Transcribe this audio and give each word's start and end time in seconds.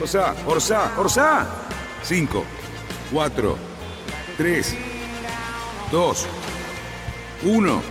Orsa, 0.00 0.32
Orsa, 0.46 1.00
Orsa. 1.00 1.46
5, 2.02 2.44
4, 3.12 3.56
3, 4.36 4.76
2, 5.90 6.26
1. 7.42 7.82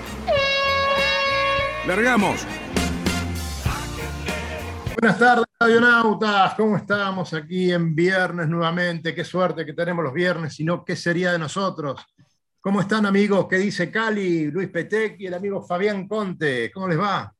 Largamos. 1.85 2.47
Buenas 4.93 5.19
tardes, 5.19 5.45
radionautas. 5.59 6.53
¿Cómo 6.55 6.77
estamos 6.77 7.33
aquí 7.33 7.73
en 7.73 7.93
viernes 7.93 8.47
nuevamente? 8.47 9.13
Qué 9.13 9.25
suerte 9.25 9.65
que 9.65 9.73
tenemos 9.73 10.05
los 10.05 10.13
viernes, 10.13 10.55
si 10.55 10.63
no, 10.63 10.85
¿qué 10.85 10.95
sería 10.95 11.33
de 11.33 11.39
nosotros? 11.39 12.01
¿Cómo 12.61 12.79
están, 12.79 13.05
amigos? 13.05 13.47
¿Qué 13.49 13.57
dice 13.57 13.91
Cali, 13.91 14.49
Luis 14.49 14.69
Petec 14.69 15.19
y 15.19 15.27
el 15.27 15.33
amigo 15.33 15.61
Fabián 15.61 16.07
Conte? 16.07 16.71
¿Cómo 16.71 16.87
les 16.87 16.99
va? 16.99 17.33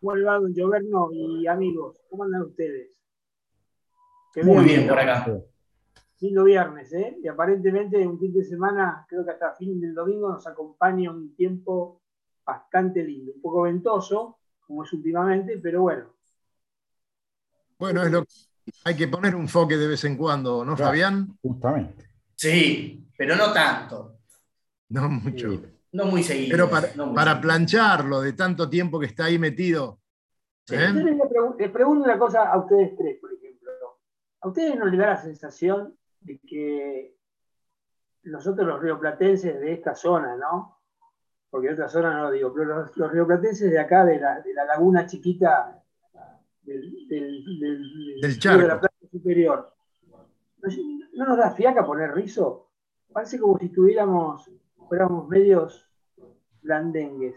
¿Cómo 0.00 0.16
le 0.16 0.24
va, 0.24 0.38
don 0.40 0.52
Gioverno 0.52 1.08
y 1.12 1.46
amigos? 1.46 1.96
¿Cómo 2.10 2.24
andan 2.24 2.42
ustedes? 2.42 2.97
Qué 4.38 4.44
Muy 4.44 4.64
bien, 4.64 4.86
por 4.86 4.98
acá. 4.98 5.26
Lindo 6.20 6.44
viernes, 6.44 6.92
¿eh? 6.92 7.18
Y 7.22 7.28
aparentemente 7.28 8.06
un 8.06 8.18
fin 8.18 8.32
de 8.32 8.44
semana, 8.44 9.04
creo 9.08 9.24
que 9.24 9.32
hasta 9.32 9.54
fin 9.54 9.80
del 9.80 9.94
domingo, 9.94 10.30
nos 10.30 10.46
acompaña 10.46 11.10
un 11.10 11.34
tiempo 11.34 12.02
bastante 12.44 13.02
lindo. 13.02 13.32
Un 13.34 13.40
poco 13.40 13.62
ventoso, 13.62 14.38
como 14.60 14.84
es 14.84 14.92
últimamente, 14.92 15.58
pero 15.58 15.82
bueno, 15.82 16.18
bueno, 17.78 18.02
es 18.02 18.10
lo 18.10 18.24
que 18.24 18.32
hay 18.84 18.96
que 18.96 19.08
poner 19.08 19.36
un 19.36 19.48
foque 19.48 19.76
de 19.76 19.86
vez 19.86 20.02
en 20.04 20.16
cuando, 20.16 20.64
¿no, 20.64 20.76
Fabián? 20.76 21.38
Justamente. 21.40 22.08
Sí, 22.34 23.08
pero 23.16 23.36
no 23.36 23.52
tanto. 23.52 24.18
No 24.88 25.08
mucho. 25.08 25.60
no 25.92 26.06
muy 26.06 26.22
seguido. 26.22 26.50
Pero 26.50 27.14
para, 27.14 27.40
plancharlo 27.40 28.20
de 28.20 28.32
tanto 28.32 28.68
tiempo 28.68 28.98
que 28.98 29.06
está 29.06 29.26
ahí 29.26 29.38
metido. 29.38 30.00
¿eh? 30.70 30.92
Les, 31.58 31.70
pregunto 31.70 32.04
una 32.04 32.18
cosa 32.18 32.50
a 32.50 32.58
ustedes 32.58 32.96
tres. 32.96 33.18
¿A 34.40 34.48
ustedes 34.48 34.76
no 34.76 34.86
les 34.86 34.98
da 34.98 35.06
la 35.06 35.16
sensación 35.16 35.96
de 36.20 36.38
que 36.40 37.16
nosotros 38.24 38.66
los 38.66 38.80
rioplatenses 38.80 39.58
de 39.60 39.72
esta 39.72 39.94
zona, 39.94 40.36
¿no? 40.36 40.78
Porque 41.50 41.68
de 41.68 41.74
otra 41.74 41.88
zona 41.88 42.12
no 42.12 42.24
lo 42.24 42.30
digo, 42.30 42.52
pero 42.52 42.66
los, 42.66 42.96
los 42.96 43.10
rioplatenses 43.10 43.70
de 43.70 43.78
acá, 43.78 44.04
de 44.04 44.20
la, 44.20 44.40
de 44.40 44.52
la 44.52 44.64
laguna 44.64 45.06
chiquita 45.06 45.82
del, 46.68 48.38
charco. 48.38 48.62
de 48.62 48.68
la 48.68 48.80
playa 48.80 49.10
superior. 49.10 49.74
¿No, 51.14 51.26
nos 51.26 51.38
da 51.38 51.50
fiaca 51.50 51.86
poner 51.86 52.14
rizo? 52.14 52.70
Parece 53.12 53.38
como 53.38 53.58
si 53.58 53.66
estuviéramos, 53.66 54.50
fuéramos 54.88 55.28
medios 55.28 55.88
blandengues. 56.62 57.34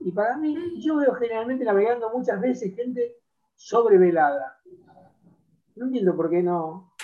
Y 0.00 0.12
para 0.12 0.36
mí, 0.36 0.82
yo 0.82 0.96
veo 0.96 1.14
generalmente 1.14 1.64
navegando 1.64 2.10
muchas 2.10 2.40
veces 2.40 2.74
gente 2.74 3.16
sobrevelada. 3.54 4.60
No 5.76 5.86
entiendo 5.86 6.16
por 6.16 6.30
qué 6.30 6.42
no. 6.42 6.94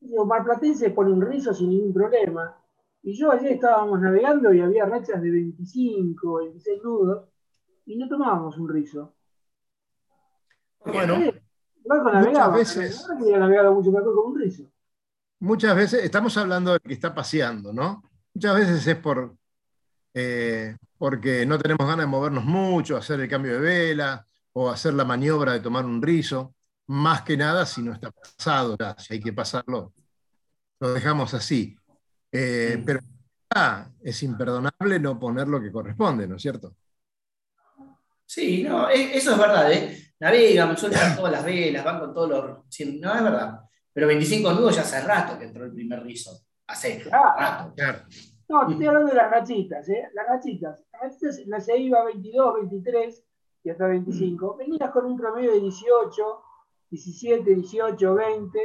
Digo, 0.00 0.26
Marplatense 0.26 0.90
pone 0.90 1.12
un 1.12 1.22
rizo 1.22 1.54
sin 1.54 1.70
ningún 1.70 1.92
problema. 1.92 2.56
Y 3.02 3.14
yo 3.14 3.30
ayer 3.30 3.52
estábamos 3.52 4.00
navegando 4.00 4.52
y 4.52 4.60
había 4.60 4.84
rachas 4.84 5.22
de 5.22 5.30
25, 5.30 6.38
26 6.38 6.82
nudos 6.82 7.28
y 7.86 7.96
no 7.96 8.08
tomábamos 8.08 8.58
un 8.58 8.68
rizo. 8.68 9.14
Bueno, 10.84 11.18
muchas 11.84 12.52
veces. 12.52 13.06
Muchas 15.38 15.76
veces, 15.76 16.04
estamos 16.04 16.36
hablando 16.36 16.72
de 16.72 16.80
que 16.80 16.94
está 16.94 17.14
paseando, 17.14 17.72
¿no? 17.72 18.02
Muchas 18.34 18.56
veces 18.56 18.86
es 18.86 18.96
por 18.96 19.36
eh, 20.18 20.74
porque 20.96 21.44
no 21.44 21.58
tenemos 21.58 21.86
ganas 21.86 22.06
de 22.06 22.10
movernos 22.10 22.44
mucho, 22.44 22.96
hacer 22.96 23.20
el 23.20 23.28
cambio 23.28 23.52
de 23.52 23.60
vela 23.60 24.26
o 24.54 24.70
hacer 24.70 24.94
la 24.94 25.04
maniobra 25.04 25.52
de 25.52 25.60
tomar 25.60 25.84
un 25.84 26.00
rizo. 26.00 26.54
Más 26.88 27.22
que 27.22 27.36
nada 27.36 27.66
si 27.66 27.82
no 27.82 27.92
está 27.92 28.10
pasado 28.10 28.76
si 28.98 29.14
hay 29.14 29.20
que 29.20 29.32
pasarlo, 29.32 29.92
lo 30.80 30.92
dejamos 30.92 31.34
así. 31.34 31.76
Eh, 32.30 32.82
pero 32.84 33.00
es 34.02 34.22
imperdonable 34.22 35.00
no 35.00 35.18
poner 35.18 35.48
lo 35.48 35.60
que 35.60 35.72
corresponde, 35.72 36.26
¿no 36.26 36.36
es 36.36 36.42
cierto? 36.42 36.76
Sí, 38.24 38.64
no, 38.64 38.88
e, 38.90 39.16
eso 39.16 39.32
es 39.32 39.38
verdad, 39.38 39.72
¿eh? 39.72 40.12
Navegan, 40.18 40.76
sueltan 40.76 41.16
todas 41.16 41.32
las 41.32 41.44
velas, 41.44 41.84
van 41.84 42.00
con 42.00 42.14
todos 42.14 42.28
los. 42.28 42.44
No, 43.00 43.14
es 43.14 43.22
verdad. 43.22 43.60
Pero 43.92 44.06
25 44.08 44.52
nudos 44.52 44.76
ya 44.76 44.82
hace 44.82 45.00
rato 45.00 45.38
que 45.38 45.46
entró 45.46 45.64
el 45.64 45.72
primer 45.72 46.02
rizo. 46.02 46.38
Hace 46.66 47.04
rato. 47.04 47.74
No, 48.48 48.68
estoy 48.68 48.86
hablando 48.86 49.10
de 49.10 49.16
las 49.16 49.30
rachitas, 49.30 49.88
¿eh? 49.88 50.08
Las 50.12 50.26
rachitas. 50.26 50.84
Las 50.92 51.02
rachitas 51.02 51.46
las 51.46 51.64
se 51.64 51.78
iba 51.78 52.04
22, 52.04 52.54
23 52.54 53.24
y 53.64 53.70
hasta 53.70 53.86
25. 53.86 54.56
Venías 54.56 54.90
con 54.90 55.06
un 55.06 55.16
promedio 55.16 55.52
de 55.52 55.60
18, 55.60 56.42
17, 56.90 57.54
18, 57.54 58.14
20. 58.14 58.58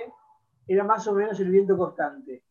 Era 0.68 0.84
más 0.84 1.08
o 1.08 1.14
menos 1.14 1.40
el 1.40 1.50
viento 1.50 1.78
constante. 1.78 2.44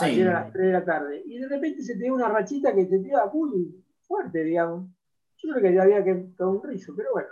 Ayer 0.00 0.28
a 0.28 0.44
las 0.44 0.52
3 0.52 0.66
de 0.66 0.72
la 0.72 0.84
tarde. 0.84 1.22
Y 1.26 1.38
de 1.38 1.48
repente 1.48 1.82
se 1.82 1.94
te 1.94 2.04
dio 2.04 2.14
una 2.14 2.28
rachita 2.28 2.74
que 2.74 2.84
te 2.84 2.98
tiraba 2.98 3.30
muy 3.32 3.84
fuerte, 4.06 4.44
digamos. 4.44 4.88
Yo 5.36 5.50
creo 5.50 5.62
que 5.62 5.74
ya 5.74 5.82
había 5.82 6.04
que 6.04 6.14
tomar 6.36 6.56
un 6.56 6.62
rizo, 6.62 6.94
pero 6.96 7.10
bueno. 7.12 7.28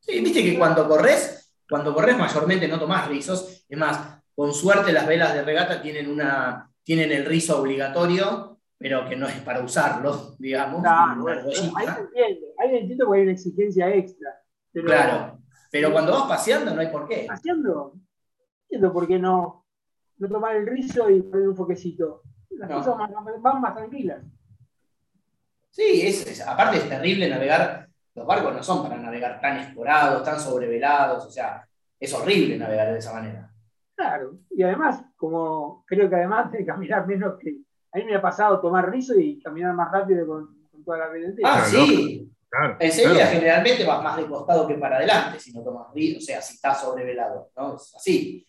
Sí, 0.00 0.20
viste 0.20 0.42
que 0.42 0.58
cuando 0.58 0.86
corres, 0.88 1.54
cuando 1.68 1.92
corres 1.94 2.16
mayormente 2.16 2.68
no 2.68 2.78
tomás 2.78 3.08
rizos. 3.08 3.64
Es 3.68 3.78
más, 3.78 4.22
con 4.34 4.52
suerte 4.52 4.92
las 4.92 5.06
velas 5.06 5.34
de 5.34 5.42
regata 5.42 5.80
tienen, 5.82 6.10
una, 6.10 6.70
tienen 6.84 7.10
el 7.10 7.24
rizo 7.24 7.60
obligatorio, 7.60 8.60
pero 8.78 9.08
que 9.08 9.16
no 9.16 9.26
es 9.26 9.40
para 9.40 9.62
usarlo, 9.62 10.36
digamos. 10.38 10.82
Claro, 10.82 11.26
ahí 11.26 11.54
se 11.54 12.00
entiende. 12.00 12.54
Ahí 12.58 12.76
entiendo 12.76 13.06
porque 13.06 13.20
hay 13.20 13.22
una 13.24 13.32
exigencia 13.32 13.94
extra. 13.94 14.30
claro, 14.72 15.40
pero 15.70 15.92
cuando 15.92 16.12
vas 16.12 16.28
paseando 16.28 16.74
no 16.74 16.80
hay 16.80 16.88
por 16.88 17.08
qué. 17.08 17.24
Paseando, 17.28 17.94
entiendo 18.62 18.92
por 18.92 19.06
qué 19.06 19.18
no, 19.18 19.66
no 20.18 20.28
tomar 20.28 20.56
el 20.56 20.66
rizo 20.66 21.10
y 21.10 21.22
poner 21.22 21.48
un 21.48 21.56
foquecito. 21.56 22.22
Las 22.50 22.70
cosas 22.70 22.96
van 23.40 23.60
más 23.60 23.74
tranquilas. 23.74 24.22
Sí, 25.70 26.06
es, 26.06 26.40
aparte 26.40 26.78
es 26.78 26.88
terrible 26.88 27.28
navegar, 27.28 27.86
los 28.14 28.26
barcos 28.26 28.54
no 28.54 28.62
son 28.62 28.82
para 28.82 28.96
navegar 28.96 29.38
tan 29.42 29.58
esporados, 29.58 30.22
tan 30.24 30.40
sobrevelados, 30.40 31.26
o 31.26 31.30
sea, 31.30 31.68
es 32.00 32.14
horrible 32.14 32.56
navegar 32.56 32.92
de 32.92 32.98
esa 32.98 33.12
manera. 33.12 33.50
Claro, 33.94 34.38
y 34.50 34.62
además, 34.62 35.04
como 35.16 35.84
creo 35.86 36.08
que 36.08 36.16
además 36.16 36.50
de 36.50 36.64
caminar 36.64 37.06
menos 37.06 37.38
que... 37.38 37.58
A 37.92 37.98
mí 37.98 38.04
me 38.04 38.16
ha 38.16 38.22
pasado 38.22 38.60
tomar 38.60 38.90
rizo 38.90 39.18
y 39.18 39.40
caminar 39.40 39.74
más 39.74 39.90
rápido 39.90 40.26
con, 40.26 40.56
toda 40.84 40.98
la 40.98 41.08
vida 41.08 41.28
Ah, 41.44 41.64
sí. 41.64 42.30
Claro, 42.56 42.76
en 42.80 42.92
serio, 42.92 43.26
generalmente 43.30 43.84
vas 43.84 44.02
más 44.02 44.16
de 44.16 44.26
costado 44.26 44.66
que 44.66 44.74
para 44.74 44.96
adelante 44.96 45.38
si 45.38 45.52
no 45.52 45.62
tomas 45.62 45.88
o 45.88 46.20
sea, 46.20 46.40
si 46.40 46.54
estás 46.54 46.80
sobrevelado, 46.80 47.50
¿no? 47.56 47.76
Es 47.76 47.94
así. 47.94 48.46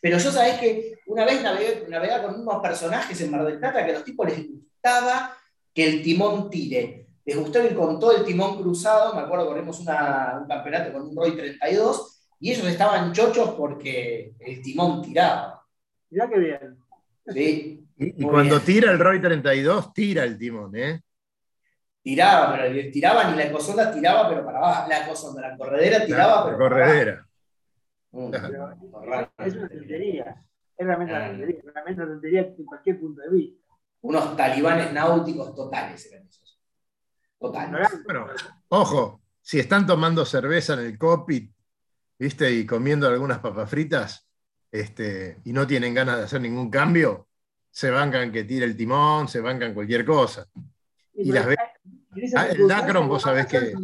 Pero 0.00 0.18
yo 0.18 0.32
sabés 0.32 0.58
que 0.58 0.98
una 1.06 1.24
vez 1.24 1.42
navegué, 1.42 1.86
navegué 1.88 2.22
con 2.22 2.40
unos 2.40 2.60
personajes 2.60 3.20
en 3.20 3.30
Mar 3.30 3.44
del 3.44 3.58
Plata 3.58 3.84
que 3.84 3.92
a 3.92 3.94
los 3.94 4.04
tipos 4.04 4.26
les 4.28 4.48
gustaba 4.48 5.36
que 5.72 5.86
el 5.86 6.02
timón 6.02 6.50
tire. 6.50 7.06
Les 7.24 7.36
gustó 7.36 7.64
ir 7.64 7.74
con 7.74 7.98
todo 7.98 8.16
el 8.16 8.24
timón 8.24 8.60
cruzado, 8.60 9.14
me 9.14 9.22
acuerdo 9.22 9.46
corrimos 9.46 9.78
un 9.80 9.86
campeonato 9.86 10.92
con 10.92 11.02
un 11.02 11.16
Roy 11.16 11.36
32 11.36 12.26
y 12.40 12.52
ellos 12.52 12.66
estaban 12.66 13.12
chochos 13.12 13.50
porque 13.50 14.34
el 14.40 14.60
timón 14.60 15.02
tiraba. 15.02 15.62
Mirá 16.10 16.28
qué 16.28 16.38
bien. 16.38 16.78
Sí. 17.28 17.86
Y, 17.96 18.22
cuando 18.24 18.60
tira 18.60 18.90
el 18.90 18.98
Roy 18.98 19.20
32, 19.20 19.94
tira 19.94 20.24
el 20.24 20.36
timón, 20.36 20.76
¿eh? 20.76 21.00
Tiraba, 22.04 22.54
pero 22.54 22.92
tiraba 22.92 23.30
ni 23.30 23.36
la 23.36 23.44
ecosonda 23.46 23.90
tiraba, 23.90 24.28
pero 24.28 24.44
para 24.44 24.58
abajo. 24.58 24.88
La 24.88 25.04
ecosonda, 25.04 25.40
la 25.40 25.56
corredera 25.56 26.04
tiraba, 26.04 26.50
la, 26.52 26.56
corredera. 26.56 27.26
es 28.12 29.54
una 29.56 29.68
tontería. 29.68 30.44
Es 30.76 30.86
realmente 30.86 31.14
una 31.14 31.24
ah. 31.24 31.28
tontería, 31.30 31.60
realmente 31.72 32.02
una 32.02 32.12
tontería 32.12 32.40
en 32.40 32.64
cualquier 32.66 33.00
punto 33.00 33.22
de 33.22 33.30
vista 33.30 33.64
unos 34.04 34.36
talibanes 34.36 34.92
náuticos 34.92 35.54
totales 35.54 36.06
eran 36.12 36.26
esos. 36.28 36.60
Totales. 37.38 37.88
Bueno, 38.04 38.26
ojo, 38.68 39.22
si 39.40 39.58
están 39.58 39.86
tomando 39.86 40.26
cerveza 40.26 40.74
en 40.74 40.80
el 40.80 40.98
cockpit, 40.98 41.50
¿viste? 42.18 42.52
Y 42.52 42.66
comiendo 42.66 43.08
algunas 43.08 43.38
papas 43.38 43.68
fritas, 43.68 44.28
este, 44.70 45.38
y 45.44 45.54
no 45.54 45.66
tienen 45.66 45.94
ganas 45.94 46.18
de 46.18 46.24
hacer 46.24 46.42
ningún 46.42 46.70
cambio, 46.70 47.28
se 47.70 47.90
bancan 47.90 48.30
que 48.30 48.44
tire 48.44 48.66
el 48.66 48.76
timón, 48.76 49.26
se 49.26 49.40
bancan 49.40 49.72
cualquier 49.72 50.04
cosa. 50.04 50.46
Y, 51.14 51.32
las 51.32 51.46
ve... 51.46 51.56
Ah, 52.36 52.46
el 52.48 52.68
Dacron, 52.68 53.08
vos 53.08 53.22
sabés 53.22 53.46
que. 53.46 53.74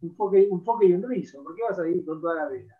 Un 0.00 0.14
foque, 0.14 0.46
un 0.50 0.62
foque 0.62 0.86
y 0.86 0.92
un 0.92 1.02
rizo, 1.02 1.42
¿por 1.42 1.54
qué 1.54 1.62
vas 1.62 1.78
a 1.78 1.88
ir 1.88 2.04
con 2.04 2.20
toda 2.20 2.34
la 2.34 2.48
vela? 2.48 2.74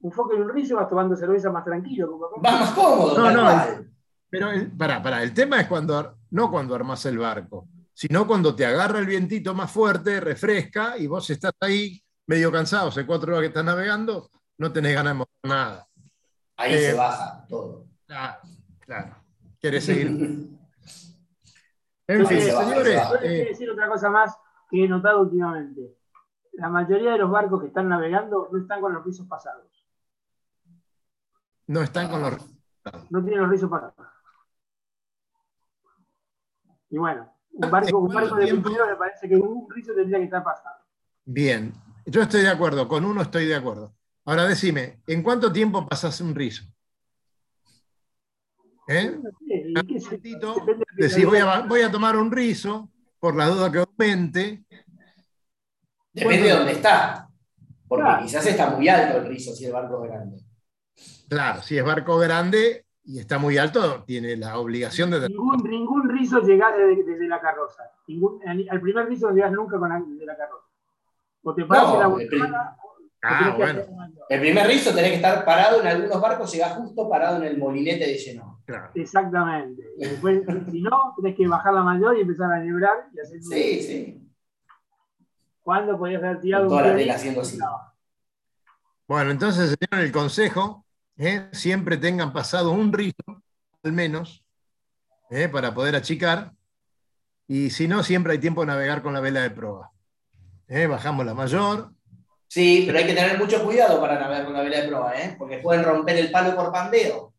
un 0.00 0.12
foco 0.12 0.36
y 0.36 0.40
un 0.40 0.48
rizo 0.48 0.76
vas 0.76 0.88
tomando 0.88 1.16
cerveza 1.16 1.50
más 1.50 1.64
tranquilo. 1.64 2.18
Va 2.44 2.52
más 2.52 2.70
cómodo. 2.72 3.18
No, 3.18 3.30
no, 3.30 3.88
pero 4.30 4.48
para, 4.76 5.02
para, 5.02 5.22
el 5.22 5.32
tema 5.32 5.60
es 5.60 5.66
cuando, 5.66 6.18
no 6.30 6.50
cuando 6.50 6.74
armas 6.74 7.04
el 7.06 7.18
barco, 7.18 7.68
sino 7.94 8.26
cuando 8.26 8.54
te 8.54 8.66
agarra 8.66 8.98
el 8.98 9.06
vientito 9.06 9.54
más 9.54 9.70
fuerte, 9.70 10.20
refresca 10.20 10.98
y 10.98 11.06
vos 11.06 11.28
estás 11.30 11.52
ahí 11.60 12.00
medio 12.26 12.52
cansado, 12.52 12.88
hace 12.88 13.06
cuatro 13.06 13.32
horas 13.32 13.42
que 13.42 13.48
estás 13.48 13.64
navegando, 13.64 14.30
no 14.58 14.70
tenés 14.70 14.94
ganas 14.94 15.14
de 15.14 15.18
mover 15.18 15.28
nada. 15.44 15.88
Ahí 16.56 16.72
se 16.74 16.90
eh, 16.90 16.94
baja 16.94 17.46
todo. 17.48 17.86
Claro, 18.06 18.40
claro. 18.80 19.16
¿Quieres 19.60 19.84
seguir? 19.84 20.48
en 22.08 22.26
fin, 22.26 22.40
señores. 22.40 23.02
Eh, 23.22 23.46
decir 23.50 23.70
otra 23.70 23.88
cosa 23.88 24.10
más 24.10 24.36
que 24.70 24.84
he 24.84 24.88
notado 24.88 25.20
últimamente. 25.20 25.96
La 26.54 26.68
mayoría 26.68 27.12
de 27.12 27.18
los 27.18 27.30
barcos 27.30 27.60
que 27.60 27.68
están 27.68 27.88
navegando 27.88 28.48
no 28.50 28.58
están 28.58 28.80
con 28.80 28.92
los 28.92 29.04
rizos 29.04 29.26
pasados. 29.26 29.66
No 31.66 31.82
están 31.82 32.08
con 32.08 32.22
los 32.22 32.34
No 33.10 33.22
tienen 33.22 33.42
los 33.42 33.50
rizos 33.50 33.70
pasados. 33.70 33.94
Y 36.90 36.96
bueno, 36.96 37.30
un 37.52 37.70
barco, 37.70 37.98
un 37.98 38.12
barco 38.12 38.36
de 38.36 38.48
crucero 38.48 38.86
me 38.86 38.96
parece 38.96 39.28
que 39.28 39.36
un 39.36 39.68
rizo 39.70 39.92
tendría 39.94 40.18
que 40.18 40.24
estar 40.24 40.42
pasado. 40.42 40.76
Bien, 41.24 41.72
yo 42.06 42.22
estoy 42.22 42.40
de 42.40 42.48
acuerdo, 42.48 42.88
con 42.88 43.04
uno 43.04 43.20
estoy 43.20 43.46
de 43.46 43.54
acuerdo. 43.54 43.92
Ahora 44.24 44.46
decime, 44.46 45.02
¿en 45.06 45.22
cuánto 45.22 45.52
tiempo 45.52 45.86
pasas 45.86 46.20
un 46.22 46.34
rizo? 46.34 46.64
¿Eh? 48.88 49.18
Decís, 50.96 51.26
voy 51.26 51.38
a, 51.38 51.60
voy 51.60 51.82
a 51.82 51.90
tomar 51.90 52.16
un 52.16 52.32
rizo 52.32 52.88
por 53.20 53.36
la 53.36 53.46
duda 53.48 53.70
que 53.70 53.78
aumente. 53.78 54.64
Depende 56.12 56.48
de 56.48 56.52
dónde 56.54 56.72
está. 56.72 57.28
Porque 57.86 58.22
quizás 58.22 58.46
está 58.46 58.70
muy 58.70 58.88
alto 58.88 59.18
el 59.18 59.26
rizo 59.26 59.54
si 59.54 59.66
el 59.66 59.72
barco 59.72 60.02
es 60.04 60.10
grande. 60.10 60.38
Claro, 61.28 61.62
si 61.62 61.76
es 61.76 61.84
barco 61.84 62.18
grande 62.18 62.86
y 63.04 63.18
está 63.18 63.38
muy 63.38 63.58
alto, 63.58 64.04
tiene 64.04 64.36
la 64.36 64.58
obligación 64.58 65.10
de. 65.10 65.28
Ningún, 65.28 65.62
ningún 65.68 66.08
rizo 66.08 66.40
llega 66.40 66.72
desde, 66.72 67.28
la 67.28 67.40
carroza. 67.40 67.82
Ningún, 68.06 68.40
al 68.46 68.80
primer 68.80 69.06
rizo 69.06 69.28
no 69.28 69.34
llegas 69.34 69.52
nunca 69.52 69.78
con 69.78 69.90
la, 69.90 70.00
desde 70.00 70.26
la 70.26 70.36
carroza. 70.36 70.66
O 71.42 71.54
te 71.54 71.64
paras 71.64 71.98
la 71.98 72.06
botana, 72.06 72.76
Ah, 73.22 73.54
bueno. 73.56 73.82
El 74.28 74.40
primer 74.40 74.66
rizo 74.66 74.94
tenés 74.94 75.10
que 75.10 75.16
estar 75.16 75.44
parado 75.44 75.80
en 75.80 75.88
algunos 75.88 76.20
barcos, 76.20 76.52
llegás 76.52 76.74
justo 76.74 77.08
parado 77.08 77.38
en 77.38 77.44
el 77.44 77.58
molinete 77.58 78.06
de 78.06 78.18
Exactamente. 78.94 79.82
Y 79.96 80.06
después, 80.06 80.42
si 80.70 80.82
no, 80.82 81.14
tenés 81.16 81.36
que 81.36 81.46
bajar 81.46 81.74
la 81.74 81.82
mayor 81.82 82.16
y 82.16 82.22
empezar 82.22 82.52
a 82.52 82.60
librar 82.60 83.08
y 83.14 83.20
hacer. 83.20 83.42
Sí, 83.42 83.82
sí. 83.82 84.30
¿Cuándo 85.62 85.98
podías 85.98 86.22
haber 86.22 86.40
tirado 86.40 86.68
Toda 86.68 86.94
la 86.94 87.14
haciendo 87.14 87.42
así. 87.42 87.58
Bueno, 89.06 89.30
entonces, 89.30 89.76
señor, 89.78 90.04
el 90.04 90.12
consejo, 90.12 90.84
¿eh? 91.16 91.48
siempre 91.52 91.96
tengan 91.96 92.32
pasado 92.32 92.72
un 92.72 92.92
rizo, 92.92 93.42
al 93.82 93.92
menos, 93.92 94.44
¿eh? 95.30 95.48
para 95.48 95.74
poder 95.74 95.96
achicar. 95.96 96.52
Y 97.46 97.70
si 97.70 97.88
no, 97.88 98.02
siempre 98.02 98.32
hay 98.32 98.38
tiempo 98.38 98.62
de 98.62 98.68
navegar 98.68 99.02
con 99.02 99.14
la 99.14 99.20
vela 99.20 99.40
de 99.40 99.50
proa. 99.50 99.90
¿eh? 100.68 100.86
Bajamos 100.86 101.24
la 101.24 101.34
mayor, 101.34 101.92
Sí, 102.48 102.84
pero 102.86 102.98
hay 102.98 103.06
que 103.06 103.12
tener 103.12 103.38
mucho 103.38 103.62
cuidado 103.62 104.00
para 104.00 104.18
navegar 104.18 104.46
con 104.46 104.54
la 104.54 104.62
vela 104.62 104.80
de 104.80 104.88
proa, 104.88 105.12
¿eh? 105.20 105.36
porque 105.38 105.58
pueden 105.58 105.84
romper 105.84 106.16
el 106.16 106.30
palo 106.30 106.56
por 106.56 106.72
pandeo. 106.72 107.34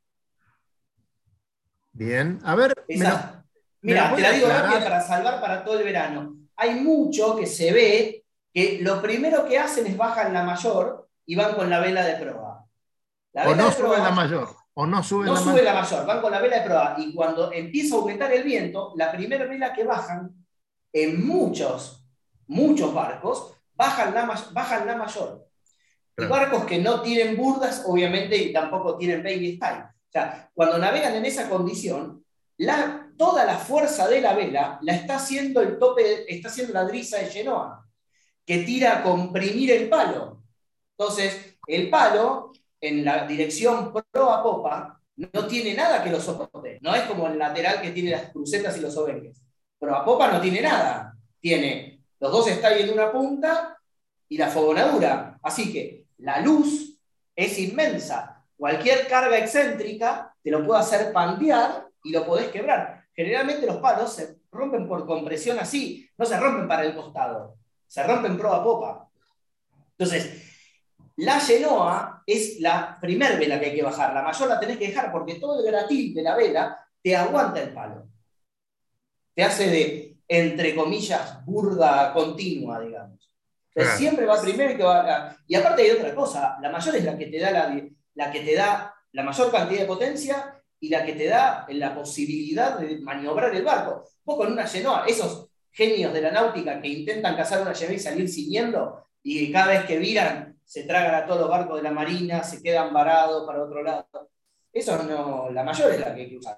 Bien, 2.00 2.40
a 2.46 2.56
ver. 2.56 2.74
mira, 2.88 3.44
te 3.82 4.22
la 4.22 4.32
digo 4.32 4.48
rápido 4.48 4.80
para 4.80 5.02
salvar 5.02 5.42
para 5.42 5.66
todo 5.66 5.80
el 5.80 5.84
verano. 5.84 6.34
Hay 6.56 6.76
mucho 6.76 7.36
que 7.36 7.46
se 7.46 7.74
ve 7.74 8.24
que 8.54 8.80
lo 8.82 9.02
primero 9.02 9.46
que 9.46 9.60
hacen 9.60 9.86
es 9.86 9.98
bajan 9.98 10.34
la 10.34 10.44
mayor 10.44 11.10
y 11.26 11.36
van 11.36 11.56
con 11.56 11.70
la 11.70 11.82
vela 11.82 12.06
de 12.06 12.14
proa. 12.14 12.66
o 13.34 13.54
no 13.54 13.70
suben 13.70 14.02
la 14.02 14.12
mayor. 14.12 14.48
O 14.76 14.86
no 14.86 15.04
suben 15.04 15.26
no 15.26 15.34
la, 15.34 15.40
sube 15.42 15.62
la 15.62 15.74
mayor, 15.74 16.06
van 16.06 16.22
con 16.22 16.32
la 16.32 16.40
vela 16.40 16.60
de 16.60 16.66
proa. 16.66 16.96
Y 17.00 17.14
cuando 17.14 17.52
empieza 17.52 17.96
a 17.96 17.98
aumentar 17.98 18.32
el 18.32 18.44
viento, 18.44 18.94
la 18.96 19.12
primera 19.12 19.46
vela 19.46 19.74
que 19.74 19.84
bajan 19.84 20.34
en 20.94 21.28
muchos, 21.28 22.08
muchos 22.48 22.94
barcos 22.94 23.56
bajan 23.74 24.14
la, 24.14 24.42
bajan 24.54 24.88
la 24.88 24.96
mayor. 24.96 25.46
Y 26.18 26.24
barcos 26.28 26.64
que 26.64 26.80
no 26.80 27.02
tienen 27.02 27.36
burdas, 27.36 27.84
obviamente, 27.86 28.38
y 28.38 28.54
tampoco 28.54 28.98
tienen 28.98 29.22
baby 29.22 29.58
style. 29.58 29.84
Cuando 30.54 30.78
navegan 30.78 31.16
en 31.16 31.26
esa 31.26 31.50
condición, 31.50 32.26
toda 33.18 33.46
la 33.46 33.58
fuerza 33.58 34.08
de 34.08 34.22
la 34.22 34.34
vela 34.34 34.80
la 34.82 34.96
está 34.96 35.16
haciendo 35.18 35.62
el 35.62 35.78
tope, 35.78 36.32
está 36.34 36.50
haciendo 36.50 36.74
la 36.74 36.86
drisa 36.86 37.18
de 37.18 37.28
Genoa, 37.28 37.86
que 38.46 38.60
tira 38.60 39.00
a 39.00 39.04
comprimir 39.04 39.72
el 39.72 39.90
palo. 39.90 40.44
Entonces, 40.98 41.58
el 41.68 41.90
palo, 41.90 42.52
en 42.82 43.06
la 43.06 43.26
dirección 43.28 43.94
proa 44.12 44.42
popa, 44.42 45.02
no 45.16 45.48
tiene 45.48 45.74
nada 45.74 46.04
que 46.04 46.10
lo 46.10 46.20
soporte. 46.20 46.80
No 46.82 46.96
es 46.96 47.04
como 47.04 47.28
el 47.28 47.38
lateral 47.38 47.82
que 47.82 47.92
tiene 47.92 48.12
las 48.12 48.32
crucetas 48.32 48.78
y 48.78 48.82
los 48.82 48.96
obenques. 48.98 49.42
Proa 49.78 50.04
popa 50.04 50.32
no 50.32 50.42
tiene 50.42 50.62
nada. 50.62 51.14
Tiene 51.40 52.00
los 52.20 52.32
dos 52.32 52.48
están 52.48 52.78
en 52.78 52.90
una 52.90 53.12
punta 53.12 53.78
y 54.28 54.38
la 54.38 54.50
fogonadura. 54.50 55.40
Así 55.42 55.72
que 55.72 56.08
la 56.18 56.42
luz 56.42 57.00
es 57.36 57.58
inmensa. 57.60 58.39
Cualquier 58.60 59.08
carga 59.08 59.38
excéntrica 59.38 60.36
te 60.44 60.52
lo 60.52 60.68
puede 60.68 60.82
hacer 60.82 61.14
pandear 61.14 61.88
y 62.04 62.12
lo 62.12 62.26
podés 62.26 62.50
quebrar. 62.50 63.06
Generalmente 63.16 63.66
los 63.66 63.78
palos 63.78 64.12
se 64.12 64.40
rompen 64.52 64.86
por 64.86 65.08
compresión 65.08 65.58
así, 65.60 66.10
no 66.18 66.26
se 66.26 66.38
rompen 66.38 66.68
para 66.68 66.84
el 66.84 66.94
costado, 66.94 67.56
se 67.88 68.04
rompen 68.04 68.38
proa 68.38 68.62
popa. 68.62 69.08
Entonces, 69.98 70.44
la 71.16 71.40
Genoa 71.40 72.22
es 72.28 72.60
la 72.60 72.98
primer 73.00 73.40
vela 73.40 73.62
que 73.62 73.68
hay 73.68 73.76
que 73.78 73.82
bajar. 73.82 74.14
La 74.14 74.24
mayor 74.24 74.50
la 74.50 74.60
tenés 74.60 74.78
que 74.78 74.88
dejar 74.88 75.10
porque 75.10 75.36
todo 75.36 75.58
el 75.58 75.66
gratil 75.66 76.14
de 76.14 76.22
la 76.22 76.36
vela 76.36 76.86
te 77.02 77.16
aguanta 77.16 77.62
el 77.62 77.74
palo. 77.74 78.10
Te 79.36 79.42
hace 79.42 79.70
de 79.70 80.18
entre 80.28 80.76
comillas, 80.76 81.46
burda 81.46 82.12
continua, 82.12 82.82
digamos. 82.82 83.34
siempre 83.96 84.26
va 84.26 84.42
primero 84.42 84.74
y 84.74 84.76
que 84.76 84.84
va 84.84 85.38
Y 85.48 85.56
aparte 85.56 85.82
hay 85.82 85.92
otra 85.92 86.14
cosa, 86.14 86.58
la 86.62 86.70
mayor 86.70 86.98
es 86.98 87.06
la 87.06 87.18
que 87.18 87.28
te 87.28 87.40
da 87.40 87.52
la, 87.52 87.90
la 88.20 88.32
que 88.32 88.42
te 88.42 88.56
da 88.56 88.94
la 89.14 89.24
mayor 89.24 89.50
cantidad 89.50 89.80
de 89.80 89.88
potencia 89.88 90.62
y 90.80 90.90
la 90.90 91.06
que 91.06 91.14
te 91.14 91.28
da 91.28 91.66
la 91.70 91.96
posibilidad 91.96 92.78
de 92.78 93.00
maniobrar 93.00 93.56
el 93.56 93.64
barco. 93.64 94.04
Vos 94.26 94.38
con 94.38 94.52
una 94.52 94.68
Genoa, 94.68 95.06
esos 95.08 95.50
genios 95.72 96.12
de 96.12 96.22
la 96.22 96.32
náutica 96.32 96.82
que 96.82 96.90
intentan 96.90 97.38
cazar 97.38 97.62
una 97.62 97.74
Genoa 97.74 97.96
y 97.96 98.00
salir 98.00 98.28
siguiendo, 98.28 99.06
y 99.24 99.50
cada 99.52 99.68
vez 99.68 99.86
que 99.86 99.98
viran 99.98 100.60
se 100.66 100.84
tragan 100.84 101.16
a 101.16 101.26
todos 101.26 101.42
los 101.42 101.50
barcos 101.50 101.78
de 101.78 101.84
la 101.84 101.92
marina, 101.92 102.44
se 102.44 102.62
quedan 102.62 102.94
varados 102.94 103.48
para 103.48 103.64
otro 103.64 103.82
lado. 103.82 104.30
Eso 104.72 105.02
no, 105.04 105.50
la 105.50 105.64
mayor 105.64 105.94
es 105.94 106.00
la 106.00 106.14
que 106.14 106.22
hay 106.22 106.30
que 106.30 106.38
usar 106.38 106.58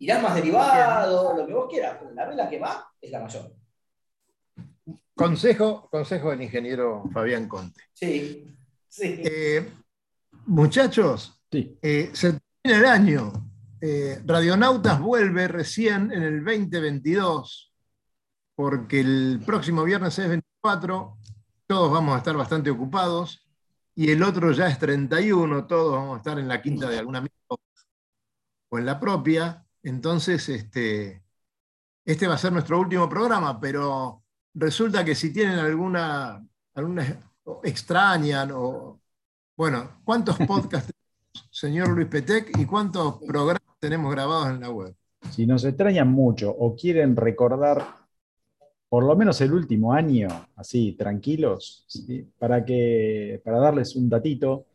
irás 0.00 0.22
más 0.22 0.34
derivado, 0.34 1.36
lo 1.36 1.46
que 1.46 1.52
vos 1.52 1.68
quieras, 1.68 1.98
la 2.14 2.26
vela 2.26 2.48
que 2.48 2.58
va 2.58 2.90
es 3.00 3.10
la 3.10 3.20
mayor. 3.20 3.52
Consejo, 5.14 5.88
consejo 5.90 6.30
del 6.30 6.42
ingeniero 6.42 7.02
Fabián 7.12 7.48
Conte. 7.48 7.80
Sí, 7.92 8.46
sí. 8.88 9.22
Eh, 9.24 9.68
muchachos, 10.48 11.40
eh, 11.50 12.10
se 12.12 12.40
termina 12.62 12.80
el 12.80 12.86
año. 12.86 13.32
Eh, 13.80 14.20
Radionautas 14.24 15.00
vuelve 15.00 15.46
recién 15.46 16.10
en 16.10 16.22
el 16.22 16.44
2022, 16.44 17.72
porque 18.54 19.00
el 19.00 19.40
próximo 19.44 19.84
viernes 19.84 20.18
es 20.18 20.28
24, 20.28 21.16
todos 21.66 21.92
vamos 21.92 22.14
a 22.14 22.18
estar 22.18 22.36
bastante 22.36 22.70
ocupados, 22.70 23.46
y 23.94 24.10
el 24.10 24.22
otro 24.22 24.52
ya 24.52 24.68
es 24.68 24.78
31, 24.78 25.66
todos 25.66 25.92
vamos 25.92 26.14
a 26.14 26.18
estar 26.18 26.38
en 26.38 26.48
la 26.48 26.60
quinta 26.60 26.88
de 26.88 26.98
algún 26.98 27.16
amigo 27.16 27.34
o 28.70 28.78
en 28.78 28.86
la 28.86 28.98
propia. 28.98 29.64
Entonces, 29.82 30.48
este, 30.48 31.22
este 32.04 32.26
va 32.26 32.34
a 32.34 32.38
ser 32.38 32.52
nuestro 32.52 32.80
último 32.80 33.08
programa, 33.08 33.60
pero 33.60 34.24
resulta 34.54 35.04
que 35.04 35.14
si 35.14 35.32
tienen 35.32 35.58
alguna, 35.58 36.44
alguna 36.74 37.20
extrañan 37.62 38.50
o, 38.52 38.97
bueno, 39.58 40.00
¿cuántos 40.04 40.38
podcasts 40.46 40.92
tenemos, 40.92 41.50
señor 41.50 41.88
Luis 41.88 42.06
Petec, 42.06 42.56
y 42.56 42.64
cuántos 42.64 43.16
programas 43.26 43.60
tenemos 43.80 44.12
grabados 44.12 44.50
en 44.50 44.60
la 44.60 44.70
web? 44.70 44.94
Si 45.32 45.46
nos 45.46 45.64
extrañan 45.64 46.08
mucho 46.08 46.48
o 46.48 46.76
quieren 46.76 47.16
recordar 47.16 47.84
por 48.88 49.02
lo 49.04 49.16
menos 49.16 49.40
el 49.40 49.52
último 49.52 49.92
año, 49.92 50.28
así, 50.54 50.92
tranquilos, 50.92 51.86
para, 52.38 52.64
que, 52.64 53.42
para 53.44 53.58
darles 53.58 53.96
un 53.96 54.08
datito, 54.08 54.66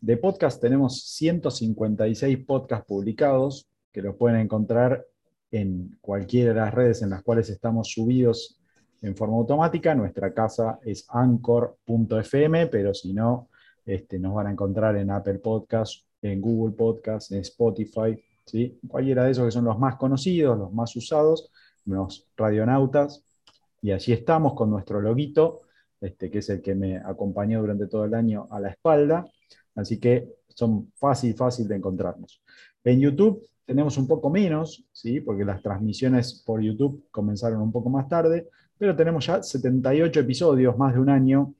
de 0.00 0.16
podcast 0.16 0.60
tenemos 0.60 1.00
156 1.04 2.44
podcasts 2.44 2.84
publicados, 2.86 3.68
que 3.92 4.02
los 4.02 4.16
pueden 4.16 4.40
encontrar 4.40 5.06
en 5.52 5.96
cualquiera 6.00 6.52
de 6.52 6.60
las 6.60 6.74
redes 6.74 7.02
en 7.02 7.10
las 7.10 7.22
cuales 7.22 7.48
estamos 7.48 7.92
subidos 7.92 8.60
en 9.02 9.14
forma 9.14 9.36
automática. 9.36 9.94
Nuestra 9.94 10.34
casa 10.34 10.80
es 10.84 11.06
anchor.fm, 11.08 12.66
pero 12.66 12.92
si 12.92 13.12
no, 13.14 13.48
este, 13.84 14.18
nos 14.18 14.34
van 14.34 14.46
a 14.46 14.52
encontrar 14.52 14.96
en 14.96 15.10
Apple 15.10 15.38
Podcasts, 15.38 16.06
en 16.20 16.40
Google 16.40 16.74
Podcasts, 16.74 17.32
en 17.32 17.40
Spotify, 17.40 18.16
¿sí? 18.46 18.78
cualquiera 18.86 19.24
de 19.24 19.32
esos 19.32 19.44
que 19.44 19.50
son 19.50 19.64
los 19.64 19.78
más 19.78 19.96
conocidos, 19.96 20.58
los 20.58 20.72
más 20.72 20.94
usados, 20.96 21.50
los 21.84 22.28
radionautas. 22.36 23.24
Y 23.80 23.90
allí 23.90 24.12
estamos 24.12 24.54
con 24.54 24.70
nuestro 24.70 25.00
loguito, 25.00 25.62
este, 26.00 26.30
que 26.30 26.38
es 26.38 26.48
el 26.50 26.62
que 26.62 26.74
me 26.74 26.96
acompañó 26.96 27.60
durante 27.60 27.86
todo 27.88 28.04
el 28.04 28.14
año 28.14 28.46
a 28.50 28.60
la 28.60 28.70
espalda. 28.70 29.26
Así 29.74 29.98
que 29.98 30.28
son 30.48 30.92
fácil, 30.94 31.34
fácil 31.34 31.66
de 31.66 31.76
encontrarnos. 31.76 32.42
En 32.84 33.00
YouTube 33.00 33.44
tenemos 33.64 33.96
un 33.98 34.06
poco 34.06 34.30
menos, 34.30 34.84
¿sí? 34.92 35.20
porque 35.20 35.44
las 35.44 35.62
transmisiones 35.62 36.42
por 36.44 36.60
YouTube 36.60 37.06
comenzaron 37.10 37.60
un 37.60 37.72
poco 37.72 37.90
más 37.90 38.08
tarde, 38.08 38.48
pero 38.76 38.94
tenemos 38.94 39.26
ya 39.26 39.42
78 39.42 40.20
episodios, 40.20 40.76
más 40.76 40.94
de 40.94 41.00
un 41.00 41.08
año. 41.08 41.54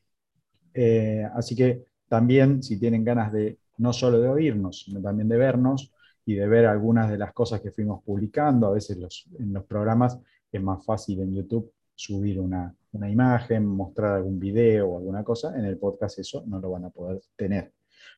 Eh, 0.75 1.25
así 1.35 1.55
que 1.55 1.85
también, 2.13 2.63
si 2.63 2.79
tienen 2.79 3.05
ganas 3.05 3.33
de 3.33 3.57
no 3.79 3.91
solo 3.95 4.21
de 4.21 4.29
oírnos, 4.29 4.83
sino 4.85 5.01
también 5.01 5.31
de 5.31 5.39
vernos 5.39 5.95
y 6.27 6.35
de 6.35 6.47
ver 6.47 6.67
algunas 6.67 7.11
de 7.11 7.17
las 7.17 7.33
cosas 7.33 7.63
que 7.63 7.71
fuimos 7.71 8.05
publicando, 8.05 8.67
a 8.67 8.73
veces 8.73 8.99
en 9.39 9.51
los 9.51 9.65
programas 9.65 10.19
es 10.53 10.63
más 10.63 10.85
fácil 10.85 11.23
en 11.23 11.35
YouTube 11.35 11.73
subir 11.95 12.39
una, 12.39 12.75
una 12.93 13.09
imagen, 13.09 13.65
mostrar 13.65 14.17
algún 14.17 14.39
video 14.39 14.91
o 14.91 14.99
alguna 14.99 15.25
cosa, 15.25 15.59
en 15.59 15.65
el 15.65 15.79
podcast 15.79 16.19
eso 16.19 16.45
no 16.47 16.59
lo 16.61 16.73
van 16.73 16.85
a 16.85 16.91
poder 16.91 17.19
tener. 17.35 17.73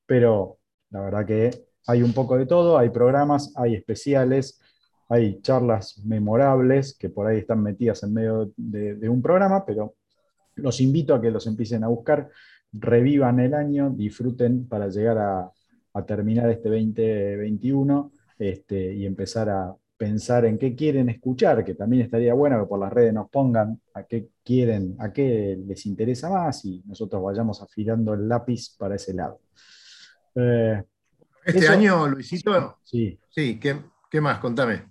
Pero 0.04 0.58
la 0.90 1.00
verdad 1.02 1.24
que 1.24 1.50
hay 1.86 2.02
un 2.02 2.12
poco 2.12 2.36
de 2.36 2.46
todo, 2.46 2.76
hay 2.76 2.90
programas, 2.90 3.52
hay 3.54 3.76
especiales, 3.76 4.60
hay 5.08 5.40
charlas 5.40 6.02
memorables 6.04 6.98
que 6.98 7.10
por 7.10 7.28
ahí 7.28 7.38
están 7.38 7.62
metidas 7.62 8.02
en 8.02 8.12
medio 8.12 8.50
de, 8.56 9.08
un 9.08 9.22
programa, 9.22 9.64
pero 9.64 9.94
los 10.56 10.80
invito 10.80 11.14
a 11.14 11.20
que 11.20 11.30
los 11.30 11.46
empiecen 11.46 11.84
a 11.84 11.88
buscar, 11.88 12.28
revivan 12.78 13.40
el 13.40 13.54
año, 13.54 13.90
disfruten 13.90 14.66
para 14.69 14.88
llegar 14.88 15.19
a, 15.19 15.50
terminar 16.07 16.50
este 16.50 16.69
2021 16.69 18.11
este, 18.37 18.95
y 18.95 19.07
empezar 19.07 19.49
a 19.49 19.76
pensar 19.97 20.45
en 20.45 20.59
qué 20.59 20.75
quieren 20.75 21.09
escuchar, 21.09 21.64
que 21.64 21.75
también 21.75 22.02
estaría 22.02 22.35
bueno 22.35 22.61
que 22.61 22.66
por 22.66 22.81
las 22.81 22.93
redes 22.93 23.14
nos 23.14 23.31
pongan 23.31 23.81
a 23.95 24.02
qué 24.02 24.28
quieren, 24.43 24.97
a 24.99 25.12
qué 25.12 25.57
les 25.64 25.87
interesa 25.87 26.28
más 26.31 26.64
y 26.64 26.83
nosotros 26.85 27.23
vayamos 27.23 27.62
afilando 27.62 28.12
el 28.14 28.28
lápiz 28.28 28.76
para 28.76 28.97
ese 28.97 29.14
lado. 29.14 29.40
Eh, 30.35 30.83
este 31.45 31.69
año, 31.69 32.09
Luisito, 32.09 32.78
sí, 32.83 33.19
sí 33.28 33.61
¿qué, 33.61 34.21
más? 34.21 34.38
Contame. 34.40 34.90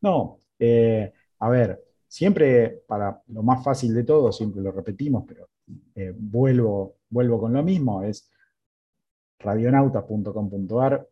No, 0.00 0.38
eh, 0.58 1.12
a 1.38 1.48
ver, 1.48 1.80
siempre 2.08 2.82
para 2.86 3.22
lo 3.28 3.42
más 3.42 3.62
fácil 3.62 3.94
de 3.94 4.04
todo, 4.04 4.32
siempre 4.32 4.62
lo 4.62 4.72
repetimos, 4.72 5.24
pero 5.26 5.48
eh, 5.94 6.12
vuelvo, 6.16 6.96
vuelvo 7.10 7.40
con 7.40 7.52
lo 7.52 7.62
mismo, 7.62 8.02
es 8.02 8.30
radionauta.com.ar, 9.38 11.08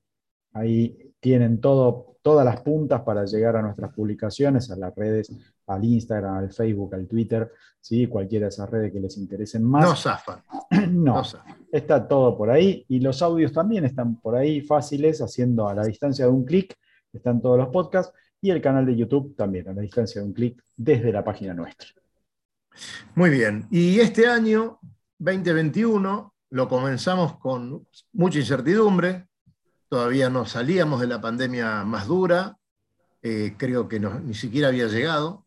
ahí 0.52 1.12
tienen 1.20 1.60
todo, 1.60 2.16
todas 2.22 2.44
las 2.44 2.60
puntas 2.60 3.02
para 3.02 3.24
llegar 3.24 3.56
a 3.56 3.62
nuestras 3.62 3.92
publicaciones, 3.92 4.70
a 4.70 4.76
las 4.76 4.94
redes, 4.94 5.30
al 5.66 5.84
Instagram, 5.84 6.36
al 6.36 6.52
Facebook, 6.52 6.94
al 6.94 7.06
Twitter, 7.06 7.52
¿sí? 7.80 8.06
cualquiera 8.06 8.46
de 8.46 8.50
esas 8.50 8.70
redes 8.70 8.92
que 8.92 9.00
les 9.00 9.16
interesen 9.16 9.64
más. 9.64 9.84
No 9.84 9.96
zafan. 9.96 10.42
no, 10.90 11.22
está 11.72 12.06
todo 12.06 12.36
por 12.36 12.50
ahí 12.50 12.84
y 12.88 13.00
los 13.00 13.20
audios 13.22 13.52
también 13.52 13.84
están 13.84 14.16
por 14.20 14.36
ahí 14.36 14.60
fáciles, 14.60 15.20
haciendo 15.20 15.68
a 15.68 15.74
la 15.74 15.84
distancia 15.84 16.26
de 16.26 16.30
un 16.30 16.44
clic, 16.44 16.76
están 17.12 17.40
todos 17.40 17.58
los 17.58 17.68
podcasts 17.68 18.12
y 18.40 18.50
el 18.50 18.60
canal 18.60 18.86
de 18.86 18.96
YouTube 18.96 19.34
también 19.34 19.68
a 19.68 19.72
la 19.72 19.82
distancia 19.82 20.20
de 20.20 20.26
un 20.26 20.32
clic 20.32 20.62
desde 20.76 21.12
la 21.12 21.24
página 21.24 21.54
nuestra. 21.54 21.88
Muy 23.14 23.30
bien, 23.30 23.66
y 23.70 23.98
este 23.98 24.28
año 24.28 24.78
2021 25.18 26.34
lo 26.50 26.68
comenzamos 26.68 27.38
con 27.38 27.86
mucha 28.12 28.38
incertidumbre, 28.38 29.28
todavía 29.88 30.30
no 30.30 30.46
salíamos 30.46 31.00
de 31.00 31.06
la 31.06 31.20
pandemia 31.20 31.84
más 31.84 32.06
dura, 32.06 32.56
eh, 33.22 33.54
creo 33.58 33.88
que 33.88 34.00
ni 34.00 34.34
siquiera 34.34 34.68
había 34.68 34.86
llegado, 34.86 35.46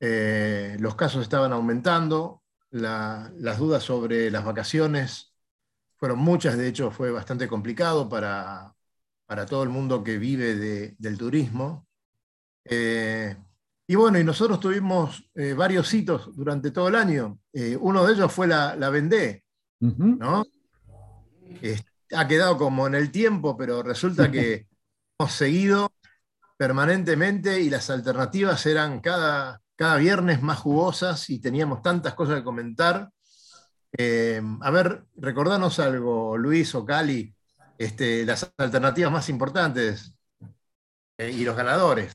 eh, 0.00 0.76
los 0.80 0.94
casos 0.94 1.22
estaban 1.22 1.52
aumentando, 1.52 2.42
las 2.70 3.58
dudas 3.58 3.84
sobre 3.84 4.30
las 4.30 4.44
vacaciones 4.44 5.32
fueron 5.96 6.18
muchas, 6.18 6.58
de 6.58 6.68
hecho 6.68 6.90
fue 6.90 7.10
bastante 7.10 7.48
complicado 7.48 8.08
para, 8.08 8.74
para 9.26 9.46
todo 9.46 9.62
el 9.62 9.68
mundo 9.68 10.02
que 10.04 10.18
vive 10.18 10.94
del 10.98 11.18
turismo. 11.18 11.86
Eh, 12.64 13.36
y 13.86 13.94
bueno, 13.94 14.18
y 14.18 14.24
nosotros 14.24 14.60
tuvimos 14.60 15.30
varios 15.56 15.92
hitos 15.92 16.34
durante 16.34 16.70
todo 16.70 16.88
el 16.88 16.94
año. 16.94 17.38
uno 17.80 18.06
de 18.06 18.12
ellos 18.14 18.32
fue 18.32 18.46
la, 18.46 18.76
la 18.76 18.90
Vendée, 18.90 19.44
¿no? 19.80 20.44
ha 22.14 22.28
quedado 22.28 22.56
como 22.56 22.86
en 22.86 22.94
el 22.94 23.10
tiempo, 23.10 23.56
pero 23.56 23.82
resulta 23.82 24.30
que 24.30 24.66
hemos 25.18 25.32
seguido 25.32 25.92
permanentemente 26.56 27.60
y 27.60 27.70
las 27.70 27.90
alternativas 27.90 28.64
eran 28.66 29.00
cada, 29.00 29.60
cada 29.76 29.96
viernes 29.96 30.42
más 30.42 30.58
jugosas 30.58 31.28
y 31.30 31.40
teníamos 31.40 31.82
tantas 31.82 32.14
cosas 32.14 32.38
que 32.38 32.44
comentar. 32.44 33.10
Eh, 33.96 34.40
a 34.60 34.70
ver, 34.70 35.04
recordanos 35.16 35.78
algo, 35.78 36.36
Luis 36.36 36.74
o 36.74 36.84
Cali, 36.84 37.34
este, 37.78 38.24
las 38.24 38.52
alternativas 38.56 39.12
más 39.12 39.28
importantes 39.28 40.14
eh, 41.18 41.30
y 41.30 41.44
los 41.44 41.56
ganadores. 41.56 42.12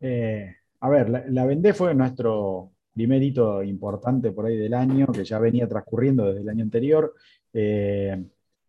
Eh, 0.00 0.56
a 0.80 0.88
ver, 0.88 1.10
la, 1.10 1.24
la, 1.28 1.46
Vendée 1.46 1.74
fue 1.74 1.94
nuestro 1.94 2.72
primer 2.92 3.22
hito 3.22 3.62
importante 3.62 4.32
por 4.32 4.46
ahí 4.46 4.56
del 4.56 4.74
año, 4.74 5.06
que 5.08 5.24
ya 5.24 5.38
venía 5.38 5.68
transcurriendo 5.68 6.26
desde 6.26 6.40
el 6.40 6.48
año 6.48 6.64
anterior. 6.64 7.14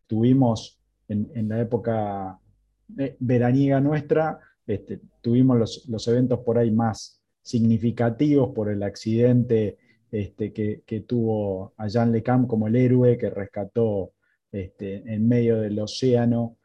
Tuvimos 0.07 0.81
en, 1.07 1.49
la 1.49 1.61
época 1.61 2.39
veraniega 2.87 3.79
nuestra, 3.79 4.39
este, 4.65 5.01
tuvimos 5.21 5.83
los, 5.87 6.07
eventos 6.07 6.39
por 6.39 6.57
ahí 6.57 6.71
más 6.71 7.21
significativos 7.41 8.51
por 8.53 8.69
el 8.69 8.83
accidente 8.83 9.77
este, 10.11 10.53
que, 10.53 11.05
tuvo 11.07 11.73
a 11.77 11.87
Jean 11.87 12.11
Lecam 12.11 12.47
como 12.47 12.67
el 12.67 12.75
héroe 12.75 13.17
que 13.17 13.29
rescató 13.29 14.13
este, 14.51 15.03
en 15.13 15.27
medio 15.27 15.59
del 15.59 15.79
océano 15.79 16.57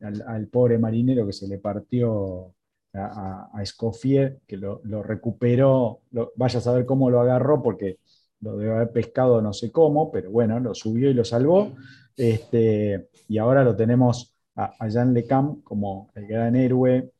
al, 0.00 0.48
pobre 0.48 0.78
marinero 0.78 1.26
que 1.26 1.32
se 1.32 1.46
le 1.46 1.58
partió 1.58 2.54
a, 2.94 3.50
Escoffier, 3.62 4.40
que 4.46 4.56
lo, 4.56 4.80
recuperó, 5.02 6.00
vaya 6.36 6.58
a 6.58 6.62
saber 6.62 6.86
cómo 6.86 7.10
lo 7.10 7.20
agarró 7.20 7.62
porque 7.62 7.98
lo 8.40 8.56
debe 8.56 8.74
haber 8.74 8.92
pescado 8.92 9.42
no 9.42 9.52
sé 9.52 9.70
cómo, 9.70 10.10
pero 10.10 10.30
bueno, 10.30 10.58
lo 10.60 10.74
subió 10.74 11.10
y 11.10 11.14
lo 11.14 11.24
salvó. 11.24 11.72
Este, 12.16 13.08
y 13.28 13.38
ahora 13.38 13.64
lo 13.64 13.76
tenemos 13.76 14.34
a, 14.56 14.88
Jean 14.88 15.14
Lecam 15.14 15.62
como 15.62 16.10
el 16.14 16.26
gran 16.26 16.56
héroe 16.56 17.12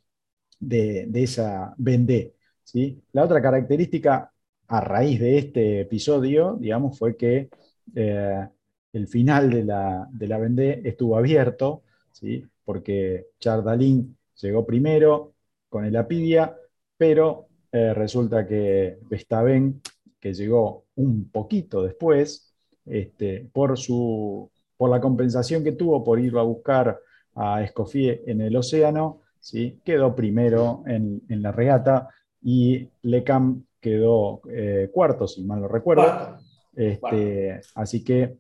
de, 0.59 1.09
esa 1.15 1.75
Vendée. 1.79 2.35
¿sí? 2.65 3.03
La 3.13 3.25
otra 3.25 3.41
característica 3.41 4.33
a 4.69 4.81
raíz 4.81 5.21
de 5.21 5.39
este 5.39 5.81
episodio, 5.81 6.57
digamos, 6.61 6.99
fue 6.99 7.17
que 7.17 7.51
eh, 7.95 8.49
el 8.93 9.09
final 9.09 9.51
de 9.51 9.65
la, 9.65 10.09
de 10.11 10.29
la 10.29 10.39
Vendée 10.39 10.81
estuvo 10.85 11.17
abierto, 11.17 11.83
¿sí? 12.13 12.45
porque 12.65 13.27
Chardalin 13.41 14.17
llegó 14.37 14.65
primero 14.65 15.35
con 15.71 15.87
el 15.87 15.97
Apidia, 15.97 16.55
pero 16.99 17.47
eh, 17.73 17.95
resulta 17.95 18.47
que 18.47 18.99
Vestaven, 19.09 19.81
que 20.21 20.35
llegó 20.35 20.85
un 20.97 21.31
poquito 21.31 21.83
después, 21.83 22.53
este, 22.85 23.49
por 23.51 23.79
su 23.79 24.51
por 24.81 24.89
la 24.89 24.99
compensación 24.99 25.63
que 25.63 25.73
tuvo 25.73 26.03
por 26.03 26.19
ir 26.19 26.35
a 26.39 26.43
buscar 26.43 26.99
a 27.35 27.63
Escoffier 27.63 28.23
en 28.27 28.41
el 28.41 28.57
océano, 28.57 29.21
¿sí? 29.39 29.79
quedó 29.85 30.17
primero 30.17 30.83
en, 30.87 31.21
la 31.29 31.53
regata 31.53 32.09
y 32.41 32.89
Lecam 33.03 33.63
quedó 33.79 34.41
eh, 34.51 34.89
cuarto, 34.91 35.29
si 35.29 35.45
mal 35.45 35.61
no 35.61 35.69
recuerdo. 35.69 36.39
Este, 36.75 37.61
así 37.75 38.03
que 38.03 38.39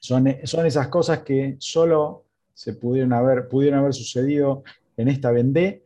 son, 0.00 0.26
son 0.42 0.66
esas 0.66 0.88
cosas 0.88 1.20
que 1.20 1.54
solo 1.60 2.24
se 2.52 2.72
pudieron 2.72 3.12
haber, 3.12 3.46
pudieron 3.46 3.78
haber 3.78 3.94
sucedido 3.94 4.64
en 4.96 5.06
esta 5.06 5.30
Vendée. 5.30 5.84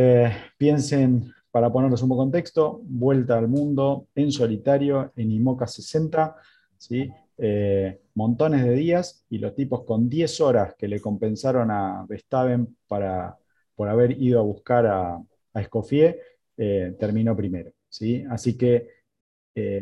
Eh, 0.00 0.32
piensen, 0.56 1.34
para 1.50 1.72
ponerles 1.72 2.02
un 2.02 2.10
poco 2.10 2.22
contexto, 2.22 2.80
Vuelta 2.84 3.36
al 3.36 3.48
Mundo 3.48 4.06
en 4.14 4.30
solitario 4.30 5.12
en 5.16 5.32
IMOCA 5.32 5.66
60, 5.66 6.36
¿sí? 6.76 7.10
Eh, 7.36 8.00
montones 8.14 8.62
de 8.62 8.74
días 8.74 9.24
y 9.28 9.38
los 9.38 9.56
tipos 9.56 9.82
con 9.82 10.08
10 10.08 10.40
horas 10.40 10.76
que 10.78 10.86
le 10.86 11.00
compensaron 11.00 11.72
a 11.72 12.06
Vestaven 12.08 12.76
para, 12.86 13.38
por 13.74 13.88
haber 13.88 14.22
ido 14.22 14.38
a 14.38 14.44
buscar 14.44 14.86
a, 14.86 15.20
Escoffier, 15.52 16.20
eh, 16.56 16.94
terminó 16.96 17.36
primero. 17.36 17.72
¿sí? 17.88 18.24
Así 18.30 18.56
que 18.56 18.86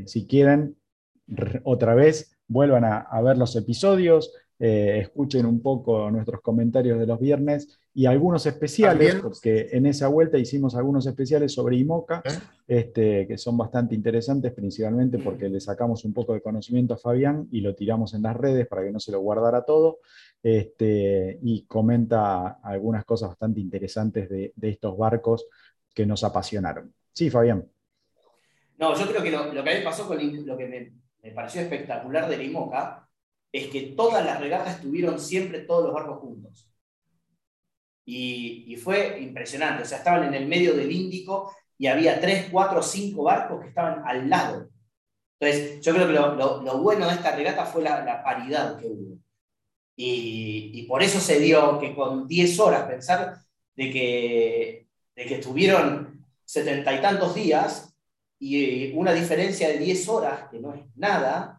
si 0.07 0.27
quieren, 0.27 0.75
otra 1.65 1.95
vez, 1.95 2.39
vuelvan 2.49 2.85
a 2.87 3.21
ver 3.21 3.37
los 3.37 3.55
episodios, 3.57 4.33
escuchen 4.59 5.45
un 5.45 5.61
poco 5.61 6.11
nuestros 6.11 6.41
comentarios 6.41 6.99
de 6.99 7.07
los 7.07 7.21
viernes 7.21 7.79
y 7.97 8.05
algunos 8.05 8.45
especiales, 8.45 9.15
porque 9.23 9.71
en 9.73 9.87
esa 9.87 10.09
vuelta 10.09 10.37
hicimos 10.37 10.77
algunos 10.77 11.07
especiales 11.07 11.55
sobre 11.55 11.77
IMOCA, 11.77 12.23
¿Eh? 12.27 12.39
este, 12.69 13.27
que 13.27 13.39
son 13.39 13.57
bastante 13.57 13.95
interesantes, 13.95 14.53
principalmente 14.53 15.19
porque 15.19 15.49
le 15.49 15.61
sacamos 15.61 16.05
un 16.05 16.13
poco 16.13 16.35
de 16.35 16.43
conocimiento 16.43 16.93
a 16.93 16.99
Fabián 16.99 17.49
y 17.51 17.63
lo 17.63 17.75
tiramos 17.75 18.13
en 18.13 18.21
las 18.21 18.37
redes 18.37 18.69
para 18.69 18.85
que 18.85 18.93
no 18.93 19.01
se 19.01 19.13
lo 19.13 19.21
guardara 19.21 19.65
todo, 19.65 20.01
este, 20.43 21.39
y 21.41 21.65
comenta 21.65 22.59
algunas 22.63 23.07
cosas 23.07 23.31
bastante 23.31 23.61
interesantes 23.61 24.29
de, 24.29 24.53
estos 24.61 24.99
barcos 24.99 25.47
que 25.95 26.05
nos 26.05 26.23
apasionaron. 26.23 26.93
Sí, 27.15 27.31
Fabián. 27.31 27.67
No, 28.77 28.95
yo 28.95 29.07
creo 29.07 29.23
que 29.23 29.31
lo, 29.31 29.51
que 29.51 29.59
a 29.59 29.63
mí 29.63 29.71
pasó 29.83 30.07
con 30.07 30.19
lo 30.47 30.59
que 30.59 30.67
me, 30.67 30.93
me 31.23 31.31
pareció 31.35 31.63
espectacular 31.63 32.29
de 32.29 32.45
IMOCA 32.45 33.09
es 33.51 33.69
que 33.69 33.95
todas 33.97 34.23
las 34.23 34.39
regatas 34.39 34.75
estuvieron 34.75 35.19
siempre 35.19 35.61
todos 35.61 35.85
los 35.87 35.95
barcos 35.95 36.19
juntos. 36.19 36.71
Y, 38.09 38.77
fue 38.77 39.21
impresionante, 39.21 39.83
o 39.83 39.87
sea, 39.87 39.99
estaban 39.99 40.25
en 40.25 40.35
el 40.35 40.47
medio 40.47 40.75
del 40.75 40.93
Índico 40.93 41.53
y 41.77 41.89
había 41.89 42.21
tres, 42.21 42.47
cuatro, 42.51 42.81
cinco 42.83 43.25
barcos 43.25 43.61
que 43.61 43.69
estaban 43.69 44.03
al 44.07 44.31
lado. 44.31 44.71
Entonces, 45.41 45.81
yo 45.81 45.93
creo 45.93 46.07
que 46.07 46.13
lo, 46.13 46.79
bueno 46.79 47.09
de 47.09 47.15
esta 47.15 47.35
regata 47.35 47.67
fue 47.67 47.83
la, 47.83 48.23
paridad 48.23 48.79
que 48.79 48.87
hubo. 48.87 49.19
Y, 49.97 50.87
por 50.89 51.03
eso 51.03 51.19
se 51.21 51.41
dio 51.41 51.79
que 51.81 51.95
con 51.95 52.29
10 52.29 52.61
horas, 52.61 52.85
pensar 52.85 53.39
de 53.75 53.91
que, 53.91 54.87
de 55.17 55.27
que 55.27 55.35
estuvieron 55.37 56.25
setenta 56.45 56.95
y 56.95 57.01
tantos 57.03 57.35
días 57.35 57.93
y 58.39 58.93
una 58.93 59.13
diferencia 59.13 59.69
de 59.69 59.79
10 59.79 60.09
horas, 60.09 60.49
que 60.51 60.61
no 60.61 60.75
es 60.75 60.83
nada, 60.95 61.56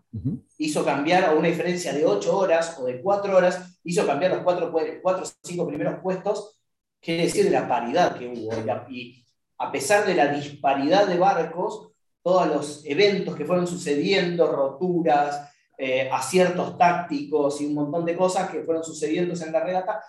hizo 0.58 0.84
cambiar 0.84 1.26
a 1.26 1.32
una 1.34 1.48
diferencia 1.48 1.94
de 1.94 2.06
8 2.06 2.38
horas 2.38 2.78
o 2.80 2.86
de 2.86 3.02
4 3.02 3.38
horas, 3.38 3.80
hizo 3.84 4.06
cambiar 4.06 4.32
los 4.32 4.42
4 4.44 4.72
cuatro, 5.02 5.24
o 5.24 5.32
5 5.44 5.68
primeros 5.68 6.00
puestos, 6.02 6.60
quiere 7.00 7.24
decir 7.24 7.46
de 7.46 7.52
la 7.52 7.68
paridad 7.68 8.18
que 8.18 8.28
hubo. 8.28 8.52
Y 8.90 9.24
a 9.58 9.72
pesar 9.72 10.06
de 10.06 10.16
la 10.16 10.28
disparidad 10.28 11.08
de 11.08 11.18
barcos, 11.18 11.92
todos 12.22 12.48
los 12.48 12.86
eventos 12.86 13.36
que 13.36 13.46
fueron 13.46 13.68
sucediendo, 13.68 14.52
roturas, 14.52 15.50
eh, 15.78 16.10
aciertos 16.12 16.78
tácticos 16.78 17.62
y 17.62 17.68
un 17.68 17.76
montón 17.76 18.04
de 18.04 18.18
cosas 18.18 18.50
que 18.50 18.64
fueron 18.64 18.84
sucediendo 18.84 19.34
en 19.34 19.52
la 19.52 19.64
regata, 19.64 20.04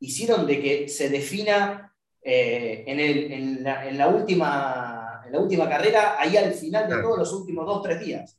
hicieron 0.00 0.46
de 0.46 0.60
que 0.60 0.88
se 0.88 1.08
defina 1.08 1.92
eh, 2.22 2.84
en, 2.86 3.00
el, 3.00 3.32
en, 3.32 3.64
la, 3.64 3.88
en, 3.88 3.98
la, 3.98 4.08
última, 4.08 5.22
en 5.26 5.32
la 5.32 5.40
última 5.40 5.68
carrera, 5.68 6.16
ahí 6.18 6.36
al 6.36 6.52
final 6.52 6.88
de 6.88 7.02
todos 7.02 7.18
los 7.18 7.32
últimos 7.32 7.66
dos, 7.66 7.82
tres 7.82 8.00
días. 8.00 8.38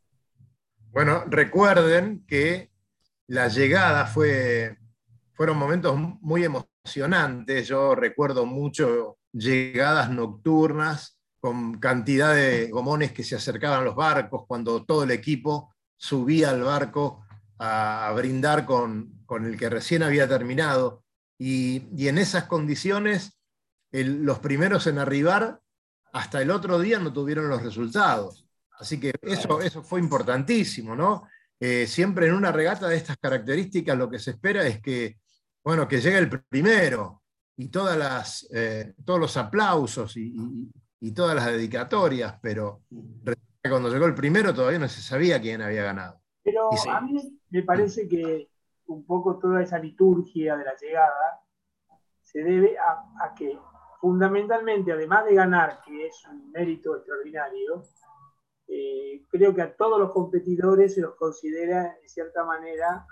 Bueno, 0.95 1.25
recuerden 1.27 2.23
que 2.25 2.71
la 3.27 3.49
llegada 3.49 4.05
fue, 4.05 4.77
fueron 5.33 5.57
momentos 5.57 5.99
muy 6.21 6.45
emocionantes. 6.45 7.67
Yo 7.67 7.95
recuerdo 7.95 8.45
mucho 8.45 9.17
llegadas 9.33 10.09
nocturnas 10.09 11.19
con 11.41 11.81
cantidad 11.81 12.33
de 12.33 12.69
gomones 12.69 13.11
que 13.11 13.25
se 13.25 13.35
acercaban 13.35 13.81
a 13.81 13.83
los 13.83 13.97
barcos 13.97 14.45
cuando 14.47 14.85
todo 14.85 15.03
el 15.03 15.11
equipo 15.11 15.75
subía 15.97 16.51
al 16.51 16.63
barco 16.63 17.25
a, 17.59 18.13
brindar 18.15 18.65
con, 18.65 19.25
el 19.29 19.57
que 19.57 19.69
recién 19.69 20.01
había 20.01 20.29
terminado. 20.29 21.03
Y, 21.37 22.07
en 22.07 22.17
esas 22.17 22.45
condiciones, 22.45 23.37
los 23.91 24.39
primeros 24.39 24.87
en 24.87 24.99
arribar 24.99 25.59
hasta 26.13 26.41
el 26.41 26.51
otro 26.51 26.79
día 26.79 26.99
no 26.99 27.11
tuvieron 27.11 27.49
los 27.49 27.63
resultados. 27.63 28.44
Así 28.79 28.99
que 28.99 29.13
eso, 29.21 29.61
eso 29.61 29.83
fue 29.83 29.99
importantísimo, 29.99 30.95
¿no? 30.95 31.27
Eh, 31.59 31.87
siempre 31.87 32.27
en 32.27 32.33
una 32.33 32.51
regata 32.51 32.87
de 32.87 32.97
estas 32.97 33.17
características 33.17 33.97
lo 33.97 34.09
que 34.09 34.19
se 34.19 34.31
espera 34.31 34.67
es 34.67 34.81
que, 34.81 35.17
bueno, 35.63 35.87
que 35.87 36.01
llegue 36.01 36.17
el 36.17 36.29
primero 36.43 37.23
y 37.55 37.69
todas 37.69 37.97
las, 37.97 38.47
eh, 38.53 38.93
todos 39.05 39.19
los 39.19 39.37
aplausos 39.37 40.17
y, 40.17 40.69
todas 41.13 41.35
las 41.35 41.45
dedicatorias, 41.45 42.39
pero 42.41 42.81
cuando 43.69 43.89
llegó 43.89 44.07
el 44.07 44.15
primero 44.15 44.55
todavía 44.55 44.79
no 44.79 44.87
se 44.87 45.01
sabía 45.01 45.39
quién 45.39 45.61
había 45.61 45.83
ganado. 45.83 46.19
Pero 46.43 46.71
a 46.89 47.01
mí 47.01 47.39
me 47.51 47.61
parece 47.61 48.07
que 48.07 48.49
un 48.87 49.05
poco 49.05 49.37
toda 49.37 49.61
esa 49.61 49.77
liturgia 49.77 50.57
de 50.57 50.65
la 50.65 50.75
llegada 50.75 51.41
se 52.21 52.39
debe 52.39 52.75
a 52.79 53.35
que 53.35 53.55
fundamentalmente, 54.01 54.91
además 54.91 55.25
de 55.25 55.35
ganar, 55.35 55.79
que 55.85 56.07
es 56.07 56.23
un 56.29 56.51
mérito 56.51 56.95
extraordinario, 56.95 57.83
eh, 58.67 59.23
creo 59.29 59.53
que 59.53 59.61
a 59.61 59.75
todos 59.75 59.99
los 59.99 60.11
competidores 60.11 60.95
se 60.95 61.01
los 61.01 61.15
considera, 61.15 61.97
de 62.01 62.09
cierta 62.09 62.43
manera, 62.43 63.05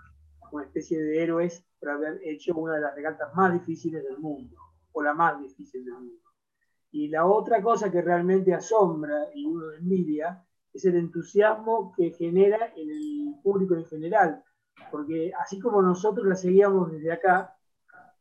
una 0.52 0.66
especie 0.66 1.02
de 1.02 1.24
héroes 1.24 1.66
por 1.80 1.90
haber 1.90 2.20
hecho 2.24 2.56
una 2.56 2.76
de 2.76 2.82
las 2.82 2.96
regatas 2.96 3.34
más 3.36 3.54
difíciles 3.54 4.04
del 4.04 4.20
mundo, 4.20 4.56
o 4.92 5.04
la 5.04 5.14
más 5.14 5.40
difícil 5.40 5.84
del 5.86 5.94
mundo. 5.96 6.24
Y 6.92 7.08
la 7.08 7.26
otra 7.26 7.62
cosa 7.62 7.92
que 7.92 8.02
realmente 8.02 8.54
asombra 8.54 9.28
y 9.34 9.46
uno 9.46 9.72
envidia 9.74 10.46
es 10.74 10.86
el 10.86 10.96
entusiasmo 10.96 11.94
que 11.96 12.12
genera 12.12 12.72
en 12.76 12.90
el 12.90 13.36
público 13.42 13.76
en 13.76 13.86
general, 13.86 14.44
porque 14.92 15.32
así 15.40 15.60
como 15.60 15.82
nosotros 15.82 16.26
la 16.28 16.36
seguíamos 16.36 16.92
desde 16.92 17.12
acá, 17.12 17.58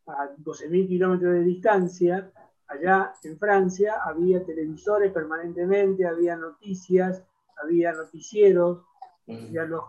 a 0.07 0.35
12.000 0.37 0.89
kilómetros 0.89 1.33
de 1.35 1.45
distancia, 1.45 2.33
allá 2.67 3.15
en 3.23 3.39
Francia 3.39 3.97
había 4.05 4.45
televisores 4.45 5.13
permanentemente, 5.13 6.07
había 6.07 6.37
noticias, 6.37 7.23
había 7.63 7.93
noticieros, 7.93 8.85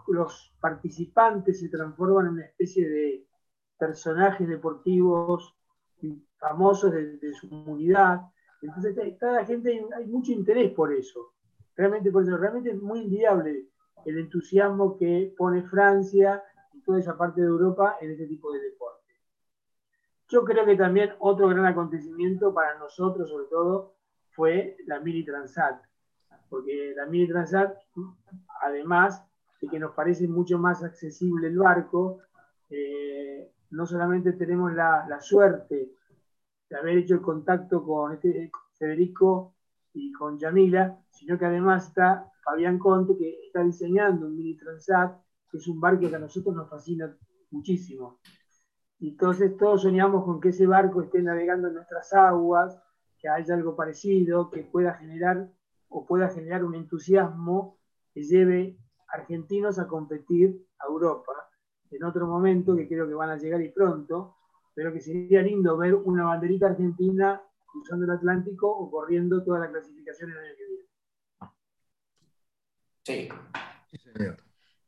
los, 0.07 0.53
participantes 0.59 1.59
se 1.59 1.69
transforman 1.69 2.27
en 2.27 2.33
una 2.33 2.45
especie 2.45 2.87
de 2.87 3.25
personajes 3.77 4.47
deportivos 4.47 5.55
famosos 6.37 6.91
de, 6.91 7.33
su 7.33 7.49
comunidad. 7.49 8.21
Entonces, 8.61 8.95
cada 9.19 9.45
gente, 9.45 9.85
hay 9.95 10.05
mucho 10.07 10.31
interés 10.31 10.71
por 10.73 10.93
eso. 10.93 11.33
Realmente, 11.75 12.11
por 12.11 12.23
eso, 12.23 12.37
realmente 12.37 12.71
es 12.71 12.81
muy 12.81 13.01
inviable 13.01 13.67
el 14.05 14.19
entusiasmo 14.19 14.97
que 14.97 15.33
pone 15.37 15.63
Francia 15.63 16.43
y 16.73 16.81
toda 16.81 16.99
esa 16.99 17.17
parte 17.17 17.41
de 17.41 17.47
Europa 17.47 17.97
en 18.01 18.11
este 18.11 18.27
tipo 18.27 18.51
de 18.51 18.59
deporte. 18.59 19.13
Yo 20.29 20.43
creo 20.43 20.65
que 20.65 20.75
también 20.75 21.13
otro 21.19 21.47
gran 21.47 21.65
acontecimiento 21.65 22.53
para 22.53 22.77
nosotros, 22.77 23.29
sobre 23.29 23.45
todo, 23.47 23.95
fue 24.31 24.77
la 24.87 24.99
Mini 24.99 25.23
Transat, 25.23 25.81
porque 26.53 26.93
la 26.95 27.07
Mini 27.07 27.27
Transat, 27.27 27.75
además 28.61 29.25
de 29.59 29.67
que 29.67 29.79
nos 29.79 29.95
parece 29.95 30.27
mucho 30.27 30.59
más 30.59 30.83
accesible 30.83 31.47
el 31.47 31.57
barco, 31.57 32.19
eh, 32.69 33.51
no 33.71 33.87
solamente 33.87 34.33
tenemos 34.33 34.71
la, 34.71 35.19
suerte 35.19 35.93
de 36.69 36.77
haber 36.77 36.99
hecho 36.99 37.15
el 37.15 37.21
contacto 37.21 37.83
con 37.83 38.13
este 38.13 38.51
Federico 38.77 39.55
y 39.95 40.11
con 40.11 40.37
Yamila, 40.37 41.03
sino 41.09 41.39
que 41.39 41.45
además 41.45 41.87
está 41.87 42.31
Fabián 42.43 42.77
Conte, 42.77 43.17
que 43.17 43.47
está 43.47 43.63
diseñando 43.63 44.27
un 44.27 44.37
Mini 44.37 44.55
Transat, 44.55 45.19
que 45.49 45.57
es 45.57 45.67
un 45.67 45.81
barco 45.81 46.07
que 46.07 46.15
a 46.15 46.19
nosotros 46.19 46.53
nos 46.55 46.69
fascina 46.69 47.17
muchísimo. 47.49 48.19
Entonces 48.99 49.57
todos 49.57 49.81
soñamos 49.81 50.23
con 50.23 50.39
que 50.39 50.49
ese 50.49 50.67
barco 50.67 51.01
esté 51.01 51.19
navegando 51.23 51.69
en 51.69 51.73
nuestras 51.73 52.13
aguas, 52.13 52.79
que 53.17 53.27
haya 53.27 53.55
algo 53.55 53.75
parecido, 53.75 54.51
que 54.51 54.61
pueda 54.61 54.93
generar 54.93 55.49
o 55.93 56.05
pueda 56.05 56.29
generar 56.29 56.63
un 56.63 56.75
entusiasmo 56.75 57.77
que 58.13 58.23
lleve 58.23 58.77
argentinos 59.07 59.77
a 59.79 59.87
competir 59.87 60.65
a 60.79 60.87
Europa 60.87 61.33
en 61.91 62.03
otro 62.03 62.25
momento, 62.25 62.75
que 62.75 62.87
creo 62.87 63.07
que 63.07 63.13
van 63.13 63.29
a 63.29 63.37
llegar 63.37 63.61
y 63.61 63.69
pronto, 63.69 64.35
pero 64.73 64.91
que 64.91 64.99
sería 64.99 65.41
lindo 65.43 65.77
ver 65.77 65.93
una 65.93 66.23
banderita 66.23 66.67
argentina 66.67 67.39
cruzando 67.71 68.05
el 68.05 68.11
Atlántico 68.11 68.67
o 68.67 68.89
corriendo 68.89 69.43
toda 69.43 69.59
la 69.59 69.69
clasificación 69.69 70.31
el 70.31 70.37
año 70.37 70.53
que 70.57 70.67
viene. 70.67 70.83
Sí. 73.03 73.29
sí 73.91 73.97
señor. 73.97 74.37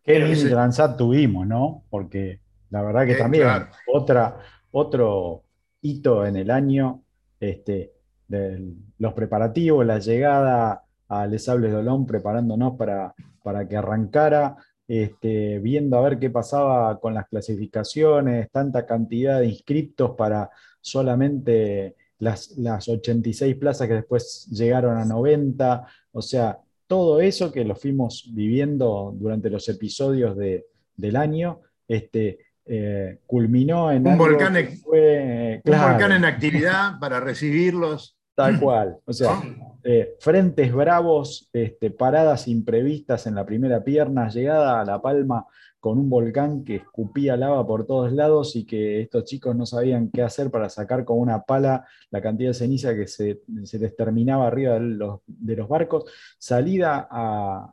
Qué 0.03 0.19
mini 0.19 0.49
transat 0.49 0.97
tuvimos, 0.97 1.45
¿no? 1.45 1.83
Porque 1.89 2.41
la 2.69 2.81
verdad 2.81 3.05
que 3.05 3.13
eh, 3.13 3.17
también 3.17 3.47
otra, 3.91 4.39
otro 4.71 5.43
hito 5.81 6.25
en 6.25 6.35
el 6.35 6.49
año, 6.49 7.03
este, 7.39 7.93
los 8.27 9.13
preparativos, 9.13 9.85
la 9.85 9.99
llegada 9.99 10.85
a 11.07 11.27
Les 11.27 11.43
Sables 11.43 11.71
Dolón, 11.71 12.05
preparándonos 12.05 12.75
para, 12.77 13.13
para 13.43 13.67
que 13.67 13.77
arrancara, 13.77 14.55
este, 14.87 15.59
viendo 15.59 15.97
a 15.97 16.01
ver 16.01 16.19
qué 16.19 16.29
pasaba 16.29 16.99
con 16.99 17.13
las 17.13 17.27
clasificaciones, 17.27 18.49
tanta 18.51 18.85
cantidad 18.85 19.39
de 19.39 19.47
inscriptos 19.47 20.11
para 20.15 20.49
solamente 20.81 21.95
las, 22.19 22.51
las 22.57 22.87
86 22.87 23.55
plazas 23.55 23.87
que 23.87 23.95
después 23.95 24.47
llegaron 24.51 24.97
a 24.97 25.05
90, 25.05 25.87
o 26.11 26.21
sea, 26.21 26.59
todo 26.87 27.19
eso 27.19 27.51
que 27.51 27.65
lo 27.65 27.75
fuimos 27.75 28.29
viviendo 28.33 29.13
durante 29.17 29.49
los 29.49 29.67
episodios 29.69 30.37
de, 30.37 30.65
del 30.95 31.15
año, 31.15 31.61
este, 31.87 32.39
eh, 32.67 33.19
culminó 33.25 33.91
en 33.91 34.07
un, 34.07 34.17
volcán, 34.17 34.55
fue, 34.83 35.61
un 35.63 35.71
volcán 35.71 36.11
en 36.11 36.25
actividad 36.25 36.99
para 36.99 37.19
recibirlos. 37.19 38.17
Tal 38.35 38.59
cual. 38.59 38.97
O 39.05 39.13
sea, 39.13 39.41
eh, 39.88 40.15
frentes 40.19 40.74
bravos, 40.74 41.48
este, 41.54 41.91
paradas 41.91 42.48
imprevistas 42.48 43.28
en 43.28 43.36
la 43.36 43.45
primera 43.45 43.84
pierna, 43.84 44.30
llegada 44.30 44.82
a 44.82 44.86
La 44.86 45.00
Palma 45.00 45.45
con 45.80 46.00
un 46.00 46.10
volcán 46.10 46.63
que 46.63 46.78
escupía 46.78 47.38
lava 47.38 47.67
por 47.67 47.86
todos 47.86 48.12
lados 48.12 48.56
y 48.56 48.65
que 48.65 49.02
estos 49.02 49.26
chicos 49.26 49.56
no 49.56 49.67
sabían 49.67 50.10
qué 50.12 50.24
hacer 50.24 50.50
para 50.50 50.69
sacar 50.69 51.06
con 51.06 51.19
una 51.19 51.43
pala 51.43 51.86
la 52.10 52.19
cantidad 52.19 52.50
de 52.50 52.56
ceniza 52.56 52.95
que 52.95 53.06
se, 53.06 53.41
les 53.48 53.95
terminaba 53.95 54.48
arriba 54.48 54.74
de 54.74 54.80
los, 54.80 55.19
de 55.28 55.56
los 55.56 55.69
barcos. 55.69 56.12
Salida 56.39 57.08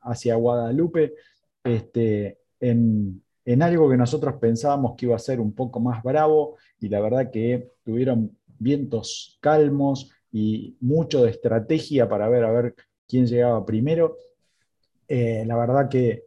hacia 0.03 0.35
Guadalupe 0.35 1.14
este, 1.64 2.40
en, 2.61 3.22
en 3.46 3.62
algo 3.62 3.88
que 3.88 3.96
nosotros 3.96 4.35
pensábamos 4.35 4.96
que 4.96 5.07
iba 5.07 5.16
a 5.16 5.18
ser 5.18 5.40
un 5.40 5.55
poco 5.55 5.81
más 5.81 6.03
bravo 6.03 6.57
y 6.79 6.90
la 6.90 7.01
verdad 7.01 7.31
que 7.31 7.70
tuvieron 7.83 8.37
vientos 8.59 9.38
calmos 9.40 10.12
y 10.32 10.76
mucho 10.80 11.22
de 11.22 11.30
estrategia 11.30 12.08
para 12.08 12.28
ver 12.28 12.44
a 12.44 12.50
ver 12.50 12.74
quién 13.06 13.26
llegaba 13.26 13.64
primero. 13.64 14.16
Eh, 15.06 15.44
la 15.46 15.56
verdad 15.56 15.88
que 15.88 16.24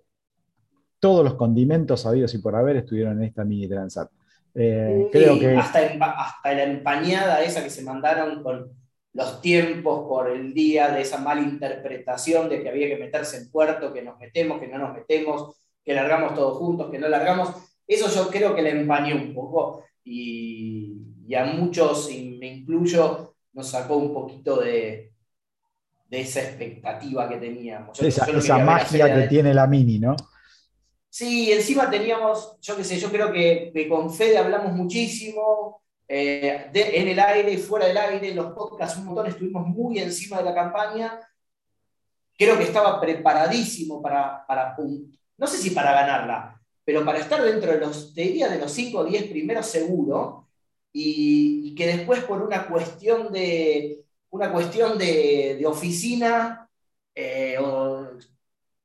todos 1.00 1.24
los 1.24 1.34
condimentos 1.34 2.02
sabidos 2.02 2.34
y 2.34 2.38
por 2.38 2.56
haber 2.56 2.78
estuvieron 2.78 3.18
en 3.18 3.24
esta 3.24 3.44
mini 3.44 3.68
Transat. 3.68 4.10
Eh, 4.54 5.10
creo 5.12 5.38
que... 5.40 5.56
hasta, 5.56 5.80
hasta 5.80 6.54
la 6.54 6.64
empañada 6.64 7.44
esa 7.44 7.64
que 7.64 7.70
se 7.70 7.84
mandaron 7.84 8.42
con 8.42 8.72
los 9.14 9.42
tiempos 9.42 10.08
por 10.08 10.30
el 10.30 10.54
día, 10.54 10.90
de 10.90 11.02
esa 11.02 11.18
mala 11.18 11.42
interpretación 11.42 12.50
de 12.50 12.62
que 12.62 12.70
había 12.70 12.88
que 12.88 12.98
meterse 12.98 13.38
en 13.38 13.50
puerto, 13.50 13.94
que 13.94 14.02
nos 14.02 14.20
metemos, 14.20 14.60
que 14.60 14.68
no 14.68 14.78
nos 14.78 14.94
metemos, 14.94 15.56
que 15.84 15.94
largamos 15.94 16.34
todos 16.34 16.58
juntos, 16.58 16.92
que 16.92 17.00
no 17.00 17.08
largamos. 17.08 17.50
Eso 17.88 18.10
yo 18.10 18.30
creo 18.30 18.56
que 18.56 18.62
le 18.62 18.72
empañó 18.72 19.16
un 19.16 19.34
poco 19.34 19.84
y, 20.04 20.98
y 21.28 21.36
a 21.36 21.46
muchos, 21.46 22.12
y 22.12 22.38
me 22.38 22.48
incluyo, 22.48 23.35
nos 23.56 23.70
sacó 23.70 23.96
un 23.96 24.14
poquito 24.14 24.58
de, 24.58 25.14
de 26.08 26.22
esa 26.22 26.42
expectativa 26.42 27.28
que 27.28 27.38
teníamos. 27.38 28.00
esa, 28.00 28.58
magia 28.60 29.16
que 29.16 29.28
tiene 29.28 29.54
la 29.54 29.66
Mini, 29.66 29.98
¿no? 29.98 30.16
Sí, 31.10 31.52
encima 31.54 31.90
teníamos, 31.90 32.58
yo 32.60 32.76
qué 32.76 32.84
sé, 32.84 33.00
yo 33.00 33.10
creo 33.10 33.32
que, 33.32 33.88
con 33.90 34.14
Fede 34.14 34.38
hablamos 34.38 34.74
muchísimo, 34.74 35.82
eh, 36.08 36.70
en 36.74 37.08
el 37.08 37.20
aire 37.20 37.54
y 37.54 37.58
fuera 37.58 37.88
del 37.88 37.98
aire, 37.98 38.36
los 38.36 38.52
podcasts 38.52 39.00
un 39.00 39.06
montón, 39.06 39.28
estuvimos 39.28 39.66
muy 39.66 40.00
encima 40.00 40.38
de 40.38 40.44
la 40.44 40.54
campaña. 40.54 41.20
Creo 42.38 42.58
que 42.58 42.66
estaba 42.66 43.00
preparadísimo 43.00 44.02
para, 44.02 44.46
para 44.46 44.76
no 45.38 45.48
sé 45.48 45.58
si 45.58 45.70
para 45.70 45.94
ganarla, 45.94 46.62
pero 46.84 47.06
para 47.06 47.20
estar 47.20 47.42
dentro 47.42 47.72
de 47.72 47.80
los, 47.80 48.14
te 48.14 48.22
diría, 48.22 48.50
de 48.50 48.60
los 48.60 48.72
5 48.74 49.00
o 49.00 49.06
10 49.06 49.30
primeros 49.30 49.66
seguro, 49.66 50.45
y, 50.98 51.72
y, 51.72 51.76
que 51.76 51.88
después 51.88 52.24
por 52.24 52.42
una 52.42 52.68
cuestión 52.68 53.30
de, 53.34 54.06
una 54.30 54.50
cuestión 54.50 54.98
de, 54.98 55.62
oficina 55.68 56.70
eh, 57.14 57.58
o 57.60 58.12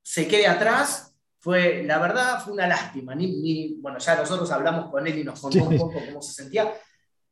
se 0.01 0.27
quede 0.27 0.45
atrás, 0.45 1.15
fue, 1.39 1.83
la 1.83 1.99
verdad, 1.99 2.41
fue 2.43 2.51
una 2.51 2.67
lástima. 2.67 3.15
Ni, 3.15 3.77
bueno, 3.79 3.97
ya 3.97 4.17
nosotros 4.17 4.51
hablamos 4.51 4.91
con 4.91 5.07
él 5.07 5.19
y 5.19 5.23
nos 5.23 5.39
contó 5.39 5.63
un 5.63 5.77
poco 5.77 6.01
cómo 6.05 6.21
se 6.21 6.33
sentía, 6.33 6.73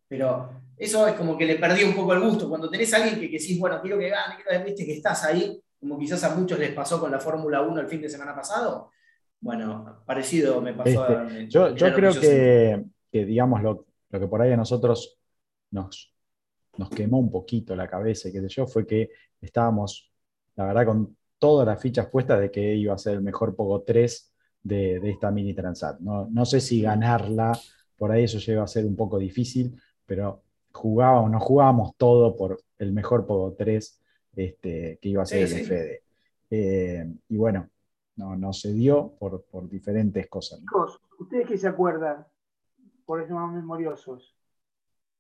pero 0.08 0.50
eso 0.78 1.06
es 1.10 1.16
como 1.16 1.38
que 1.38 1.46
le 1.46 1.56
perdí 1.56 1.84
un 1.84 1.94
poco 1.94 2.14
el 2.14 2.22
gusto. 2.22 2.48
Cuando 2.48 2.70
tenés 2.70 2.94
a 2.94 2.98
alguien 2.98 3.20
que, 3.20 3.30
que 3.30 3.38
decís, 3.38 3.60
bueno, 3.60 3.82
quiero 3.82 4.00
que 4.00 4.08
gane, 4.08 4.36
quiero 4.42 4.66
que 4.66 4.86
que 4.86 4.94
estás 4.94 5.26
ahí, 5.26 5.62
como 5.78 6.00
quizás 6.00 6.24
a 6.24 6.34
muchos 6.34 6.58
les 6.58 6.72
pasó 6.72 7.02
con 7.02 7.12
la 7.12 7.20
Fórmula 7.20 7.62
1 7.64 7.82
el 7.82 7.88
fin 7.88 8.02
de 8.02 8.10
semana 8.10 8.34
pasado, 8.34 8.92
bueno, 9.42 10.04
parecido 10.06 10.62
me 10.62 10.74
pasó. 10.74 11.06
Este, 11.28 11.50
yo, 11.50 11.76
creo 11.76 12.14
que, 12.14 12.86
que, 13.12 13.26
digamos, 13.26 13.62
lo, 13.62 13.89
lo 14.10 14.20
que 14.20 14.28
por 14.28 14.42
ahí 14.42 14.52
a 14.52 14.58
nosotros 14.58 15.20
nos, 15.72 16.14
nos 16.78 16.90
quemó 16.90 17.20
un 17.20 17.32
poquito 17.32 17.76
la 17.76 17.88
cabeza, 17.88 18.32
qué 18.32 18.42
sé 18.42 18.48
yo, 18.48 18.68
fue 18.68 18.86
que 18.86 19.12
estábamos, 19.42 20.12
la 20.56 20.66
verdad, 20.66 20.86
con 20.86 21.18
todas 21.38 21.66
las 21.66 21.82
fichas 21.82 22.08
puestas 22.08 22.40
de 22.40 22.52
que 22.52 22.76
iba 22.76 22.94
a 22.94 22.98
ser 22.98 23.16
el 23.16 23.22
mejor 23.22 23.56
Pogo 23.56 23.82
3 23.82 24.34
de, 24.64 25.10
esta 25.10 25.32
mini 25.32 25.54
Transat. 25.54 26.00
No, 26.00 26.46
sé 26.46 26.60
si 26.60 26.82
ganarla, 26.82 27.58
por 27.98 28.12
ahí 28.12 28.26
eso 28.26 28.40
llega 28.40 28.64
a 28.64 28.68
ser 28.68 28.86
un 28.86 28.96
poco 28.96 29.18
difícil, 29.18 29.80
pero 30.06 30.44
jugábamos, 30.72 31.32
nos 31.32 31.44
jugábamos 31.44 31.96
todo 31.98 32.36
por 32.36 32.62
el 32.78 32.92
mejor 32.92 33.26
Pogo 33.26 33.54
3 33.54 34.02
este, 34.36 35.00
que 35.02 35.10
iba 35.10 35.24
a 35.24 35.26
ser 35.26 35.44
el 35.44 35.66
Fede. 35.66 36.04
Eh, 36.52 37.06
y 37.30 37.38
bueno, 37.38 37.70
no, 38.16 38.36
no 38.36 38.54
se 38.54 38.74
dio 38.74 39.14
por, 39.18 39.46
diferentes 39.70 40.28
cosas. 40.28 40.60
Chicos, 40.60 41.00
ustedes 41.20 41.48
que 41.48 41.58
se 41.58 41.68
acuerdan, 41.68 42.26
por 43.10 43.24
eso 43.24 43.34
más 43.34 43.52
memoriosos, 43.52 44.36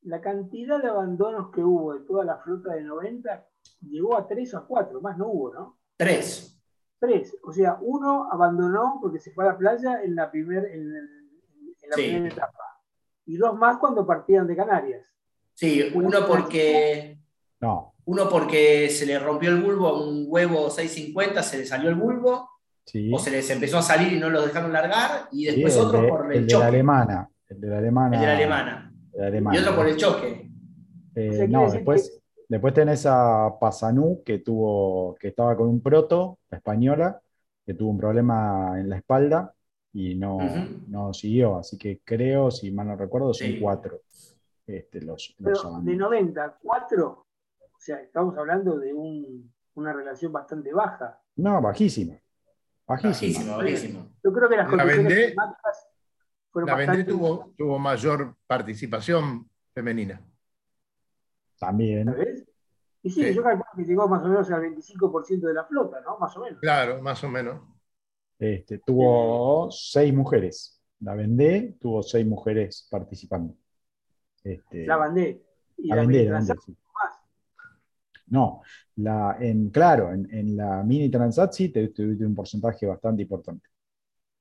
la 0.03 0.21
cantidad 0.21 0.79
de 0.79 0.89
abandonos 0.89 1.49
que 1.49 1.63
hubo 1.63 1.95
de 1.95 2.01
toda 2.01 2.23
la 2.23 2.37
flota 2.37 2.75
de 2.75 2.83
90 2.83 3.47
llegó 3.81 4.15
a 4.15 4.27
3 4.27 4.53
o 4.53 4.67
4, 4.67 5.01
más 5.01 5.17
no 5.17 5.29
hubo, 5.29 5.51
¿no? 5.51 5.79
3. 5.97 6.61
3. 6.99 7.37
O 7.41 7.51
sea, 7.51 7.79
uno 7.81 8.29
abandonó 8.31 8.99
porque 9.01 9.17
se 9.17 9.31
fue 9.31 9.43
a 9.43 9.53
la 9.53 9.57
playa 9.57 10.03
en 10.03 10.15
la, 10.15 10.29
primer, 10.29 10.65
en, 10.65 10.93
la 10.93 11.95
primera 11.95 12.27
etapa. 12.27 12.79
Y 13.25 13.37
dos 13.37 13.57
más 13.57 13.79
cuando 13.79 14.05
partían 14.05 14.45
de 14.45 14.55
Canarias. 14.55 15.07
Sí, 15.55 15.89
uno 15.91 16.27
porque. 16.27 17.17
No. 17.59 17.95
Uno 18.05 18.29
porque 18.29 18.87
se 18.91 19.07
le 19.07 19.17
rompió 19.17 19.49
el 19.49 19.63
bulbo 19.63 19.87
a 19.87 19.99
un 19.99 20.25
huevo 20.27 20.69
650, 20.69 21.41
se 21.41 21.57
le 21.57 21.65
salió 21.65 21.89
el 21.89 21.95
bulbo. 21.95 22.51
Sí. 22.85 23.11
O 23.11 23.17
se 23.17 23.31
les 23.31 23.49
empezó 23.49 23.79
a 23.79 23.81
salir 23.81 24.13
y 24.13 24.19
no 24.19 24.29
lo 24.29 24.43
dejaron 24.43 24.71
largar. 24.71 25.27
Y 25.31 25.45
después 25.45 25.75
otro 25.75 26.07
por 26.07 26.31
el, 26.31 26.41
el 26.41 26.47
de 26.47 26.53
la 26.53 26.67
alemana. 26.67 27.31
El 27.49 27.61
de 27.61 27.67
la 27.67 27.77
alemana. 27.79 28.15
El 28.15 28.21
de 28.21 28.27
la 28.27 28.33
alemana 28.33 28.89
y 29.13 29.57
otro 29.57 29.75
por 29.75 29.87
el 29.87 29.97
choque. 29.97 30.49
Eh, 31.15 31.47
no, 31.49 31.69
después, 31.69 32.21
después 32.47 32.73
tenés 32.73 33.05
a 33.05 33.57
Pasanú, 33.59 34.21
que, 34.23 34.39
tuvo, 34.39 35.15
que 35.19 35.29
estaba 35.29 35.57
con 35.57 35.67
un 35.67 35.81
proto, 35.81 36.39
la 36.49 36.57
española, 36.57 37.21
que 37.65 37.73
tuvo 37.73 37.89
un 37.89 37.97
problema 37.97 38.79
en 38.79 38.89
la 38.89 38.97
espalda 38.97 39.53
y 39.91 40.15
no, 40.15 40.39
no 40.87 41.13
siguió. 41.13 41.57
Así 41.57 41.77
que 41.77 42.01
creo, 42.03 42.51
si 42.51 42.71
mal 42.71 42.87
no 42.87 42.95
recuerdo, 42.95 43.33
son 43.33 43.49
cuatro. 43.59 44.01
Este, 44.65 45.01
los, 45.01 45.35
de 45.39 45.95
90, 45.95 46.57
cuatro. 46.61 47.25
O 47.59 47.79
sea, 47.79 47.99
estamos 48.01 48.37
hablando 48.37 48.77
de 48.77 48.93
una 48.93 49.93
relación 49.93 50.31
bastante 50.31 50.71
baja. 50.71 51.19
No, 51.35 51.59
bajísima. 51.59 52.15
Bajísima. 52.87 53.57
bajísima, 53.57 54.07
Yo 54.23 54.31
creo 54.31 54.49
que 54.49 54.57
las 54.57 54.69
condiciones 54.69 55.35
la 56.53 56.75
Vendée 56.75 57.03
tuvo, 57.03 57.53
tuvo 57.57 57.79
mayor 57.79 58.35
participación 58.47 59.49
femenina. 59.73 60.21
También. 61.59 62.05
¿Sabes? 62.05 62.45
Y 63.01 63.09
sí, 63.09 63.33
yo 63.33 63.43
calculo 63.43 63.65
que 63.75 63.83
llegó 63.83 64.07
más 64.07 64.23
o 64.23 64.27
menos 64.27 64.51
al 64.51 64.61
25% 64.61 65.47
de 65.47 65.53
la 65.53 65.65
flota, 65.65 66.01
¿no? 66.01 66.17
Más 66.17 66.35
o 66.35 66.41
menos. 66.41 66.59
Claro, 66.59 67.01
más 67.01 67.23
o 67.23 67.29
menos. 67.29 67.61
Este, 68.37 68.79
tuvo 68.79 69.69
seis 69.71 70.13
mujeres. 70.13 70.81
La 71.01 71.15
Vendée 71.15 71.77
tuvo 71.79 72.03
seis 72.03 72.25
mujeres 72.25 72.87
participando. 72.89 73.55
Este, 74.43 74.85
la 74.85 74.97
Vendée. 74.97 75.41
la, 75.77 75.95
Vendée, 75.95 76.25
la 76.25 76.39
Vendée 76.39 76.55
sí. 76.65 76.75
No, 78.27 78.61
la, 78.97 79.37
en, 79.39 79.69
claro, 79.69 80.11
en, 80.11 80.55
la 80.55 80.83
mini 80.83 81.09
Transat 81.09 81.51
sí 81.51 81.69
tuviste 81.69 82.25
un 82.25 82.35
porcentaje 82.35 82.85
bastante 82.85 83.23
importante. 83.23 83.67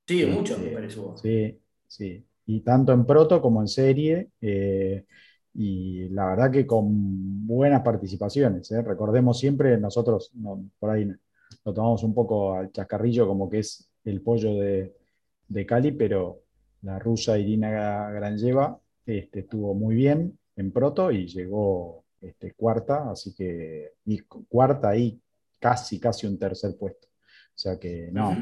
Sí, 0.07 0.27
mucho, 0.27 0.59
me 0.59 0.69
parece. 0.69 1.01
Sí, 1.17 1.59
sí. 1.89 2.25
Y 2.47 2.61
tanto 2.61 2.93
en 2.93 3.05
proto 3.05 3.43
como 3.43 3.61
en 3.61 3.69
serie. 3.69 4.31
Eh, 4.41 5.05
y 5.55 6.09
la 6.11 6.27
verdad 6.27 6.53
que 6.53 6.67
con 6.67 7.47
buenas 7.47 7.83
participaciones. 7.83 8.71
¿eh? 8.71 8.81
Recordemos 8.81 9.39
siempre, 9.41 9.77
nosotros 9.77 10.33
por 10.79 10.91
ahí 10.91 11.11
lo 11.65 11.75
tomamos 11.75 12.05
un 12.05 12.15
poco 12.15 12.55
al 12.55 12.71
chascarrillo 12.71 13.27
como 13.27 13.51
que 13.51 13.61
es 13.61 13.91
el 14.05 14.23
pollo 14.23 14.55
de, 14.55 14.95
Cali, 15.67 15.93
pero 15.93 16.43
la 16.83 16.99
rusa 17.01 17.39
Irina 17.39 18.11
Granjeva 18.11 18.79
este, 19.05 19.41
estuvo 19.41 19.75
muy 19.75 19.97
bien 19.97 20.39
en 20.55 20.71
proto 20.71 21.11
y 21.11 21.27
llegó 21.27 22.05
este, 22.21 22.53
cuarta, 22.53 23.11
así 23.11 23.35
que 23.35 23.95
cuarta 24.49 24.97
y 24.97 25.21
casi, 25.59 25.99
casi 25.99 26.27
un 26.27 26.39
tercer 26.39 26.77
puesto. 26.79 27.09
O 27.09 27.61
sea 27.61 27.79
que 27.79 28.11
no, 28.13 28.37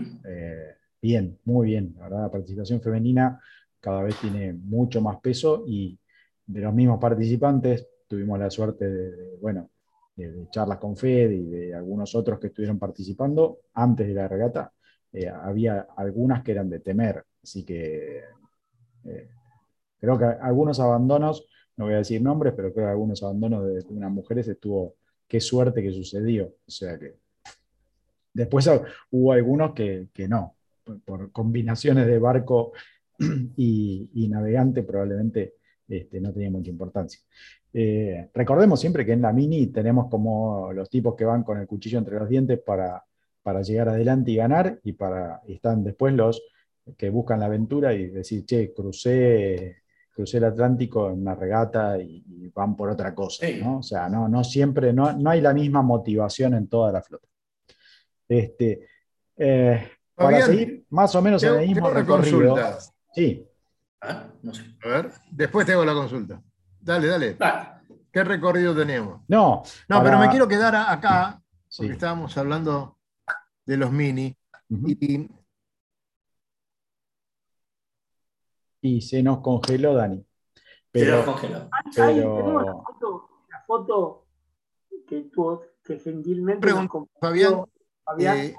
bien, 1.07 1.39
muy 1.45 1.69
bien. 1.69 1.95
La 1.97 2.05
verdad, 2.05 2.23
la 2.23 2.31
participación 2.31 2.81
femenina 2.81 3.41
cada 3.81 4.03
vez 4.03 4.17
tiene 4.21 4.53
mucho 4.53 5.01
más 5.01 5.19
peso 5.21 5.65
y 5.67 5.97
de 6.47 6.61
los 6.61 6.75
mismos 6.75 6.99
participantes 6.99 7.87
tuvimos 8.09 8.39
la 8.39 8.51
suerte 8.51 8.89
de, 8.89 9.37
bueno, 9.41 9.71
de, 10.17 10.49
charlas 10.51 10.79
con 10.79 10.97
Fed 10.97 11.31
y 11.31 11.45
de 11.45 11.75
algunos 11.75 12.15
otros 12.15 12.41
que 12.41 12.49
estuvieron 12.49 12.79
participando 12.79 13.59
antes 13.75 14.09
de 14.09 14.15
la 14.15 14.27
regata. 14.27 14.73
Eh, 15.13 15.29
había 15.29 15.87
algunas 15.97 16.43
que 16.43 16.53
eran 16.53 16.69
de 16.69 16.81
temer, 16.81 17.25
así 17.43 17.65
que 17.65 18.23
eh, 19.05 19.29
creo 20.01 20.19
que 20.19 20.25
algunos 20.25 20.81
abandonos, 20.81 21.47
no 21.77 21.85
voy 21.85 21.95
a 21.95 21.99
decir 21.99 22.21
nombres, 22.21 22.55
pero 22.57 22.73
creo 22.73 22.87
que 22.87 22.91
algunos 22.91 23.23
abandonos 23.23 23.67
de, 23.67 23.85
unas 23.91 24.11
mujeres 24.11 24.49
estuvo, 24.49 24.97
qué 25.29 25.41
suerte 25.41 25.83
que 25.83 25.93
sucedió. 25.93 26.47
O 26.67 26.71
sea 26.71 26.99
que 26.99 27.15
después 28.33 28.69
hubo 29.11 29.33
algunos 29.33 29.73
que, 29.73 30.09
que 30.13 30.27
no, 30.27 30.56
por, 31.05 31.33
combinaciones 31.33 32.07
de 32.07 32.19
barco 32.19 32.73
y, 33.57 34.27
navegante 34.29 34.83
probablemente 34.83 35.55
este, 35.89 36.21
no 36.21 36.33
tenía 36.33 36.51
mucha 36.51 36.71
importancia. 36.71 37.21
Eh, 37.73 38.31
recordemos 38.35 38.81
siempre 38.81 39.05
que 39.05 39.13
en 39.13 39.23
la 39.23 39.33
mini 39.33 39.67
tenemos 39.69 40.09
como 40.09 40.73
los 40.73 40.89
tipos 40.89 41.15
que 41.15 41.25
van 41.25 41.43
con 41.43 41.59
el 41.59 41.67
cuchillo 41.67 41.99
entre 41.99 42.19
los 42.19 42.29
dientes 42.29 42.59
para, 42.59 43.05
para 43.43 43.63
llegar 43.63 43.91
adelante 43.91 44.31
y 44.31 44.37
ganar, 44.37 44.81
y 44.83 44.93
para, 44.93 45.41
están 45.47 45.85
después 45.85 46.15
los 46.15 46.43
que 46.97 47.11
buscan 47.11 47.41
la 47.41 47.47
aventura 47.47 47.93
y 47.93 48.07
decir, 48.09 48.45
che, 48.45 48.73
crucé, 48.73 49.83
crucé 50.13 50.39
el 50.39 50.45
Atlántico 50.45 51.11
en 51.11 51.21
una 51.21 51.35
regata 51.35 51.99
y, 51.99 52.25
van 52.55 52.75
por 52.75 52.89
otra 52.89 53.15
cosa. 53.15 53.47
¿no? 53.61 53.79
O 53.79 53.83
sea, 53.83 54.09
no, 54.09 54.29
no 54.29 54.43
siempre, 54.43 54.93
no, 54.93 55.13
no, 55.13 55.31
hay 55.31 55.41
la 55.41 55.53
misma 55.53 55.83
motivación 55.83 56.55
en 56.55 56.69
toda 56.69 56.91
la 56.91 57.03
flota. 57.03 57.29
Este, 58.29 58.89
eh, 59.37 59.87
para 60.17 60.43
seguir 60.43 60.87
más 60.91 61.15
o 61.15 61.23
menos 61.23 61.43
en 61.43 61.55
el 61.55 61.69
mismo 61.69 61.91
recorrido. 61.91 62.55
Consulta. 62.55 62.79
Sí. 63.15 63.47
Ah, 64.01 64.27
no 64.43 64.55
sé. 64.55 64.65
A 64.83 64.89
ver, 64.89 65.13
después 65.31 65.67
tengo 65.67 65.85
la 65.85 65.95
consulta. 65.95 66.43
Dale, 66.81 67.07
dale. 67.07 67.37
¿Qué 68.13 68.25
recorrido 68.25 68.75
tenemos? 68.75 69.21
No. 69.29 69.63
No, 69.89 70.03
pero 70.03 70.19
me 70.19 70.29
quiero 70.31 70.49
quedar 70.49 70.75
acá, 70.75 71.43
porque 71.77 71.93
estábamos 71.93 72.37
hablando 72.39 72.97
de 73.65 73.77
los 73.77 73.93
mini. 73.93 74.37
Y 74.69 75.29
Y 78.81 79.01
se 79.01 79.23
nos 79.23 79.41
congeló, 79.41 79.95
Dani. 79.95 80.25
se 80.93 81.07
nos 81.07 81.25
congeló. 81.25 81.69
Pero... 81.95 82.63
la, 82.63 82.73
foto, 82.75 83.29
la 83.51 83.61
foto 83.67 84.27
que, 85.07 85.23
tuvo, 85.23 85.63
que 85.83 85.99
gentilmente 85.99 86.61
Pregunto, 86.61 87.09
Fabián, 87.21 87.65
Fabián 88.05 88.37
eh, 88.39 88.55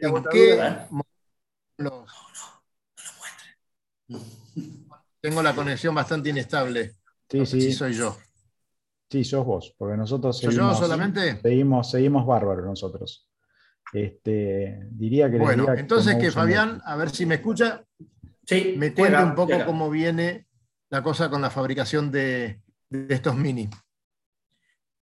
¿en 0.00 0.24
qué 0.30 0.78
los... 1.76 2.08
Tengo 5.20 5.42
la 5.42 5.54
conexión 5.54 5.94
bastante 5.94 6.30
inestable. 6.30 6.96
Sí, 7.28 7.46
sí. 7.46 7.72
soy 7.72 7.94
yo. 7.94 8.16
Sí, 9.10 9.24
sos 9.24 9.44
vos, 9.44 9.74
porque 9.76 9.96
nosotros 9.96 10.38
seguimos, 10.38 10.78
yo 10.78 10.86
solamente? 10.86 11.40
seguimos, 11.40 11.90
seguimos 11.90 12.26
bárbaros 12.26 12.64
nosotros. 12.64 13.28
Este, 13.92 14.86
diría 14.90 15.28
que 15.30 15.38
bueno, 15.38 15.66
entonces 15.74 16.16
que 16.16 16.30
Fabián, 16.30 16.80
a 16.84 16.94
ver 16.96 17.10
si 17.10 17.26
me 17.26 17.36
escucha, 17.36 17.84
sí, 18.46 18.74
me 18.76 18.94
cuente 18.94 19.22
un 19.22 19.34
poco 19.34 19.64
cómo 19.66 19.90
viene 19.90 20.46
la 20.90 21.02
cosa 21.02 21.28
con 21.28 21.42
la 21.42 21.50
fabricación 21.50 22.10
de, 22.12 22.62
estos 23.08 23.34
mini. 23.34 23.68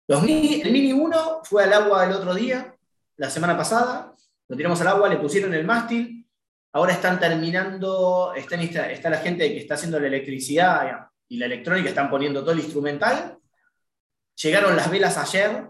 Los 0.06 0.22
mini. 0.22 0.60
El 0.60 0.70
Mini 0.70 0.92
1 0.92 1.40
fue 1.44 1.64
al 1.64 1.72
agua 1.72 2.04
el 2.04 2.12
otro 2.12 2.34
día, 2.34 2.76
la 3.16 3.30
semana 3.30 3.56
pasada, 3.56 4.14
lo 4.54 4.56
tiramos 4.56 4.80
al 4.80 4.88
agua, 4.88 5.08
le 5.08 5.16
pusieron 5.16 5.52
el 5.52 5.64
mástil, 5.64 6.26
ahora 6.72 6.92
están 6.92 7.18
terminando, 7.18 8.32
está, 8.34 8.56
está 8.90 9.10
la 9.10 9.18
gente 9.18 9.48
que 9.52 9.58
está 9.58 9.74
haciendo 9.74 9.98
la 9.98 10.06
electricidad 10.06 11.08
y 11.28 11.36
la 11.36 11.46
electrónica, 11.46 11.88
están 11.88 12.08
poniendo 12.08 12.40
todo 12.42 12.52
el 12.52 12.60
instrumental, 12.60 13.38
Llegaron 14.42 14.76
las 14.76 14.90
velas 14.90 15.16
ayer. 15.16 15.64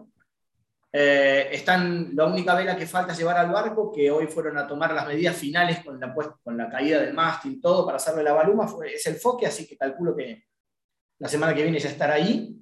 Eh, 0.92 1.48
están, 1.52 2.14
la 2.14 2.24
única 2.24 2.54
vela 2.54 2.76
que 2.76 2.86
falta 2.86 3.14
llevar 3.14 3.36
al 3.36 3.50
barco, 3.50 3.92
que 3.92 4.10
hoy 4.10 4.26
fueron 4.28 4.56
a 4.58 4.66
tomar 4.66 4.94
las 4.94 5.06
medidas 5.08 5.36
finales 5.36 5.84
con 5.84 5.98
la, 5.98 6.14
con 6.14 6.56
la 6.56 6.70
caída 6.70 7.00
del 7.00 7.12
mástil, 7.12 7.60
todo 7.60 7.84
para 7.84 7.96
hacerle 7.96 8.22
la 8.22 8.32
baluma, 8.32 8.68
es 8.86 9.04
el 9.06 9.16
foque, 9.16 9.46
así 9.46 9.66
que 9.66 9.76
calculo 9.76 10.14
que 10.14 10.44
la 11.18 11.28
semana 11.28 11.52
que 11.52 11.64
viene 11.64 11.80
ya 11.80 11.88
estará 11.88 12.14
ahí. 12.14 12.56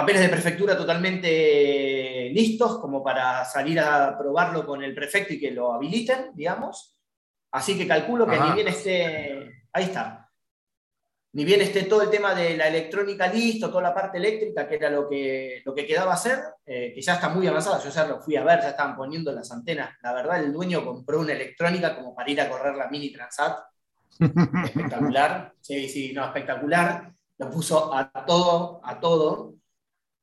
Papeles 0.00 0.22
de 0.22 0.28
prefectura 0.28 0.76
totalmente 0.76 2.30
listos, 2.32 2.78
como 2.78 3.02
para 3.02 3.44
salir 3.44 3.80
a 3.80 4.16
probarlo 4.16 4.64
con 4.66 4.82
el 4.82 4.94
prefecto 4.94 5.34
y 5.34 5.40
que 5.40 5.50
lo 5.50 5.72
habiliten, 5.72 6.30
digamos. 6.34 6.96
Así 7.50 7.76
que 7.76 7.86
calculo 7.86 8.26
que 8.26 8.38
ni 8.38 8.52
bien 8.52 8.68
esté. 8.68 9.64
Ahí 9.72 9.84
está 9.84 10.28
ni 11.32 11.44
bien 11.44 11.60
esté 11.60 11.84
todo 11.84 12.02
el 12.02 12.10
tema 12.10 12.34
de 12.34 12.56
la 12.56 12.68
electrónica 12.68 13.28
listo, 13.28 13.68
toda 13.68 13.82
la 13.82 13.94
parte 13.94 14.16
eléctrica, 14.18 14.66
que 14.66 14.76
era 14.76 14.88
lo 14.88 15.08
que, 15.08 15.62
lo 15.64 15.74
que 15.74 15.86
quedaba 15.86 16.14
hacer, 16.14 16.38
eh, 16.64 16.92
que 16.94 17.02
ya 17.02 17.14
está 17.14 17.28
muy 17.28 17.46
avanzada, 17.46 17.82
yo 17.82 17.90
ya 17.90 18.06
lo 18.06 18.20
fui 18.20 18.36
a 18.36 18.44
ver, 18.44 18.60
ya 18.60 18.70
estaban 18.70 18.96
poniendo 18.96 19.30
las 19.32 19.52
antenas. 19.52 19.90
La 20.02 20.14
verdad, 20.14 20.42
el 20.42 20.52
dueño 20.52 20.84
compró 20.84 21.20
una 21.20 21.32
electrónica 21.32 21.94
como 21.94 22.14
para 22.14 22.30
ir 22.30 22.40
a 22.40 22.48
correr 22.48 22.74
la 22.74 22.88
Mini 22.88 23.12
Transat. 23.12 23.58
espectacular, 24.64 25.52
sí, 25.60 25.88
sí, 25.88 26.12
no, 26.12 26.24
espectacular. 26.24 27.12
Lo 27.36 27.50
puso 27.50 27.94
a 27.94 28.10
todo, 28.26 28.80
a 28.82 28.98
todo. 28.98 29.54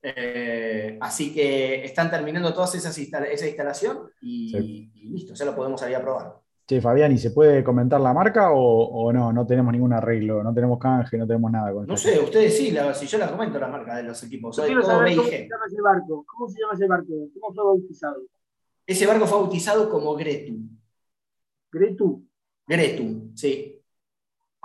Eh, 0.08 1.00
así 1.02 1.34
que 1.34 1.84
están 1.84 2.12
terminando 2.12 2.54
todas 2.54 2.76
esas 2.76 2.96
esa 2.96 3.48
instalación 3.48 4.12
y, 4.22 4.92
y 4.94 5.10
listo, 5.10 5.34
ya 5.34 5.46
lo 5.46 5.56
podemos 5.56 5.82
salir 5.82 5.96
a 5.96 6.02
probar. 6.02 6.36
Che, 6.68 6.82
Fabián, 6.82 7.12
¿y 7.12 7.18
se 7.18 7.30
puede 7.30 7.64
comentar 7.64 8.02
la 8.02 8.14
marca 8.14 8.50
o, 8.52 9.12
no? 9.14 9.32
No 9.32 9.46
tenemos 9.46 9.72
ningún 9.72 9.94
arreglo, 9.94 10.44
no 10.44 10.52
tenemos 10.54 10.80
canje, 10.80 11.18
no 11.18 11.28
tenemos 11.28 11.52
nada 11.52 11.72
con 11.72 11.86
No 11.86 11.96
sé, 11.96 12.20
ustedes 12.20 12.58
sí, 12.58 12.76
si 12.94 13.08
yo 13.08 13.18
la 13.20 13.32
comento 13.32 13.60
la 13.60 13.68
marca 13.68 13.96
de 13.98 14.04
los 14.04 14.22
equipos. 14.24 14.60
quiero 14.60 14.84
saber 14.84 15.16
cómo 15.16 15.28
se 15.28 15.48
llama 15.48 15.66
ese 15.68 15.82
barco. 15.82 16.26
¿Cómo 16.28 16.50
se 16.50 16.60
llama 16.60 16.74
ese 16.74 16.88
barco? 16.88 17.14
¿Cómo 17.40 17.54
fue 17.54 17.64
bautizado? 17.64 18.22
Ese 18.86 19.06
barco 19.06 19.28
fue 19.28 19.40
bautizado 19.40 19.90
como 19.90 20.16
Gretu. 20.16 20.58
¿Gretu? 21.72 22.28
Gretu, 22.68 23.32
sí. 23.36 23.80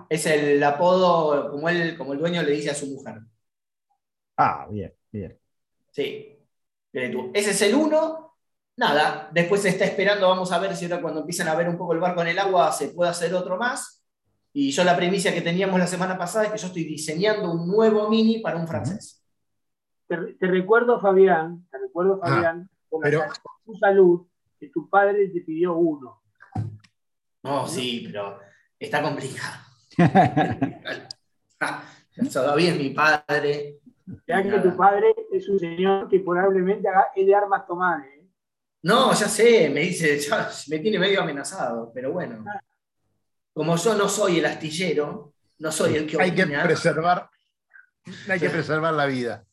Es 0.08 0.24
el 0.26 0.62
apodo, 0.62 1.50
como, 1.50 1.68
él, 1.68 1.98
como 1.98 2.14
el 2.14 2.18
dueño 2.18 2.42
le 2.42 2.52
dice 2.52 2.70
a 2.70 2.74
su 2.74 2.86
mujer. 2.86 3.20
Ah, 4.38 4.66
bien, 4.70 4.90
bien. 5.12 5.38
Sí. 5.90 6.38
Ese 6.92 7.50
es 7.50 7.62
el 7.62 7.74
uno 7.74 8.30
nada, 8.80 9.28
después 9.30 9.60
se 9.60 9.68
está 9.68 9.84
esperando, 9.84 10.26
vamos 10.26 10.50
a 10.52 10.58
ver 10.58 10.74
si 10.74 10.86
ahora 10.86 11.02
cuando 11.02 11.20
empiezan 11.20 11.48
a 11.48 11.54
ver 11.54 11.68
un 11.68 11.76
poco 11.76 11.92
el 11.92 12.00
barco 12.00 12.22
en 12.22 12.28
el 12.28 12.38
agua 12.38 12.72
se 12.72 12.88
puede 12.88 13.10
hacer 13.10 13.34
otro 13.34 13.58
más. 13.58 14.02
Y 14.54 14.70
yo 14.70 14.82
la 14.82 14.96
premisa 14.96 15.32
que 15.32 15.42
teníamos 15.42 15.78
la 15.78 15.86
semana 15.86 16.16
pasada 16.16 16.46
es 16.46 16.52
que 16.52 16.58
yo 16.58 16.66
estoy 16.66 16.84
diseñando 16.84 17.52
un 17.52 17.68
nuevo 17.68 18.08
mini 18.08 18.38
para 18.38 18.56
un 18.56 18.66
francés. 18.66 19.22
Te, 20.08 20.16
recuerdo, 20.40 20.98
Fabián, 20.98 21.66
te 21.70 21.78
recuerdo, 21.78 22.18
ah, 22.22 22.28
Fabián, 22.28 22.70
con 22.88 23.02
tu 23.64 23.78
salud, 23.78 24.26
que 24.58 24.70
tu 24.70 24.88
padre 24.88 25.28
te 25.28 25.42
pidió 25.42 25.74
uno. 25.74 26.22
No, 27.42 27.68
sí, 27.68 28.08
pero 28.10 28.40
está 28.78 29.02
complicado. 29.02 29.56
Todavía 32.32 32.70
es 32.70 32.78
mi 32.78 32.90
padre. 32.90 33.79
Ya 34.26 34.42
que 34.42 34.58
tu 34.58 34.76
padre 34.76 35.14
es 35.32 35.48
un 35.48 35.58
señor 35.58 36.08
que 36.08 36.20
probablemente 36.20 36.88
haga 36.88 37.08
el 37.14 37.26
de 37.26 37.34
armas 37.34 37.66
tomar. 37.66 38.04
¿eh? 38.04 38.28
No, 38.82 39.12
ya 39.12 39.28
sé, 39.28 39.68
me 39.70 39.80
dice, 39.80 40.18
ya, 40.18 40.48
me 40.68 40.78
tiene 40.78 40.98
medio 40.98 41.22
amenazado, 41.22 41.90
pero 41.92 42.12
bueno. 42.12 42.44
Como 43.52 43.76
yo 43.76 43.94
no 43.94 44.08
soy 44.08 44.38
el 44.38 44.46
astillero, 44.46 45.34
no 45.58 45.72
soy 45.72 45.96
el 45.96 46.06
que 46.06 46.20
Hay 46.20 46.34
que 46.34 46.46
preservar, 46.46 47.28
hay 48.28 48.40
que 48.40 48.48
preservar 48.48 48.94
la 48.94 49.06
vida. 49.06 49.44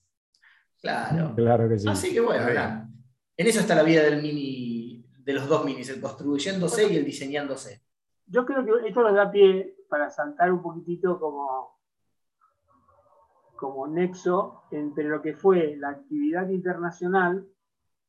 Claro. 0.81 1.33
Claro 1.35 1.67
que 1.67 1.79
sí. 1.79 1.87
Así 1.89 2.13
que 2.13 2.21
bueno, 2.21 2.47
en 2.47 3.47
eso 3.47 3.59
está 3.59 3.75
la 3.75 3.83
vida 3.83 4.03
del 4.03 4.21
mini, 4.21 5.05
de 5.19 5.33
los 5.33 5.47
dos 5.47 5.65
minis, 5.65 5.89
el 5.89 5.99
construyéndose 5.99 6.87
y 6.91 6.95
el 6.95 7.05
diseñándose. 7.05 7.83
Yo 8.25 8.45
creo 8.45 8.63
que 8.63 8.87
esto 8.87 9.01
nos 9.01 9.13
da 9.13 9.29
pie 9.31 9.75
para 9.89 10.09
saltar 10.09 10.51
un 10.51 10.61
poquitito 10.61 11.19
como, 11.19 11.76
como 13.57 13.87
nexo 13.87 14.63
entre 14.71 15.03
lo 15.03 15.21
que 15.21 15.33
fue 15.33 15.75
la 15.75 15.89
actividad 15.89 16.47
internacional 16.49 17.45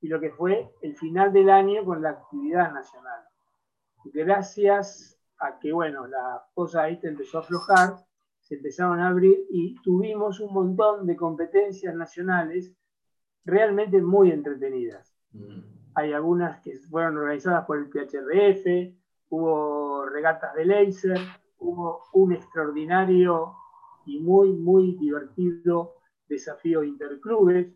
y 0.00 0.08
lo 0.08 0.20
que 0.20 0.30
fue 0.30 0.70
el 0.82 0.96
final 0.96 1.32
del 1.32 1.50
año 1.50 1.84
con 1.84 2.02
la 2.02 2.10
actividad 2.10 2.72
nacional. 2.72 3.24
Gracias 4.04 5.18
a 5.40 5.58
que, 5.58 5.72
bueno, 5.72 6.06
la 6.06 6.44
cosa 6.54 6.88
esta 6.88 7.08
empezó 7.08 7.38
a 7.38 7.40
aflojar, 7.40 7.96
se 8.40 8.54
empezaron 8.56 9.00
a 9.00 9.08
abrir 9.08 9.38
y 9.50 9.74
tuvimos 9.82 10.40
un 10.40 10.54
montón 10.54 11.06
de 11.06 11.16
competencias 11.16 11.94
nacionales 11.94 12.72
realmente 13.44 14.00
muy 14.00 14.30
entretenidas. 14.30 15.14
Mm. 15.32 15.60
Hay 15.94 16.12
algunas 16.12 16.60
que 16.60 16.76
fueron 16.90 17.16
organizadas 17.18 17.66
por 17.66 17.78
el 17.78 17.88
PHRF, 17.88 18.94
hubo 19.30 20.06
regatas 20.06 20.54
de 20.54 20.64
laser, 20.64 21.18
hubo 21.58 22.04
un 22.12 22.32
extraordinario 22.32 23.54
y 24.08 24.20
muy, 24.20 24.52
muy 24.52 24.96
divertido 24.96 25.96
desafío 26.28 26.82
interclubes, 26.82 27.68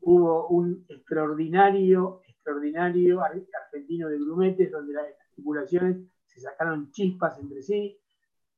hubo 0.00 0.48
un 0.48 0.84
extraordinario, 0.88 2.20
extraordinario 2.26 3.22
argentino 3.22 4.08
de 4.08 4.18
grumetes, 4.18 4.72
donde 4.72 4.94
las 4.94 5.06
articulaciones 5.30 5.98
se 6.26 6.40
sacaron 6.40 6.90
chispas 6.90 7.38
entre 7.38 7.62
sí. 7.62 7.96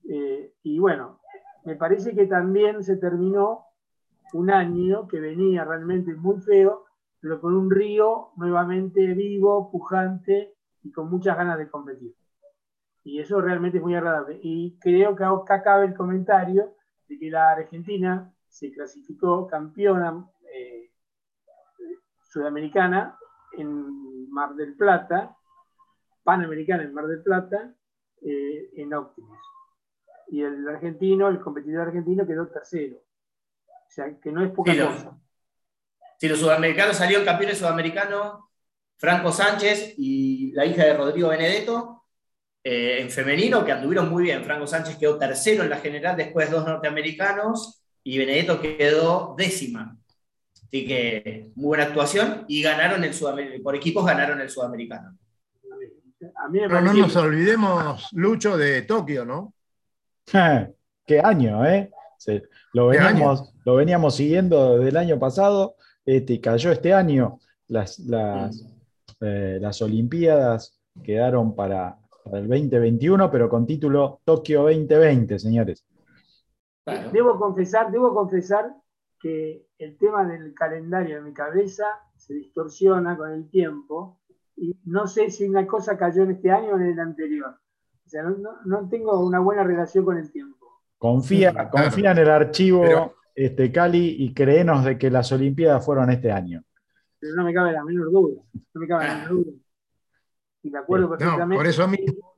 Eh, 0.08 0.54
y 0.62 0.78
bueno, 0.78 1.20
me 1.66 1.76
parece 1.76 2.14
que 2.14 2.26
también 2.26 2.82
se 2.82 2.96
terminó 2.96 3.66
un 4.32 4.50
año 4.50 5.06
que 5.06 5.20
venía 5.20 5.64
realmente 5.64 6.14
muy 6.14 6.40
feo, 6.40 6.86
pero 7.20 7.38
con 7.38 7.54
un 7.54 7.70
río 7.70 8.30
nuevamente 8.36 9.12
vivo, 9.12 9.70
pujante 9.70 10.54
y 10.82 10.90
con 10.90 11.10
muchas 11.10 11.36
ganas 11.36 11.58
de 11.58 11.68
competir. 11.68 12.14
Y 13.04 13.18
eso 13.18 13.42
realmente 13.42 13.76
es 13.76 13.84
muy 13.84 13.94
agradable. 13.94 14.38
Y 14.42 14.78
creo 14.80 15.14
que 15.16 15.24
acá 15.24 15.62
cabe 15.62 15.86
el 15.86 15.94
comentario 15.94 16.79
de 17.10 17.18
que 17.18 17.28
la 17.30 17.50
Argentina 17.50 18.32
se 18.48 18.72
clasificó 18.72 19.46
campeona 19.48 20.24
sudamericana 22.30 23.18
en 23.52 24.30
Mar 24.30 24.54
del 24.54 24.76
Plata, 24.76 25.36
panamericana 26.22 26.84
en 26.84 26.94
Mar 26.94 27.06
del 27.06 27.22
Plata, 27.22 27.74
eh, 28.22 28.70
en 28.76 28.94
Optimus. 28.94 29.38
Y 30.28 30.42
el 30.42 30.68
argentino, 30.68 31.28
el 31.28 31.40
competidor 31.40 31.88
argentino 31.88 32.26
quedó 32.26 32.46
tercero. 32.46 32.96
O 32.96 33.90
sea, 33.90 34.18
que 34.20 34.30
no 34.30 34.44
es 34.44 34.52
poca 34.52 34.72
cosa. 34.72 35.18
Sí, 36.18 36.28
los 36.28 36.38
sudamericanos 36.38 36.96
salieron 36.96 37.24
campeones 37.24 37.58
sudamericanos, 37.58 38.44
Franco 38.96 39.32
Sánchez 39.32 39.94
y 39.96 40.52
la 40.52 40.66
hija 40.66 40.84
de 40.84 40.96
Rodrigo 40.96 41.30
Benedetto, 41.30 41.99
eh, 42.62 42.98
en 43.00 43.10
femenino, 43.10 43.64
que 43.64 43.72
anduvieron 43.72 44.10
muy 44.10 44.24
bien. 44.24 44.44
Franco 44.44 44.66
Sánchez 44.66 44.96
quedó 44.96 45.16
tercero 45.16 45.62
en 45.62 45.70
la 45.70 45.78
general, 45.78 46.16
después 46.16 46.50
dos 46.50 46.66
norteamericanos, 46.66 47.82
y 48.04 48.18
Benedetto 48.18 48.60
quedó 48.60 49.34
décima. 49.36 49.96
Así 50.54 50.86
que 50.86 51.50
muy 51.56 51.68
buena 51.68 51.84
actuación 51.84 52.44
y 52.48 52.62
ganaron 52.62 53.02
el 53.02 53.14
Sudamericano, 53.14 53.62
por 53.62 53.74
equipos 53.74 54.04
ganaron 54.04 54.40
el 54.40 54.50
Sudamericano. 54.50 55.16
Pero 56.52 56.80
no 56.80 56.92
nos 56.92 57.16
olvidemos, 57.16 58.08
Lucho, 58.12 58.56
de 58.56 58.82
Tokio, 58.82 59.24
¿no? 59.24 59.54
Qué 61.06 61.18
año, 61.18 61.66
¿eh? 61.66 61.90
lo, 62.74 62.88
veníamos, 62.88 63.52
lo 63.64 63.74
veníamos 63.74 64.16
siguiendo 64.16 64.76
desde 64.76 64.90
el 64.90 64.96
año 64.98 65.18
pasado, 65.18 65.76
este, 66.04 66.40
cayó 66.40 66.70
este 66.70 66.92
año. 66.92 67.40
Las, 67.68 67.98
las, 68.00 68.64
eh, 69.20 69.58
las 69.60 69.80
Olimpiadas 69.80 70.78
quedaron 71.02 71.54
para, 71.54 71.99
para 72.24 72.38
el 72.38 72.48
2021, 72.48 73.30
pero 73.30 73.48
con 73.48 73.66
título 73.66 74.20
Tokio 74.24 74.62
2020, 74.62 75.38
señores. 75.38 75.84
Debo 77.12 77.38
confesar, 77.38 77.90
debo 77.90 78.14
confesar 78.14 78.74
que 79.20 79.66
el 79.78 79.96
tema 79.98 80.26
del 80.26 80.54
calendario 80.54 81.18
en 81.18 81.24
mi 81.24 81.32
cabeza 81.32 81.84
se 82.16 82.34
distorsiona 82.34 83.16
con 83.16 83.30
el 83.30 83.48
tiempo 83.50 84.18
y 84.56 84.76
no 84.84 85.06
sé 85.06 85.30
si 85.30 85.48
una 85.48 85.66
cosa 85.66 85.96
cayó 85.96 86.22
en 86.22 86.32
este 86.32 86.50
año 86.50 86.74
o 86.74 86.76
en 86.76 86.86
el 86.86 87.00
anterior. 87.00 87.54
O 88.06 88.08
sea, 88.08 88.24
no, 88.24 88.88
tengo 88.88 89.20
una 89.20 89.38
buena 89.38 89.62
relación 89.62 90.04
con 90.04 90.18
el 90.18 90.30
tiempo. 90.32 90.66
Confía, 90.98 91.70
confía 91.70 92.10
en 92.10 92.18
el 92.18 92.30
archivo 92.30 93.14
este, 93.34 93.70
Cali 93.70 94.16
y 94.18 94.34
créenos 94.34 94.84
de 94.84 94.98
que 94.98 95.10
las 95.10 95.30
Olimpiadas 95.32 95.84
fueron 95.84 96.10
este 96.10 96.32
año. 96.32 96.62
Pero 97.18 97.36
no 97.36 97.44
me 97.44 97.54
cabe 97.54 97.72
la 97.72 97.84
menor 97.84 98.10
duda. 98.10 98.42
No 98.74 98.80
me 98.80 98.88
cabe 98.88 99.06
la 99.06 99.14
menor 99.14 99.30
duda. 99.30 99.52
Y 100.62 100.70
me 100.70 100.78
acuerdo 100.78 101.10
perfectamente. 101.10 101.56
por 101.56 101.66
eso 101.66 101.88
mismo, 101.88 102.34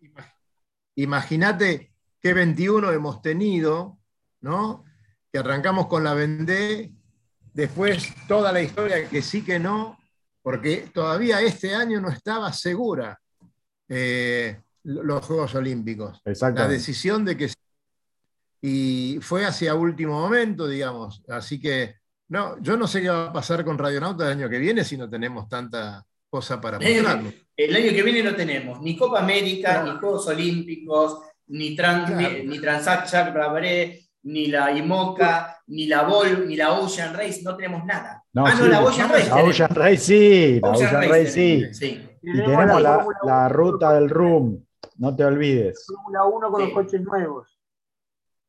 imagínate 0.96 1.92
qué 2.20 2.32
21 2.34 2.92
hemos 2.92 3.20
tenido, 3.20 3.98
¿no? 4.40 4.84
Que 5.32 5.38
arrancamos 5.38 5.86
con 5.86 6.04
la 6.04 6.14
Vendée, 6.14 6.92
después 7.52 8.14
toda 8.28 8.52
la 8.52 8.62
historia 8.62 9.08
que 9.08 9.22
sí 9.22 9.44
que 9.44 9.58
no, 9.58 9.98
porque 10.42 10.90
todavía 10.92 11.40
este 11.40 11.74
año 11.74 12.00
no 12.00 12.10
estaba 12.10 12.52
segura 12.52 13.18
eh, 13.88 14.60
los 14.84 15.24
Juegos 15.24 15.54
Olímpicos. 15.54 16.20
La 16.24 16.68
decisión 16.68 17.24
de 17.24 17.36
que 17.36 17.48
y 18.64 19.18
fue 19.20 19.44
hacia 19.44 19.74
último 19.74 20.20
momento, 20.20 20.68
digamos. 20.68 21.22
Así 21.28 21.60
que, 21.60 21.96
no, 22.28 22.60
yo 22.60 22.76
no 22.76 22.86
sé 22.86 23.02
qué 23.02 23.08
va 23.08 23.26
a 23.26 23.32
pasar 23.32 23.64
con 23.64 23.76
Radionauta 23.76 24.24
el 24.24 24.38
año 24.38 24.48
que 24.48 24.60
viene 24.60 24.84
si 24.84 24.96
no 24.96 25.10
tenemos 25.10 25.48
tanta 25.48 26.06
cosa 26.32 26.58
para 26.58 26.78
mostrarlo. 26.78 27.30
El 27.54 27.76
año 27.76 27.92
que 27.92 28.02
viene 28.02 28.22
no 28.22 28.34
tenemos 28.34 28.80
ni 28.80 28.96
Copa 28.96 29.20
América, 29.20 29.82
ni 29.84 29.90
Juegos 29.90 30.26
Olímpicos, 30.28 31.20
ni, 31.48 31.76
trans, 31.76 32.08
ni, 32.08 32.58
Brabré, 32.58 34.00
ni 34.22 34.46
la 34.46 34.72
IMOCA, 34.72 35.62
ni 35.66 35.86
la 35.86 36.04
Vol, 36.04 36.48
ni 36.48 36.56
la 36.56 36.72
Ocean 36.72 37.12
Race, 37.12 37.42
no 37.42 37.54
tenemos 37.54 37.84
nada. 37.84 38.24
ah, 38.34 38.54
no, 38.58 38.66
la 38.66 38.80
Ocean 38.80 39.10
Race. 39.10 39.28
La 39.28 39.44
Ocean 39.44 39.74
Race 39.74 39.98
sí, 39.98 40.60
la 40.62 40.70
Ocean, 40.70 41.10
Race, 41.10 41.70
sí. 41.74 42.08
Y 42.22 42.32
tenemos 42.32 42.80
la, 42.80 43.06
la, 43.24 43.48
ruta 43.50 43.92
del 43.92 44.08
RUM, 44.08 44.64
no 44.96 45.14
te 45.14 45.24
olvides. 45.26 45.84
Fórmula 45.86 46.24
1 46.24 46.50
con 46.50 46.62
los 46.62 46.72
coches 46.72 47.00
nuevos. 47.02 47.60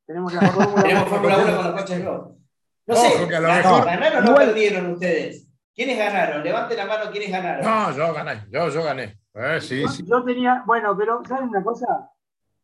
Tenemos 0.06 0.34
la 0.34 0.41
Fórmula 1.06 1.38
1 1.38 1.56
con 1.58 1.65
los 1.65 1.82
coches 1.82 2.02
nuevos. 2.02 2.38
No 2.86 2.96
sé, 2.96 3.26
¿ganaron 3.26 4.26
o 4.26 4.32
no 4.32 4.36
perdieron 4.36 4.93
ustedes? 4.93 5.50
¿Quiénes 5.75 5.97
ganaron? 5.97 6.43
Levanten 6.43 6.77
la 6.77 6.86
mano, 6.86 7.12
¿quiénes 7.12 7.31
ganaron? 7.31 7.65
No, 7.65 7.95
yo 7.95 8.13
gané, 8.13 8.45
yo, 8.51 8.69
yo 8.69 8.83
gané. 8.83 9.17
Eh, 9.33 9.59
sí, 9.59 9.83
sí. 9.88 10.03
Yo 10.05 10.23
tenía, 10.23 10.63
bueno, 10.65 10.95
pero 10.97 11.21
¿saben 11.27 11.49
una 11.49 11.63
cosa? 11.63 12.12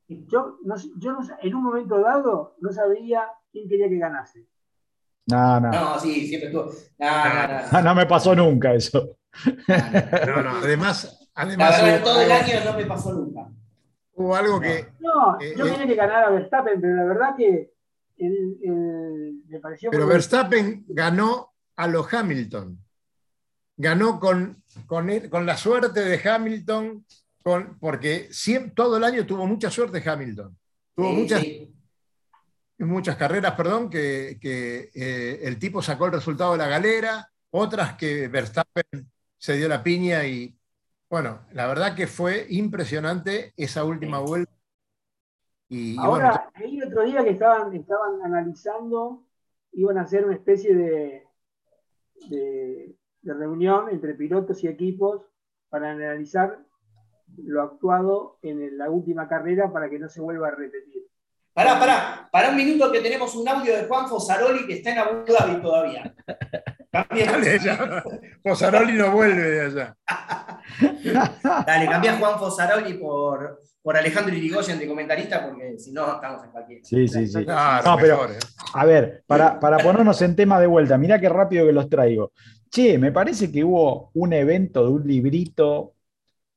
Yo, 0.08 0.58
no, 0.64 0.76
yo 0.98 1.14
no, 1.14 1.20
en 1.42 1.56
un 1.56 1.64
momento 1.64 2.00
dado 2.00 2.56
no 2.60 2.72
sabía 2.72 3.28
quién 3.52 3.68
quería 3.68 3.90
que 3.90 3.98
ganase. 3.98 4.48
No, 5.28 5.60
no. 5.60 5.72
No, 5.72 6.00
sí, 6.00 6.28
siempre 6.28 6.50
estuvo. 6.50 6.72
No, 6.98 7.34
no, 7.34 7.72
no. 7.72 7.82
no 7.82 7.96
me 8.02 8.06
pasó 8.06 8.36
nunca 8.36 8.74
eso. 8.74 9.18
No, 9.68 10.44
no, 10.44 10.50
además. 10.58 11.30
además 11.36 11.78
la 11.78 11.84
verdad, 11.84 12.04
todo 12.04 12.22
el 12.22 12.32
año 12.32 12.54
no 12.66 12.74
me 12.78 12.86
pasó 12.86 13.14
nunca. 13.14 13.48
Hubo 14.14 14.36
algo 14.36 14.60
que. 14.60 14.88
No, 15.00 15.40
yo 15.40 15.66
quería 15.66 15.88
que 15.88 15.96
ganara 15.96 16.30
Verstappen, 16.30 16.82
pero 16.82 16.96
la 16.96 17.04
verdad 17.06 17.36
que 17.38 17.74
me 18.18 19.60
pareció. 19.60 19.92
Pero 19.92 20.08
Verstappen 20.08 20.86
ganó 20.88 21.54
a 21.76 21.88
los 21.88 22.12
Hamilton. 22.14 22.78
Ganó 23.82 24.20
con, 24.20 24.62
con, 24.86 25.46
la 25.46 25.56
suerte 25.56 26.02
de 26.02 26.30
Hamilton, 26.30 27.06
con, 27.42 27.80
porque 27.80 28.30
todo 28.76 28.98
el 28.98 29.06
año 29.06 29.26
tuvo 29.26 29.48
mucha 29.48 29.72
suerte 29.72 30.04
Hamilton. 30.06 30.58
Tuvo 30.94 31.14
muchas, 31.14 31.42
muchas 32.78 33.16
carreras, 33.16 33.54
perdón, 33.54 33.90
que, 33.90 34.38
eh, 34.44 35.40
el 35.44 35.58
tipo 35.58 35.82
sacó 35.82 36.08
el 36.08 36.12
resultado 36.12 36.52
de 36.52 36.58
la 36.58 36.68
galera, 36.68 37.32
otras 37.52 37.96
que 37.96 38.28
Verstappen 38.28 39.10
se 39.38 39.56
dio 39.56 39.70
la 39.70 39.82
piña 39.82 40.26
y, 40.26 40.54
bueno, 41.10 41.46
la 41.54 41.66
verdad 41.68 41.96
que 41.96 42.06
fue 42.06 42.48
impresionante 42.50 43.54
esa 43.56 43.86
última 43.86 44.20
vuelta. 44.20 44.52
Y, 45.70 45.98
Ahora, 46.00 46.52
el 46.56 46.84
otro 46.84 47.06
día 47.06 47.24
que 47.24 47.30
estaban, 47.30 47.74
estaban 47.74 48.22
analizando, 48.26 49.24
iban 49.72 49.98
a 49.98 50.02
hacer 50.02 50.26
una 50.26 50.36
especie 50.36 50.76
de, 50.76 51.28
de, 52.30 52.99
reunión 53.24 53.90
entre 53.90 54.14
pilotos 54.14 54.64
y 54.64 54.68
equipos 54.68 55.22
para 55.70 55.92
analizar 55.92 56.60
lo 57.38 57.62
actuado 57.62 58.40
en 58.42 58.78
la 58.78 58.90
última 58.90 59.28
carrera 59.28 59.72
para 59.72 59.90
que 59.90 60.00
no 60.00 60.10
se 60.10 60.22
vuelva 60.22 60.48
a 60.48 60.52
repetir. 60.52 61.04
Pará, 61.54 61.80
pará, 61.80 62.30
para 62.32 62.50
un 62.50 62.56
minuto 62.56 62.92
que 62.92 63.02
tenemos 63.02 63.36
un 63.36 63.48
audio 63.48 63.76
de 63.76 63.86
Juan 63.86 64.08
Fosaroli 64.08 64.66
que 64.66 64.76
está 64.76 64.92
en 64.92 65.00
Abu 65.00 65.26
Dhabi 65.26 65.62
todavía. 65.62 66.16
Fosaroli 68.44 68.94
no 68.94 69.12
vuelve 69.12 69.42
de 69.42 69.62
allá. 69.66 69.98
Dale, 71.66 71.86
cambia 71.88 72.18
Juan 72.18 72.40
Fosaroli 72.40 72.94
por, 72.94 73.62
por 73.82 73.98
Alejandro 73.98 74.34
Irigoyen 74.36 74.80
de 74.80 74.88
comentarista, 74.88 75.48
porque 75.48 75.78
si 75.78 75.92
no, 75.92 76.16
estamos 76.16 76.44
en 76.46 76.52
cualquier. 76.52 76.86
Sí, 76.86 77.08
sí, 77.08 77.28
sí. 77.28 77.40
¿eh? 77.42 77.46
a 77.50 78.86
ver, 78.86 79.24
para, 79.28 79.60
para 79.60 79.80
ponernos 79.80 80.22
en 80.22 80.36
tema 80.36 80.60
de 80.60 80.68
vuelta, 80.68 80.98
mirá 80.98 81.20
qué 81.20 81.30
rápido 81.30 81.66
que 81.66 81.74
los 81.74 81.90
traigo. 81.90 82.32
Che, 82.70 82.98
me 82.98 83.12
parece 83.12 83.52
que 83.52 83.64
hubo 83.64 84.12
un 84.14 84.34
evento 84.34 84.84
de 84.86 84.92
un 84.92 85.08
librito 85.08 85.96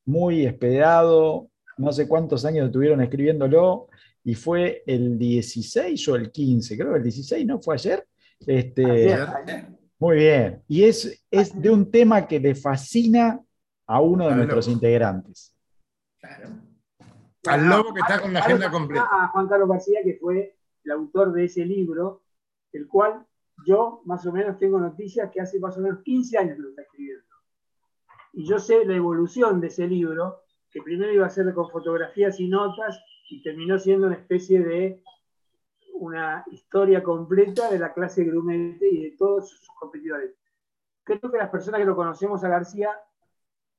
muy 0.05 0.45
esperado, 0.45 1.49
no 1.79 1.93
sé 1.93 2.07
cuántos 2.07 2.45
años 2.45 2.67
estuvieron 2.67 3.01
escribiéndolo, 3.01 3.89
y 4.25 4.35
fue 4.35 4.83
el 4.87 5.19
16 5.19 6.09
o 6.09 6.17
el 6.17 6.31
15, 6.31 6.77
creo 6.77 6.93
que 6.93 6.99
el 6.99 7.03
16, 7.03 7.47
¿no? 7.47 7.61
¿Fue 7.61 7.75
ayer? 7.75 8.07
Este, 8.47 9.17
Muy 9.99 10.17
bien. 10.17 10.63
Y 10.69 10.85
es, 10.85 11.25
es 11.31 11.61
de 11.61 11.71
un 11.71 11.91
tema 11.91 12.27
que 12.27 12.39
le 12.39 12.55
fascina 12.55 13.41
a 13.87 14.01
uno 14.01 14.29
de 14.29 14.37
nuestros 14.37 14.69
integrantes. 14.69 15.57
Claro. 16.21 16.51
Al 17.47 17.69
lobo 17.69 17.93
que 17.93 18.01
está 18.01 18.21
con 18.21 18.33
la 18.33 18.41
agenda 18.41 18.71
completa. 18.71 19.09
A 19.11 19.29
Juan 19.29 19.49
Carlos 19.49 19.69
García, 19.69 20.01
que 20.05 20.19
fue 20.21 20.57
el 20.85 20.91
autor 20.93 21.33
de 21.33 21.45
ese 21.45 21.65
libro, 21.65 22.23
el 22.73 22.87
cual 22.87 23.27
yo 23.67 24.03
más 24.05 24.25
o 24.27 24.33
menos 24.33 24.59
tengo 24.59 24.79
noticias 24.79 25.31
que 25.31 25.41
hace 25.41 25.59
más 25.59 25.77
o 25.79 25.81
menos 25.81 26.03
15 26.03 26.39
años 26.39 26.57
que 26.57 26.63
lo 26.63 26.69
está 26.71 26.83
escribiendo. 26.83 27.25
Y 28.33 28.47
yo 28.47 28.59
sé 28.59 28.85
la 28.85 28.97
evolución 28.97 29.61
de 29.61 29.69
ese 29.69 29.87
libro, 29.87 30.43
que 30.71 30.83
primero 30.83 31.13
iba 31.13 31.27
a 31.27 31.31
ser 31.31 31.53
con 31.53 31.71
fotografías 31.71 32.41
y 32.41 32.49
notas, 32.49 32.99
y 33.29 33.43
terminó 33.43 33.79
siendo 33.79 34.07
una 34.07 34.17
especie 34.17 34.63
de 34.63 35.03
una 35.95 36.45
historia 36.51 37.03
completa 37.03 37.71
de 37.71 37.79
la 37.79 37.93
clase 37.93 38.25
Grumete 38.25 38.89
y 38.89 39.03
de 39.03 39.17
todos 39.17 39.51
sus 39.51 39.69
competidores. 39.79 40.35
Creo 41.05 41.31
que 41.31 41.39
las 41.39 41.51
personas 41.51 41.81
que 41.81 41.87
lo 41.87 41.97
conocemos 41.97 42.43
a 42.45 42.49
García 42.49 42.91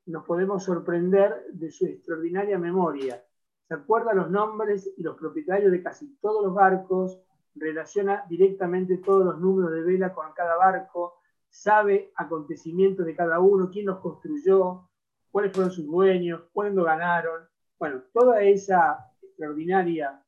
nos 0.05 0.25
podemos 0.25 0.63
sorprender 0.63 1.45
de 1.51 1.71
su 1.71 1.85
extraordinaria 1.85 2.57
memoria. 2.57 3.23
Se 3.67 3.73
acuerda 3.73 4.13
los 4.13 4.29
nombres 4.29 4.91
y 4.97 5.01
los 5.01 5.17
propietarios 5.17 5.71
de 5.71 5.81
casi 5.81 6.15
todos 6.21 6.43
los 6.45 6.53
barcos, 6.53 7.19
relaciona 7.55 8.25
directamente 8.29 8.97
todos 8.97 9.25
los 9.25 9.39
números 9.39 9.71
de 9.71 9.83
vela 9.83 10.13
con 10.13 10.31
cada 10.33 10.57
barco, 10.57 11.19
sabe 11.49 12.11
acontecimientos 12.15 13.05
de 13.05 13.15
cada 13.15 13.39
uno, 13.39 13.69
quién 13.71 13.85
los 13.85 13.99
construyó, 13.99 14.89
cuáles 15.31 15.53
fueron 15.53 15.71
sus 15.71 15.85
dueños, 15.85 16.43
cuándo 16.51 16.83
ganaron. 16.83 17.47
Bueno, 17.77 18.01
toda 18.11 18.41
esa 18.41 19.11
extraordinaria 19.21 20.23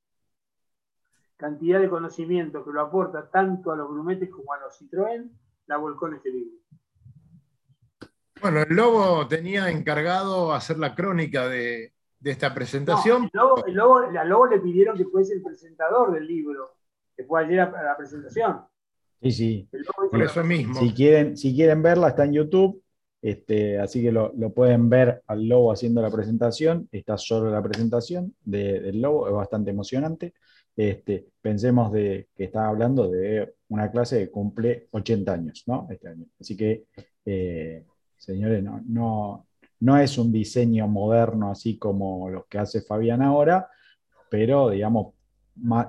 cantidad 1.37 1.79
de 1.79 1.89
conocimiento 1.89 2.63
que 2.63 2.71
lo 2.71 2.81
aporta 2.81 3.29
tanto 3.29 3.71
a 3.71 3.75
los 3.75 3.89
grumetes 3.89 4.29
como 4.29 4.53
a 4.53 4.59
los 4.59 4.79
Citroën, 4.79 5.29
la 5.67 5.77
volcó 5.77 6.07
en 6.07 6.15
este 6.15 6.29
libro. 6.29 6.57
Bueno, 8.41 8.61
el 8.61 8.75
Lobo 8.75 9.27
tenía 9.27 9.69
encargado 9.69 10.53
hacer 10.53 10.77
la 10.77 10.93
crónica 10.93 11.47
de, 11.47 11.93
esta 12.23 12.53
presentación. 12.53 13.23
el, 13.23 13.29
lobo, 13.33 14.07
el, 14.07 14.29
lobo, 14.29 14.47
le 14.47 14.59
pidieron 14.59 14.97
que 14.97 15.05
fuese 15.05 15.33
el 15.33 15.41
presentador 15.41 16.11
del 16.11 16.27
libro, 16.27 16.75
que 17.15 17.23
fue 17.23 17.43
ayer 17.43 17.59
a, 17.61 17.83
la 17.83 17.97
presentación. 17.97 18.61
Sí, 19.21 19.31
sí. 19.31 19.69
Por 20.11 20.21
eso 20.21 20.43
mismo. 20.43 20.79
Si 20.79 20.93
quieren, 20.93 21.37
si 21.37 21.55
quieren 21.55 21.81
verla, 21.81 22.09
está 22.09 22.25
en 22.25 22.33
YouTube. 22.33 22.81
Este, 23.21 23.79
así 23.79 24.03
que 24.03 24.11
lo, 24.11 24.31
pueden 24.53 24.87
ver 24.87 25.23
al 25.25 25.47
lobo 25.47 25.71
haciendo 25.71 25.99
la 26.01 26.11
presentación. 26.11 26.87
Está 26.91 27.17
solo 27.17 27.49
la 27.49 27.63
presentación 27.63 28.35
del 28.43 29.01
lobo, 29.01 29.27
es 29.27 29.33
bastante 29.33 29.71
emocionante. 29.71 30.35
Este, 30.77 31.25
pensemos 31.41 31.91
de 31.91 32.27
que 32.35 32.43
está 32.43 32.67
hablando 32.67 33.09
de 33.09 33.55
una 33.69 33.89
clase 33.89 34.19
que 34.19 34.29
cumple 34.29 34.89
80 34.91 35.33
años, 35.33 35.63
¿no? 35.65 35.87
Este 35.89 36.09
año. 36.09 36.25
Así 36.39 36.55
que, 36.55 36.85
eh, 37.25 37.83
señores, 38.15 38.63
no, 38.63 39.47
no, 39.79 39.97
es 39.97 40.17
un 40.19 40.31
diseño 40.31 40.87
moderno 40.87 41.49
así 41.49 41.79
como 41.79 42.29
los 42.29 42.45
que 42.45 42.59
hace 42.59 42.81
Fabián 42.81 43.23
ahora, 43.23 43.67
pero, 44.29 44.69
digamos, 44.69 45.14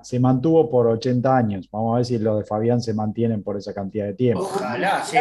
se 0.03 0.21
mantuvo 0.21 0.71
por 0.71 0.87
80 0.87 1.37
años. 1.37 1.69
Vamos 1.71 1.95
a 1.95 1.97
ver 1.97 2.05
si 2.05 2.19
los 2.19 2.39
de 2.39 2.45
Fabián 2.45 2.81
se 2.81 2.95
mantienen 2.95 3.43
por 3.43 3.57
esa 3.57 3.75
cantidad 3.75 4.07
de 4.07 4.15
tiempo. 4.15 4.43
Ojalá, 4.43 5.03
sí. 5.03 5.19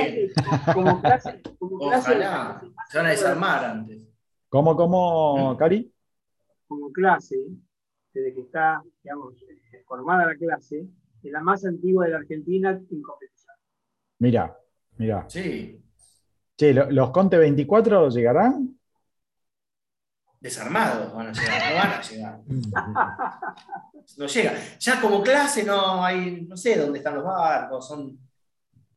Como 0.74 1.02
clase, 1.02 1.41
como 1.58 1.80
clase 1.80 2.12
Ojalá. 2.12 2.62
Se 2.89 2.98
van 2.98 3.08
a 3.08 3.10
desarmar 3.10 3.66
antes. 3.66 4.02
¿Cómo, 4.50 4.76
cómo, 4.76 5.56
Cari? 5.58 5.91
como 6.68 6.91
clase, 6.91 7.36
desde 8.14 8.34
que 8.34 8.41
está, 8.41 8.84
digamos, 9.04 9.34
formada 9.88 10.26
la 10.26 10.36
clase, 10.36 10.88
es 11.24 11.32
la 11.32 11.41
más 11.41 11.66
antigua 11.66 12.06
de 12.06 12.12
la 12.12 12.18
Argentina 12.18 12.72
en 12.72 13.02
competición. 13.02 13.56
Mira, 14.20 14.58
mira. 14.98 15.26
Sí. 15.28 15.82
Che, 16.58 16.74
¿los 16.74 17.12
Conte 17.12 17.38
24 17.38 18.10
llegarán? 18.10 18.80
Desarmados 20.39 21.14
van 21.14 21.28
a 21.28 21.32
llegar, 21.34 21.72
no 21.72 21.76
van 21.78 21.91
a 21.91 22.02
llegar. 22.02 22.41
no 24.18 24.28
llega. 24.28 24.53
Ya 24.80 25.01
como 25.01 25.22
clase 25.22 25.64
no 25.64 26.03
hay, 26.03 26.45
no 26.47 26.58
sé 26.58 26.78
dónde 26.78 26.99
están 26.99 27.16
los 27.16 27.24
barcos, 27.24 27.88
son 27.88 28.20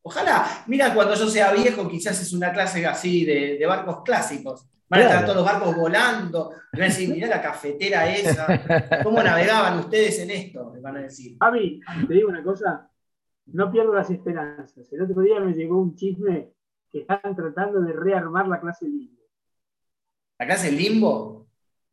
Ojalá, 0.01 0.63
mira, 0.67 0.93
cuando 0.93 1.13
yo 1.13 1.27
sea 1.27 1.53
viejo, 1.53 1.87
quizás 1.87 2.19
es 2.21 2.33
una 2.33 2.51
clase 2.51 2.85
así 2.85 3.25
de, 3.25 3.63
barcos 3.67 4.01
clásicos. 4.03 4.67
Van 4.89 5.01
a 5.01 5.03
estar 5.03 5.21
todos 5.23 5.35
los 5.35 5.45
barcos 5.45 5.75
volando. 5.75 6.51
Van 6.73 6.81
a 6.81 6.85
decir, 6.85 7.09
mirá 7.09 7.27
la 7.27 7.41
cafetera 7.41 8.11
esa. 8.11 9.03
¿Cómo 9.03 9.21
navegaban 9.21 9.77
ustedes 9.77 10.19
en 10.19 10.31
esto? 10.31 10.71
Me 10.71 10.79
van 10.79 10.97
a 10.97 11.01
decir. 11.01 11.37
A 11.39 11.51
mí, 11.51 11.79
te 12.07 12.13
digo 12.13 12.29
una 12.29 12.43
cosa, 12.43 12.89
no 13.47 13.71
pierdo 13.71 13.93
las 13.93 14.09
esperanzas. 14.09 14.91
El 14.91 15.03
otro 15.03 15.21
día 15.21 15.39
me 15.39 15.53
llegó 15.53 15.79
un 15.79 15.95
chisme 15.95 16.53
que 16.89 17.01
están 17.01 17.35
tratando 17.35 17.81
de 17.81 17.93
rearmar 17.93 18.47
la 18.47 18.59
clase 18.59 18.85
limbo. 18.85 19.21
¿La 20.39 20.47
clase 20.47 20.71
limbo? 20.71 21.47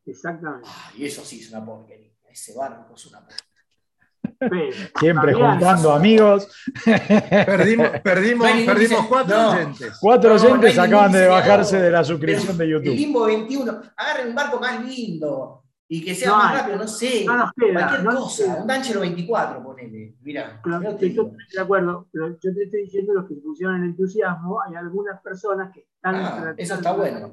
Exactamente. 0.07 0.69
y 0.97 1.05
eso 1.05 1.23
sí 1.23 1.41
es 1.41 1.51
una 1.51 1.67
porquería. 1.67 2.16
Ese 2.37 2.53
barco 2.53 2.95
es 2.95 3.07
una 3.07 3.27
porquería. 3.27 4.91
Siempre 5.01 5.33
juntando 5.33 5.91
amigos. 5.91 6.47
Perdimos, 6.85 7.89
perdimos, 8.05 8.51
perdimos 8.67 9.07
cuatro 9.07 9.53
oyentes. 9.53 9.99
Cuatro 9.99 10.35
oyentes 10.35 10.79
acaban 10.79 11.13
de 11.13 11.29
bajarse 11.29 11.81
de 11.81 11.91
la 11.91 12.05
suscripción 12.05 12.59
de 12.59 12.69
YouTube. 12.69 12.93
El 12.93 12.97
limbo 12.97 13.25
21. 13.25 13.81
Agarren 13.97 14.29
un 14.29 14.35
barco 14.35 14.61
más 14.61 14.85
lindo 14.85 15.65
y 15.89 16.05
que 16.05 16.15
sea 16.15 16.33
más 16.33 16.59
rápido, 16.59 16.77
no 16.77 16.87
sé. 16.87 17.25
cualquier 17.25 18.05
cosa. 18.05 18.57
Un 18.61 18.67
Danchero 18.67 19.01
24, 19.01 19.63
ponele. 19.63 20.17
Mira. 20.21 20.61
de 20.63 21.61
acuerdo, 21.61 22.07
pero 22.13 22.39
yo 22.39 22.55
te 22.55 22.65
estoy 22.65 22.83
diciendo 22.83 23.15
los 23.15 23.27
que 23.27 23.37
funcionan 23.37 23.83
en 23.83 23.91
entusiasmo. 23.91 24.61
Hay 24.61 24.75
algunas 24.75 25.23
personas 25.23 25.73
que 25.73 25.87
están. 25.95 26.17
Ah, 26.17 26.55
eso 26.55 26.75
está 26.75 26.93
bueno. 26.93 27.33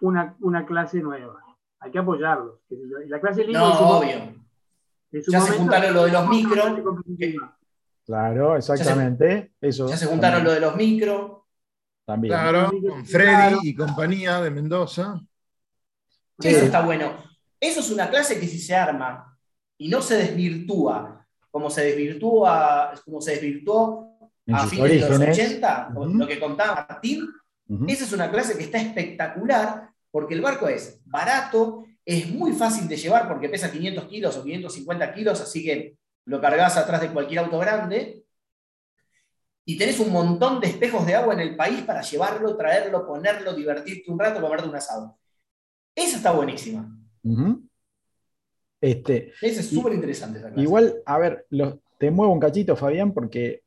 Una, 0.00 0.34
una 0.40 0.64
clase 0.64 1.00
nueva. 1.00 1.51
Hay 1.82 1.90
que 1.90 1.98
apoyarlos. 1.98 2.60
La 3.08 3.20
clase 3.20 3.44
limbo. 3.44 3.58
No, 3.58 3.98
obvio 3.98 4.42
ya 5.12 5.40
se 5.40 5.52
juntaron 5.52 5.94
lo 5.94 6.04
de 6.04 6.12
los 6.12 6.28
micros. 6.28 6.66
Claro, 8.04 8.56
exactamente. 8.56 9.26
Ya 9.26 9.58
se, 9.60 9.68
eso, 9.68 9.88
ya 9.88 9.96
se 9.96 10.06
juntaron 10.06 10.44
lo 10.44 10.52
de 10.52 10.60
los 10.60 10.74
micros. 10.76 11.42
También. 12.04 12.32
Claro, 12.32 12.70
con 12.88 13.06
Freddy 13.06 13.58
y 13.62 13.74
compañía 13.74 14.40
de 14.40 14.50
Mendoza. 14.50 15.20
Eso 16.38 16.64
está 16.64 16.82
bueno. 16.82 17.12
Eso 17.60 17.80
es 17.80 17.90
una 17.90 18.10
clase 18.10 18.40
que 18.40 18.48
si 18.48 18.58
se 18.58 18.74
arma 18.74 19.38
y 19.78 19.88
no 19.88 20.02
se 20.02 20.16
desvirtúa, 20.16 21.24
como 21.50 21.70
se 21.70 21.84
desvirtúa, 21.84 22.92
como 23.04 23.20
se 23.20 23.32
desvirtuó 23.32 24.30
a 24.52 24.66
fines 24.66 24.90
de 24.90 25.08
los 25.08 25.20
80, 25.20 25.92
lo 25.94 26.26
que 26.26 26.40
contaba 26.40 26.86
Martín, 26.88 27.28
esa 27.86 28.04
es 28.04 28.12
una 28.12 28.30
clase 28.30 28.58
que 28.58 28.64
está 28.64 28.78
espectacular 28.78 29.91
porque 30.12 30.34
el 30.34 30.42
barco 30.42 30.68
es 30.68 31.00
barato, 31.04 31.84
es 32.04 32.30
muy 32.30 32.52
fácil 32.52 32.86
de 32.86 32.96
llevar 32.96 33.26
porque 33.26 33.48
pesa 33.48 33.72
500 33.72 34.04
kilos 34.04 34.36
o 34.36 34.44
550 34.44 35.14
kilos, 35.14 35.40
así 35.40 35.64
que 35.64 35.96
lo 36.26 36.40
cargas 36.40 36.76
atrás 36.76 37.00
de 37.00 37.10
cualquier 37.10 37.40
auto 37.40 37.58
grande. 37.58 38.24
Y 39.64 39.78
tenés 39.78 39.98
un 40.00 40.12
montón 40.12 40.60
de 40.60 40.68
espejos 40.68 41.06
de 41.06 41.14
agua 41.14 41.34
en 41.34 41.40
el 41.40 41.56
país 41.56 41.82
para 41.82 42.02
llevarlo, 42.02 42.56
traerlo, 42.56 43.06
ponerlo, 43.06 43.54
divertirte 43.54 44.10
un 44.10 44.18
rato, 44.18 44.40
comerte 44.40 44.68
un 44.68 44.74
asado. 44.76 45.18
Esa 45.94 46.16
está 46.16 46.32
buenísima. 46.32 46.88
este, 48.80 49.32
Esa 49.40 49.60
es 49.60 49.68
súper 49.68 49.94
interesante. 49.94 50.42
Igual, 50.56 51.00
a 51.06 51.18
ver, 51.18 51.46
te 51.98 52.10
muevo 52.10 52.32
un 52.32 52.40
cachito, 52.40 52.76
Fabián, 52.76 53.12
porque 53.14 53.62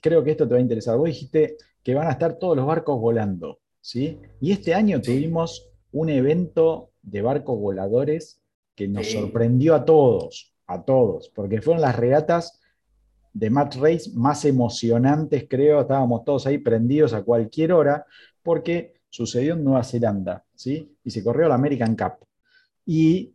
creo 0.00 0.22
que 0.22 0.30
esto 0.30 0.46
te 0.46 0.54
va 0.54 0.58
a 0.58 0.62
interesar. 0.62 0.96
Vos 0.96 1.08
dijiste 1.08 1.56
que 1.82 1.94
van 1.94 2.06
a 2.06 2.12
estar 2.12 2.38
todos 2.38 2.56
los 2.56 2.64
barcos 2.64 3.00
volando, 3.00 3.58
¿sí? 3.80 4.20
Y 4.40 4.52
este 4.52 4.72
año 4.72 5.00
tuvimos 5.00 5.69
un 5.92 6.08
evento 6.08 6.90
de 7.02 7.22
barcos 7.22 7.58
voladores 7.58 8.40
que 8.74 8.88
nos 8.88 9.10
sorprendió 9.10 9.74
a 9.74 9.84
todos, 9.84 10.54
a 10.66 10.82
todos, 10.82 11.30
porque 11.34 11.60
fueron 11.60 11.82
las 11.82 11.96
regatas 11.96 12.60
de 13.32 13.50
Match 13.50 13.76
Race 13.76 14.10
más 14.14 14.44
emocionantes, 14.44 15.46
creo, 15.48 15.82
estábamos 15.82 16.24
todos 16.24 16.46
ahí 16.46 16.58
prendidos 16.58 17.12
a 17.12 17.22
cualquier 17.22 17.72
hora, 17.72 18.06
porque 18.42 18.94
sucedió 19.08 19.54
en 19.54 19.64
Nueva 19.64 19.84
Zelanda, 19.84 20.44
¿sí? 20.54 20.96
Y 21.04 21.10
se 21.10 21.22
corrió 21.22 21.48
la 21.48 21.54
American 21.54 21.96
Cup. 21.96 22.26
Y 22.86 23.34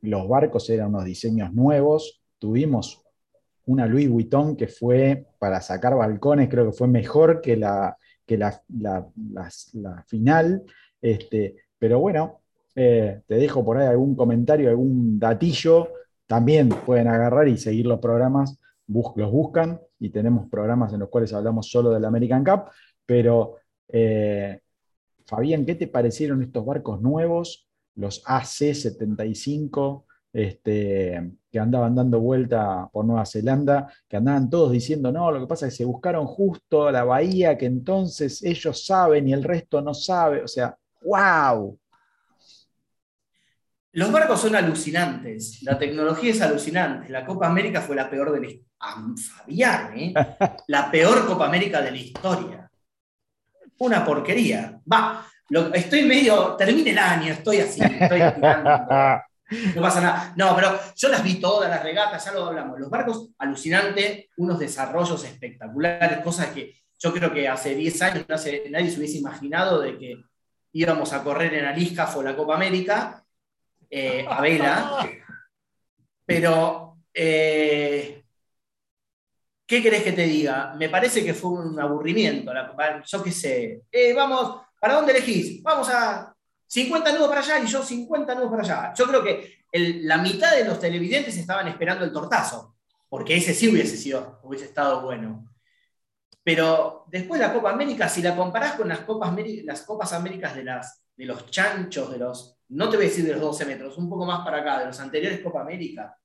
los 0.00 0.28
barcos 0.28 0.68
eran 0.70 0.88
unos 0.88 1.04
diseños 1.04 1.52
nuevos, 1.52 2.22
tuvimos 2.38 3.02
una 3.66 3.86
Louis 3.86 4.08
Vuitton 4.08 4.56
que 4.56 4.66
fue 4.66 5.26
para 5.38 5.60
sacar 5.60 5.94
balcones, 5.94 6.48
creo 6.48 6.66
que 6.66 6.76
fue 6.76 6.88
mejor 6.88 7.40
que 7.40 7.56
la, 7.56 7.96
que 8.26 8.36
la, 8.36 8.60
la 8.68 10.04
final, 10.06 10.64
este, 11.00 11.56
pero 11.82 11.98
bueno, 11.98 12.42
eh, 12.76 13.22
te 13.26 13.34
dejo 13.34 13.64
por 13.64 13.76
ahí 13.76 13.88
algún 13.88 14.14
comentario, 14.14 14.70
algún 14.70 15.18
datillo. 15.18 15.88
También 16.28 16.68
pueden 16.68 17.08
agarrar 17.08 17.48
y 17.48 17.56
seguir 17.58 17.86
los 17.86 17.98
programas, 17.98 18.56
los 18.86 19.32
buscan 19.32 19.80
y 19.98 20.10
tenemos 20.10 20.48
programas 20.48 20.92
en 20.92 21.00
los 21.00 21.08
cuales 21.08 21.32
hablamos 21.32 21.68
solo 21.68 21.90
del 21.90 22.04
American 22.04 22.44
Cup. 22.44 22.66
Pero, 23.04 23.56
eh, 23.88 24.60
Fabián, 25.26 25.66
¿qué 25.66 25.74
te 25.74 25.88
parecieron 25.88 26.40
estos 26.44 26.64
barcos 26.64 27.02
nuevos, 27.02 27.68
los 27.96 28.22
AC-75? 28.26 30.04
Este, 30.32 31.32
que 31.50 31.58
andaban 31.58 31.96
dando 31.96 32.20
vuelta 32.20 32.88
por 32.92 33.04
Nueva 33.04 33.26
Zelanda, 33.26 33.92
que 34.08 34.18
andaban 34.18 34.48
todos 34.48 34.70
diciendo, 34.70 35.10
no, 35.10 35.32
lo 35.32 35.40
que 35.40 35.46
pasa 35.48 35.66
es 35.66 35.72
que 35.72 35.78
se 35.78 35.84
buscaron 35.84 36.26
justo 36.26 36.92
la 36.92 37.02
bahía 37.02 37.58
que 37.58 37.66
entonces 37.66 38.40
ellos 38.44 38.86
saben 38.86 39.28
y 39.28 39.32
el 39.32 39.42
resto 39.42 39.82
no 39.82 39.92
sabe. 39.94 40.44
O 40.44 40.48
sea, 40.48 40.78
wow, 41.04 41.78
los 43.94 44.10
barcos 44.10 44.40
son 44.40 44.56
alucinantes, 44.56 45.62
la 45.62 45.78
tecnología 45.78 46.30
es 46.30 46.40
alucinante. 46.40 47.10
La 47.10 47.26
Copa 47.26 47.46
América 47.46 47.82
fue 47.82 47.94
la 47.94 48.08
peor 48.08 48.32
de 48.32 48.40
la 48.40 48.46
historia. 48.46 48.72
Fabián, 49.36 49.98
¿eh? 49.98 50.14
La 50.68 50.90
peor 50.90 51.26
Copa 51.26 51.46
América 51.46 51.80
de 51.82 51.90
la 51.90 51.96
historia. 51.96 52.70
Una 53.78 54.04
porquería. 54.04 54.80
Va, 54.90 55.26
estoy 55.74 56.04
medio. 56.04 56.56
Termine 56.56 56.90
el 56.90 56.98
año, 56.98 57.32
estoy 57.32 57.58
así, 57.58 57.80
estoy 57.82 58.20
No 59.76 59.82
pasa 59.82 60.00
nada. 60.00 60.32
No, 60.36 60.56
pero 60.56 60.80
yo 60.96 61.08
las 61.08 61.22
vi 61.22 61.34
todas, 61.34 61.68
las 61.68 61.82
regatas, 61.82 62.24
ya 62.24 62.32
lo 62.32 62.46
hablamos. 62.46 62.80
Los 62.80 62.88
barcos, 62.88 63.28
alucinantes, 63.38 64.26
unos 64.38 64.58
desarrollos 64.58 65.22
espectaculares, 65.24 66.18
cosas 66.20 66.46
que 66.48 66.74
yo 66.98 67.12
creo 67.12 67.32
que 67.32 67.46
hace 67.46 67.74
10 67.74 68.02
años 68.02 68.24
nadie 68.70 68.90
se 68.90 68.98
hubiese 68.98 69.18
imaginado 69.18 69.80
de 69.80 69.98
que 69.98 70.24
íbamos 70.72 71.12
a 71.12 71.22
correr 71.22 71.54
en 71.54 71.66
Aliscaf 71.66 72.16
o 72.16 72.22
la 72.22 72.36
Copa 72.36 72.54
América 72.54 73.24
eh, 73.90 74.24
a 74.28 74.40
vela. 74.40 75.06
Pero, 76.24 76.98
eh, 77.12 78.24
¿qué 79.66 79.82
querés 79.82 80.02
que 80.02 80.12
te 80.12 80.22
diga? 80.22 80.74
Me 80.78 80.88
parece 80.88 81.24
que 81.24 81.34
fue 81.34 81.50
un 81.50 81.78
aburrimiento. 81.78 82.52
yo 83.06 83.22
qué 83.22 83.32
sé. 83.32 83.82
Eh, 83.90 84.14
vamos, 84.14 84.62
¿para 84.80 84.94
dónde 84.94 85.12
elegís? 85.12 85.62
Vamos 85.62 85.88
a 85.90 86.34
50 86.66 87.12
nudos 87.12 87.28
para 87.28 87.40
allá 87.40 87.58
y 87.58 87.66
yo 87.66 87.82
50 87.82 88.34
nudos 88.34 88.50
para 88.50 88.62
allá. 88.62 88.94
Yo 88.94 89.06
creo 89.06 89.22
que 89.22 89.64
la 89.72 90.18
mitad 90.18 90.56
de 90.56 90.64
los 90.64 90.78
televidentes 90.78 91.36
estaban 91.36 91.68
esperando 91.68 92.04
el 92.04 92.12
tortazo, 92.12 92.76
porque 93.08 93.36
ese 93.36 93.52
sí 93.52 93.68
hubiese 93.68 93.96
sido, 93.96 94.40
hubiese 94.42 94.66
estado 94.66 95.02
bueno. 95.02 95.51
Pero 96.44 97.04
después 97.08 97.40
la 97.40 97.52
Copa 97.52 97.70
América, 97.70 98.08
si 98.08 98.20
la 98.22 98.34
comparás 98.34 98.74
con 98.74 98.88
las 98.88 99.00
Copas, 99.00 99.32
las 99.64 99.82
Copas 99.82 100.12
Américas 100.12 100.56
de, 100.56 100.64
las, 100.64 101.04
de 101.16 101.26
los 101.26 101.50
chanchos, 101.50 102.10
de 102.10 102.18
los 102.18 102.58
no 102.72 102.88
te 102.88 102.96
voy 102.96 103.06
a 103.06 103.08
decir 103.08 103.24
de 103.24 103.32
los 103.32 103.40
12 103.40 103.66
metros, 103.66 103.98
un 103.98 104.08
poco 104.08 104.24
más 104.24 104.44
para 104.44 104.58
acá, 104.58 104.80
de 104.80 104.86
los 104.86 104.98
anteriores 104.98 105.40
Copa 105.40 105.60
América. 105.60 106.16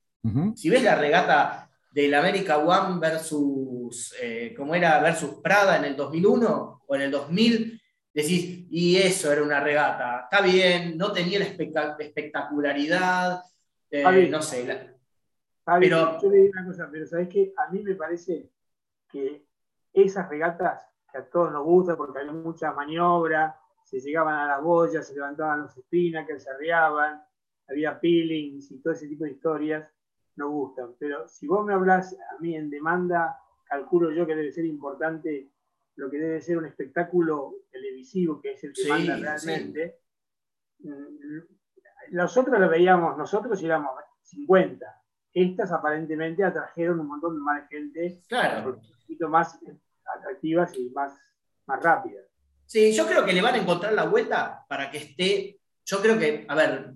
Si 0.55 0.69
ves 0.69 0.83
la 0.83 0.95
regata 0.95 1.69
del 1.89 2.13
América 2.13 2.57
One 2.57 2.99
versus, 2.99 4.13
eh, 4.21 4.53
¿cómo 4.57 4.75
era? 4.75 4.99
Versus 4.99 5.35
Prada 5.41 5.77
en 5.77 5.85
el 5.85 5.95
2001 5.95 6.83
o 6.85 6.95
en 6.95 7.01
el 7.01 7.11
2000, 7.11 7.81
decís, 8.13 8.67
y 8.69 8.97
eso 8.97 9.31
era 9.31 9.41
una 9.41 9.61
regata. 9.61 10.27
Está 10.29 10.41
bien, 10.41 10.97
no 10.97 11.13
tenía 11.13 11.39
la 11.39 11.45
espectacularidad, 11.45 13.41
eh, 13.89 14.27
no 14.29 14.41
sé. 14.41 14.95
pero, 15.79 16.21
yo 16.21 16.29
le 16.29 16.37
digo 16.37 16.51
una 16.53 16.65
cosa, 16.65 16.89
pero 16.91 17.05
sabes 17.05 17.29
que 17.29 17.53
a 17.55 17.71
mí 17.71 17.81
me 17.83 17.95
parece 17.95 18.49
que 19.09 19.45
esas 19.93 20.29
regatas 20.29 20.85
que 21.11 21.19
a 21.19 21.29
todos 21.29 21.51
nos 21.51 21.63
gustan 21.63 21.97
porque 21.97 22.19
hay 22.19 22.29
mucha 22.31 22.71
maniobra, 22.73 23.59
se 23.83 23.99
llegaban 23.99 24.35
a 24.35 24.47
las 24.47 24.61
boyas, 24.61 25.07
se 25.07 25.15
levantaban 25.15 25.61
los 25.61 25.77
espinacas, 25.77 26.43
se 26.43 26.49
arriaban, 26.49 27.21
había 27.69 27.99
peelings 27.99 28.71
y 28.71 28.81
todo 28.81 28.93
ese 28.93 29.07
tipo 29.07 29.23
de 29.23 29.31
historias, 29.31 29.89
no 30.35 30.49
gustan. 30.49 30.95
Pero 30.99 31.27
si 31.27 31.47
vos 31.47 31.65
me 31.65 31.73
hablas 31.73 32.13
a 32.13 32.41
mí 32.41 32.55
en 32.55 32.69
demanda, 32.69 33.37
calculo 33.63 34.11
yo 34.11 34.25
que 34.25 34.35
debe 34.35 34.51
ser 34.51 34.65
importante 34.65 35.51
lo 35.95 36.09
que 36.09 36.17
debe 36.17 36.41
ser 36.41 36.57
un 36.57 36.65
espectáculo 36.65 37.55
televisivo, 37.71 38.39
que 38.39 38.51
es 38.51 38.63
el 38.63 38.73
que 38.73 38.87
manda 38.87 39.17
realmente. 39.17 39.99
Mm, 40.79 41.39
nosotros 42.11 42.59
lo 42.59 42.69
veíamos, 42.69 43.17
nosotros 43.17 43.61
éramos 43.63 43.91
50. 44.21 44.85
Estas 45.33 45.71
aparentemente 45.71 46.43
atrajeron 46.43 46.99
un 46.99 47.07
montón 47.07 47.35
de 47.35 47.41
más 47.41 47.67
gente, 47.67 48.21
claro. 48.27 48.79
Poquito 49.07 49.29
más 49.29 49.57
atractivas 50.17 50.75
y 50.77 50.89
más, 50.89 51.13
más 51.65 51.81
rápidas. 51.81 52.25
Sí, 52.65 52.93
yo 52.93 53.07
creo 53.07 53.25
que 53.25 53.31
le 53.31 53.41
van 53.41 53.55
a 53.55 53.59
encontrar 53.59 53.93
la 53.93 54.03
vuelta 54.03 54.65
para 54.67 54.91
que 54.91 54.97
esté. 54.97 55.59
Yo 55.85 56.01
creo 56.01 56.19
que, 56.19 56.45
a 56.47 56.55
ver, 56.55 56.93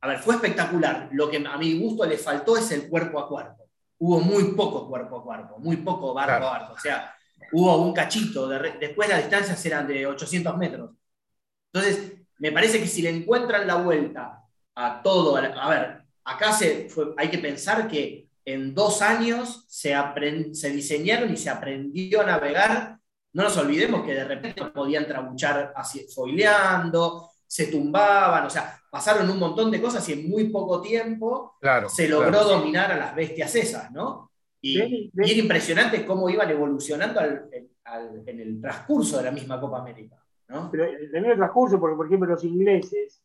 a 0.00 0.08
ver, 0.08 0.18
fue 0.20 0.36
espectacular. 0.36 1.08
Lo 1.12 1.28
que 1.28 1.44
a 1.44 1.58
mi 1.58 1.78
gusto 1.78 2.06
le 2.06 2.16
faltó 2.16 2.56
es 2.56 2.70
el 2.70 2.88
cuerpo 2.88 3.18
a 3.18 3.28
cuerpo. 3.28 3.68
Hubo 3.98 4.20
muy 4.20 4.52
poco 4.54 4.88
cuerpo 4.88 5.18
a 5.18 5.24
cuerpo, 5.24 5.58
muy 5.58 5.76
poco 5.78 6.14
barco 6.14 6.46
a 6.46 6.58
barco. 6.58 6.74
O 6.74 6.78
sea, 6.78 7.14
hubo 7.52 7.76
un 7.82 7.92
cachito. 7.92 8.48
después 8.48 9.08
las 9.08 9.18
distancias 9.18 9.66
eran 9.66 9.86
de 9.88 10.06
800 10.06 10.56
metros. 10.56 10.90
Entonces, 11.72 12.12
me 12.38 12.52
parece 12.52 12.78
que 12.80 12.86
si 12.86 13.02
le 13.02 13.10
encuentran 13.10 13.66
la 13.66 13.76
vuelta 13.76 14.44
a 14.74 15.02
todo, 15.02 15.36
a, 15.36 15.68
ver, 15.68 16.02
acá 16.24 16.52
se, 16.52 16.88
hay 17.16 17.28
que 17.28 17.38
pensar 17.38 17.88
que 17.88 18.28
en 18.44 18.74
dos 18.74 19.02
años 19.02 19.64
se, 19.68 19.94
se 20.52 20.70
diseñaron 20.70 21.32
y 21.32 21.36
se 21.36 21.50
aprendió 21.50 22.22
a 22.22 22.26
navegar. 22.26 22.98
No 23.32 23.44
nos 23.44 23.56
olvidemos 23.56 24.04
que 24.04 24.14
de 24.14 24.24
repente 24.24 24.64
podían 24.66 25.06
trabuchar 25.06 25.72
así, 25.74 26.06
foileando, 26.14 27.30
se 27.46 27.66
tumbaban, 27.66 28.46
o 28.46 28.50
sea, 28.50 28.80
pasaron 28.90 29.28
un 29.28 29.38
montón 29.38 29.70
de 29.70 29.80
cosas 29.80 30.06
y 30.08 30.14
en 30.14 30.28
muy 30.28 30.48
poco 30.48 30.80
tiempo 30.80 31.56
se 31.88 32.08
logró 32.08 32.44
dominar 32.44 32.92
a 32.92 32.96
las 32.96 33.14
bestias 33.14 33.54
esas, 33.54 33.90
¿no? 33.90 34.30
Y, 34.60 35.10
era 35.14 35.32
impresionante 35.32 36.06
cómo 36.06 36.30
iban 36.30 36.48
evolucionando 36.50 37.20
en 37.20 38.40
el 38.40 38.60
transcurso 38.60 39.18
de 39.18 39.24
la 39.24 39.32
misma 39.32 39.60
Copa 39.60 39.80
América. 39.80 40.16
¿no? 40.48 40.70
Pero 40.70 40.86
en 40.86 41.24
el 41.24 41.36
transcurso, 41.36 41.80
porque 41.80 41.96
por 41.96 42.06
ejemplo 42.06 42.28
los 42.28 42.44
ingleses, 42.44 43.22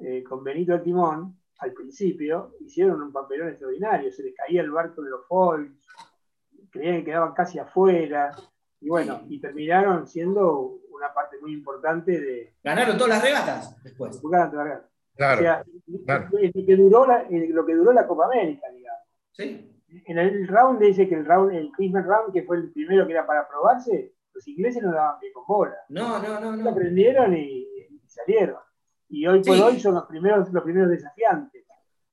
eh, 0.00 0.22
con 0.22 0.42
Benito 0.42 0.80
Timón, 0.80 1.37
al 1.58 1.72
principio, 1.72 2.54
hicieron 2.60 3.02
un 3.02 3.12
papelón 3.12 3.48
extraordinario, 3.48 4.12
se 4.12 4.22
les 4.22 4.34
caía 4.34 4.62
el 4.62 4.70
barco 4.70 5.02
de 5.02 5.10
los 5.10 5.26
foils, 5.26 5.72
creían 6.70 6.98
que 6.98 7.06
quedaban 7.06 7.34
casi 7.34 7.58
afuera, 7.58 8.30
y 8.80 8.88
bueno, 8.88 9.22
y 9.28 9.40
terminaron 9.40 10.06
siendo 10.06 10.78
una 10.90 11.12
parte 11.12 11.36
muy 11.40 11.52
importante 11.52 12.20
de... 12.20 12.54
Ganaron 12.62 12.96
todas 12.96 13.14
las 13.14 13.22
regatas 13.22 13.82
después. 13.82 14.20
Claro, 15.18 15.40
o 15.40 15.42
sea, 15.42 15.64
Lo, 15.86 16.30
que 16.30 16.76
duró 16.76 17.04
la, 17.04 17.26
lo 17.28 17.66
que 17.66 17.74
duró 17.74 17.92
la 17.92 18.06
Copa 18.06 18.26
América, 18.26 18.68
digamos. 18.72 19.02
Sí. 19.32 19.74
En 20.06 20.18
el 20.18 20.46
round 20.46 20.80
dice 20.80 21.08
que 21.08 21.16
el 21.16 21.24
round, 21.24 21.52
el 21.54 21.72
Christmas 21.72 22.06
round, 22.06 22.32
que 22.32 22.44
fue 22.44 22.58
el 22.58 22.70
primero 22.70 23.04
que 23.04 23.14
era 23.14 23.26
para 23.26 23.48
probarse, 23.48 24.14
los 24.32 24.46
ingleses 24.46 24.82
no 24.82 24.92
daban 24.92 25.18
bien 25.18 25.32
con 25.32 25.44
bola. 25.46 25.76
No, 25.88 26.22
no, 26.22 26.40
no. 26.40 26.54
no. 26.54 26.70
aprendieron 26.70 27.36
y, 27.36 27.66
salieron. 28.06 28.58
Y 29.08 29.26
hoy 29.26 29.42
por 29.42 29.56
hoy 29.58 29.80
son 29.80 29.94
los 29.94 30.06
primeros, 30.06 30.52
los 30.52 30.62
primeros 30.62 30.90
desafiantes. 30.90 31.64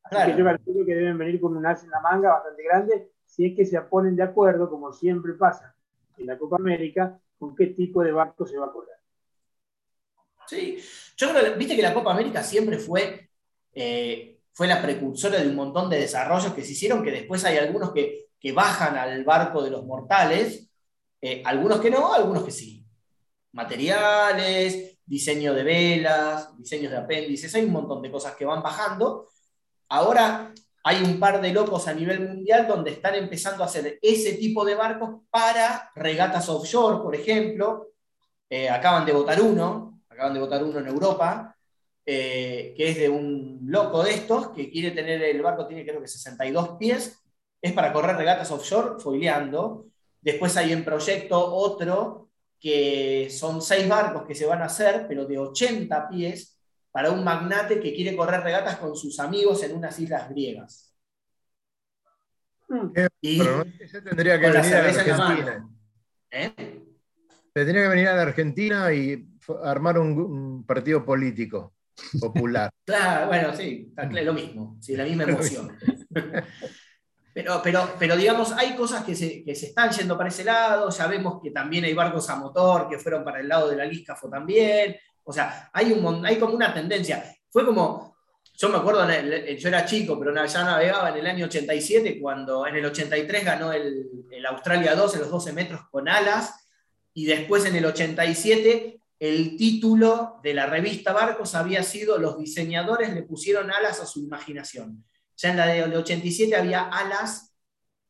Así 0.03 0.31
que 0.31 0.37
yo 0.37 0.45
calculo 0.45 0.85
que 0.85 0.95
deben 0.95 1.17
venir 1.17 1.41
con 1.41 1.57
un 1.57 1.65
as 1.65 1.83
en 1.83 1.89
la 1.89 1.99
manga 1.99 2.31
bastante 2.31 2.63
grande 2.63 3.09
si 3.25 3.45
es 3.45 3.55
que 3.55 3.65
se 3.65 3.79
ponen 3.81 4.15
de 4.15 4.23
acuerdo, 4.23 4.69
como 4.69 4.93
siempre 4.93 5.33
pasa 5.33 5.75
en 6.17 6.27
la 6.27 6.37
Copa 6.37 6.55
América, 6.55 7.19
con 7.37 7.55
qué 7.55 7.67
tipo 7.67 8.01
de 8.01 8.11
barco 8.11 8.45
se 8.45 8.57
va 8.57 8.67
a 8.67 8.71
cobrar. 8.71 8.97
Sí, 10.47 10.77
yo 11.17 11.29
creo, 11.29 11.57
viste 11.57 11.75
que 11.75 11.81
la 11.81 11.93
Copa 11.93 12.11
América 12.11 12.43
siempre 12.43 12.77
fue, 12.77 13.29
eh, 13.73 14.39
fue 14.53 14.67
la 14.67 14.81
precursora 14.81 15.39
de 15.39 15.49
un 15.49 15.55
montón 15.55 15.89
de 15.89 15.99
desarrollos 15.99 16.53
que 16.53 16.63
se 16.63 16.71
hicieron, 16.71 17.03
que 17.03 17.11
después 17.11 17.43
hay 17.43 17.57
algunos 17.57 17.91
que, 17.91 18.23
bajan 18.53 18.95
al 18.95 19.23
barco 19.23 19.63
de 19.63 19.71
los 19.71 19.87
mortales, 19.87 20.69
eh, 21.19 21.41
algunos 21.43 21.81
que 21.81 21.89
no, 21.89 22.13
algunos 22.13 22.43
que 22.43 22.51
sí. 22.51 22.85
Materiales, 23.53 24.94
diseño 25.05 25.53
de 25.53 25.63
velas, 25.63 26.57
diseños 26.57 26.91
de 26.91 26.97
apéndices, 26.97 27.53
hay 27.55 27.65
un 27.65 27.71
montón 27.71 28.01
de 28.01 28.11
cosas 28.11 28.35
que 28.35 28.45
van 28.45 28.63
bajando. 28.63 29.29
Ahora 29.89 30.51
hay 30.83 31.03
un 31.03 31.19
par 31.19 31.41
de 31.41 31.53
locos 31.53 31.87
a 31.87 31.93
nivel 31.93 32.27
mundial 32.27 32.67
donde 32.67 32.91
están 32.91 33.15
empezando 33.15 33.63
a 33.63 33.67
hacer 33.67 33.99
ese 34.01 34.33
tipo 34.33 34.65
de 34.65 34.75
barcos 34.75 35.21
para 35.29 35.91
regatas 35.95 36.49
offshore, 36.49 37.01
por 37.01 37.15
ejemplo. 37.15 37.87
Eh, 38.49 38.69
acaban 38.69 39.05
de 39.05 39.13
votar 39.13 39.41
uno, 39.41 40.01
acaban 40.09 40.33
de 40.33 40.39
votar 40.39 40.63
uno 40.63 40.79
en 40.79 40.87
Europa, 40.87 41.55
eh, 42.05 42.73
que 42.77 42.89
es 42.89 42.97
de 42.97 43.09
un 43.09 43.61
loco 43.65 44.03
de 44.03 44.13
estos, 44.13 44.49
que 44.49 44.69
quiere 44.69 44.91
tener 44.91 45.21
el 45.23 45.41
barco, 45.41 45.67
tiene 45.67 45.85
creo 45.85 46.01
que 46.01 46.07
62 46.07 46.77
pies, 46.77 47.19
es 47.61 47.73
para 47.73 47.91
correr 47.91 48.15
regatas 48.15 48.51
offshore, 48.51 48.99
foileando. 48.99 49.87
Después 50.21 50.55
hay 50.57 50.71
en 50.71 50.85
proyecto 50.85 51.53
otro 51.53 52.24
que 52.59 53.29
son 53.29 53.61
seis 53.61 53.87
barcos 53.87 54.25
que 54.25 54.35
se 54.35 54.45
van 54.45 54.61
a 54.61 54.65
hacer, 54.65 55.05
pero 55.07 55.25
de 55.25 55.37
80 55.37 56.09
pies, 56.09 56.59
para 56.91 57.11
un 57.11 57.23
magnate 57.23 57.79
que 57.79 57.93
quiere 57.93 58.15
correr 58.15 58.41
regatas 58.41 58.77
con 58.77 58.95
sus 58.95 59.19
amigos 59.19 59.61
en 59.63 59.75
unas 59.75 59.99
islas 59.99 60.29
griegas. 60.29 60.95
Hmm. 62.67 62.91
Y 63.21 63.41
ese 63.79 64.01
tendría 64.01 64.39
que 64.39 64.49
venir 64.49 64.73
a 64.73 64.79
Argentina. 64.79 65.69
¿Eh? 66.31 66.81
Tendría 67.53 67.83
que 67.83 67.89
venir 67.89 68.07
a 68.07 68.15
la 68.15 68.21
Argentina 68.23 68.93
y 68.93 69.27
armar 69.63 69.97
un, 69.99 70.65
partido 70.65 71.05
político 71.05 71.73
popular. 72.19 72.69
claro, 72.85 73.27
bueno, 73.27 73.53
sí, 73.55 73.93
lo 73.95 74.33
mismo, 74.33 74.77
sí, 74.81 74.95
la 74.95 75.05
misma 75.05 75.23
emoción. 75.27 75.77
Pero, 77.35 77.59
pero, 77.61 77.95
pero, 77.99 78.15
digamos, 78.15 78.53
hay 78.53 78.77
cosas 78.77 79.03
que 79.03 79.13
se, 79.13 79.43
que 79.43 79.53
se, 79.55 79.65
están 79.65 79.91
yendo 79.91 80.17
para 80.17 80.29
ese 80.29 80.45
lado, 80.45 80.89
ya 80.89 81.05
vemos 81.05 81.41
que 81.43 81.51
también 81.51 81.83
hay 81.83 81.93
barcos 81.93 82.29
a 82.29 82.37
motor 82.37 82.87
que 82.87 82.97
fueron 82.97 83.25
para 83.25 83.41
el 83.41 83.49
lado 83.49 83.69
de 83.69 83.75
la 83.75 83.83
Líscafo 83.83 84.29
también, 84.29 84.95
o 85.21 85.33
sea, 85.33 85.69
hay, 85.73 85.91
un, 85.91 86.25
hay 86.25 86.37
como 86.39 86.53
una 86.53 86.73
tendencia. 86.73 87.35
Fue 87.49 87.65
como, 87.65 88.15
yo 88.53 88.69
me 88.69 88.77
acuerdo, 88.77 89.05
yo 89.05 89.67
era 89.67 89.85
chico, 89.85 90.17
pero 90.17 90.33
ya 90.45 90.63
navegaba 90.63 91.09
en 91.09 91.17
el 91.17 91.27
año 91.27 91.47
87, 91.47 92.21
cuando 92.21 92.65
en 92.67 92.77
el 92.77 92.85
83 92.85 93.43
ganó 93.43 93.73
el, 93.73 94.09
el 94.31 94.45
Australia 94.45 94.95
2 94.95 95.15
en 95.15 95.19
los 95.19 95.29
12 95.29 95.51
metros 95.51 95.81
con 95.91 96.07
alas, 96.07 96.69
y 97.13 97.25
después 97.25 97.65
en 97.65 97.75
el 97.75 97.85
87 97.85 99.01
el 99.19 99.57
título 99.57 100.39
de 100.41 100.53
la 100.53 100.67
revista 100.67 101.11
Barcos 101.11 101.53
había 101.53 101.83
sido 101.83 102.17
Los 102.17 102.37
diseñadores 102.37 103.13
le 103.13 103.23
pusieron 103.23 103.71
alas 103.71 103.99
a 103.99 104.05
su 104.05 104.21
imaginación. 104.21 105.03
Ya 105.37 105.51
en 105.51 105.57
la 105.57 105.67
de 105.67 105.97
87 105.97 106.55
había 106.55 106.83
alas 106.83 107.53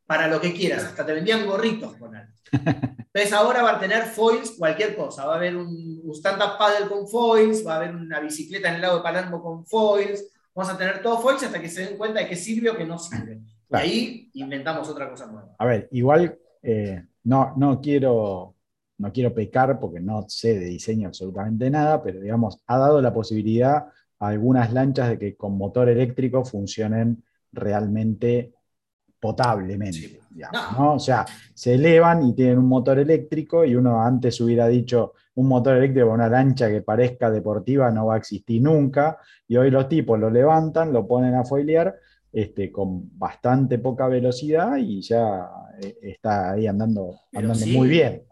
para 0.06 0.28
lo 0.28 0.40
que 0.40 0.54
quieras, 0.54 0.84
hasta 0.84 1.06
te 1.06 1.14
vendían 1.14 1.46
gorritos 1.46 1.96
con 1.96 2.16
alas. 2.16 2.42
Entonces 2.52 3.34
ahora 3.34 3.64
va 3.64 3.78
a 3.78 3.80
tener 3.80 4.04
foils 4.04 4.52
cualquier 4.58 4.96
cosa, 4.96 5.26
va 5.26 5.34
a 5.34 5.38
haber 5.38 5.56
un, 5.56 6.02
stand-up 6.14 6.58
paddle 6.60 6.88
con 6.88 7.08
foils, 7.08 7.66
va 7.66 7.74
a 7.74 7.78
haber 7.78 7.96
una 7.96 8.20
bicicleta 8.20 8.70
en 8.70 8.76
el 8.76 8.82
lago 8.82 8.98
de 8.98 9.04
Palermo 9.04 9.42
con 9.42 9.66
foils, 9.66 10.24
vamos 10.54 10.74
a 10.74 10.78
tener 10.78 11.02
todo 11.02 11.20
foils 11.20 11.44
hasta 11.44 11.62
que 11.62 11.70
se 11.70 11.86
den 11.86 11.98
cuenta 11.98 12.20
de 12.20 12.28
que 12.28 12.36
sirve 12.36 12.70
o 12.70 12.78
que 12.78 12.86
no 12.86 13.00
sirve. 13.00 13.42
Y 13.72 13.76
ahí 13.76 14.30
inventamos 14.34 14.88
otra 14.90 15.10
cosa 15.10 15.26
nueva. 15.26 15.56
A 15.58 15.66
ver, 15.66 15.88
igual 15.92 16.38
eh, 16.62 17.04
no, 17.24 17.54
no, 17.58 17.82
quiero, 17.82 18.56
no 18.98 19.12
quiero 19.12 19.34
pecar 19.34 19.80
porque 19.80 20.00
no 20.00 20.26
sé 20.28 20.60
de 20.60 20.66
diseño 20.66 21.08
absolutamente 21.08 21.70
nada, 21.70 22.04
pero 22.04 22.20
digamos, 22.20 22.60
ha 22.68 22.78
dado 22.78 23.02
la 23.02 23.14
posibilidad 23.14 23.88
algunas 24.28 24.72
lanchas 24.74 25.10
de 25.10 25.20
que 25.20 25.36
con 25.36 25.58
motor 25.58 25.90
eléctrico 25.90 26.44
funcionen 26.44 27.24
realmente 27.52 28.54
potablemente. 29.20 30.20
O 30.78 31.00
sea, 31.00 31.26
se 31.54 31.76
elevan 31.76 32.28
y 32.28 32.36
tienen 32.36 32.60
un 32.60 32.68
motor 32.68 33.00
eléctrico 33.00 33.66
y 33.66 33.76
uno 33.76 34.02
antes 34.02 34.40
hubiera 34.42 34.68
dicho 34.68 35.14
un 35.36 35.48
motor 35.48 35.78
eléctrico 35.78 36.08
para 36.08 36.26
una 36.26 36.30
lancha 36.30 36.70
que 36.70 36.82
parezca 36.82 37.32
deportiva 37.32 37.90
no 37.92 38.08
va 38.08 38.16
a 38.16 38.18
existir 38.18 38.62
nunca 38.62 39.18
y 39.48 39.58
hoy 39.58 39.72
los 39.72 39.90
tipos 39.90 40.20
lo 40.20 40.30
levantan, 40.30 40.94
lo 40.94 41.08
ponen 41.08 41.36
a 41.36 41.44
foilear 41.44 41.96
este, 42.32 42.72
con 42.72 43.18
bastante 43.18 43.80
poca 43.80 44.08
velocidad 44.08 44.78
y 44.78 45.02
ya 45.02 45.50
eh, 45.82 45.98
está 46.02 46.52
ahí 46.52 46.68
andando, 46.68 47.22
andando 47.34 47.66
muy 47.68 47.88
bien. 47.88 48.24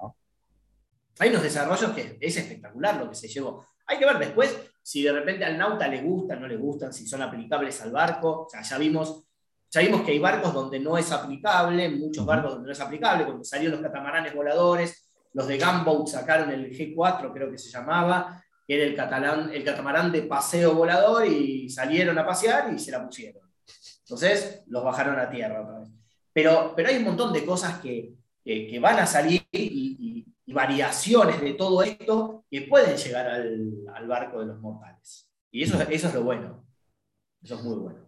Hay 1.20 1.30
unos 1.30 1.44
desarrollos 1.44 1.92
que 1.92 2.18
es 2.20 2.38
espectacular 2.38 2.98
lo 2.98 3.10
que 3.10 3.16
se 3.16 3.28
llevó. 3.28 3.66
Hay 3.88 3.98
que 3.98 4.06
ver 4.06 4.20
después 4.20 4.56
si 4.84 5.02
de 5.02 5.12
repente 5.12 5.46
al 5.46 5.58
nauta 5.58 5.88
le 5.88 6.02
gustan, 6.02 6.42
no 6.42 6.48
le 6.48 6.58
gustan, 6.58 6.94
si 6.94 7.08
son 7.08 7.24
aplicables 7.24 7.82
al 7.82 7.92
barco. 7.92 8.44
O 8.44 8.50
sea, 8.50 8.62
ya 8.62 8.78
vimos 8.78 9.26
Sabemos 9.74 10.04
que 10.04 10.12
hay 10.12 10.20
barcos 10.20 10.54
donde 10.54 10.80
no 10.80 11.00
es 11.00 11.12
aplicable, 11.12 11.90
muchos 11.90 12.24
barcos 12.24 12.52
donde 12.52 12.68
no 12.68 12.72
es 12.72 12.80
aplicable, 12.80 13.26
cuando 13.26 13.44
salieron 13.44 13.82
los 13.82 13.82
catamaranes 13.82 14.36
voladores, 14.36 15.10
los 15.34 15.48
de 15.48 15.58
Gunboat 15.58 16.10
sacaron 16.10 16.52
el 16.52 16.70
G4, 16.70 17.34
creo 17.34 17.50
que 17.50 17.58
se 17.58 17.72
llamaba, 17.72 18.40
que 18.68 18.76
era 18.76 18.84
el, 18.84 18.96
catalán, 18.96 19.50
el 19.52 19.64
catamarán 19.64 20.12
de 20.12 20.22
paseo 20.22 20.76
volador 20.76 21.26
y 21.26 21.68
salieron 21.72 22.16
a 22.20 22.24
pasear 22.24 22.72
y 22.72 22.78
se 22.78 22.92
la 22.92 23.04
pusieron. 23.04 23.42
Entonces 24.02 24.62
los 24.68 24.84
bajaron 24.84 25.18
a 25.20 25.28
tierra 25.28 25.64
otra 25.64 25.80
vez. 25.80 25.90
Pero, 26.32 26.74
pero 26.76 26.90
hay 26.90 26.98
un 26.98 27.06
montón 27.06 27.34
de 27.34 27.44
cosas 27.44 27.80
que, 27.80 28.14
que, 28.46 28.80
van 28.80 29.00
a 29.00 29.08
salir 29.08 29.44
y, 29.52 30.24
variaciones 30.48 31.40
de 31.42 31.54
todo 31.54 31.84
esto 31.84 32.44
que 32.50 32.64
pueden 32.64 32.98
llegar 32.98 33.28
al, 33.28 33.74
al 33.94 34.08
barco 34.08 34.40
de 34.40 34.48
los 34.48 34.60
mortales. 34.60 35.30
Y 35.52 35.64
eso, 35.64 35.82
eso 35.90 36.08
es 36.08 36.14
lo 36.14 36.24
bueno. 36.24 36.66
Eso 37.42 37.56
es 37.56 37.64
muy 37.64 37.76
bueno. 37.76 38.00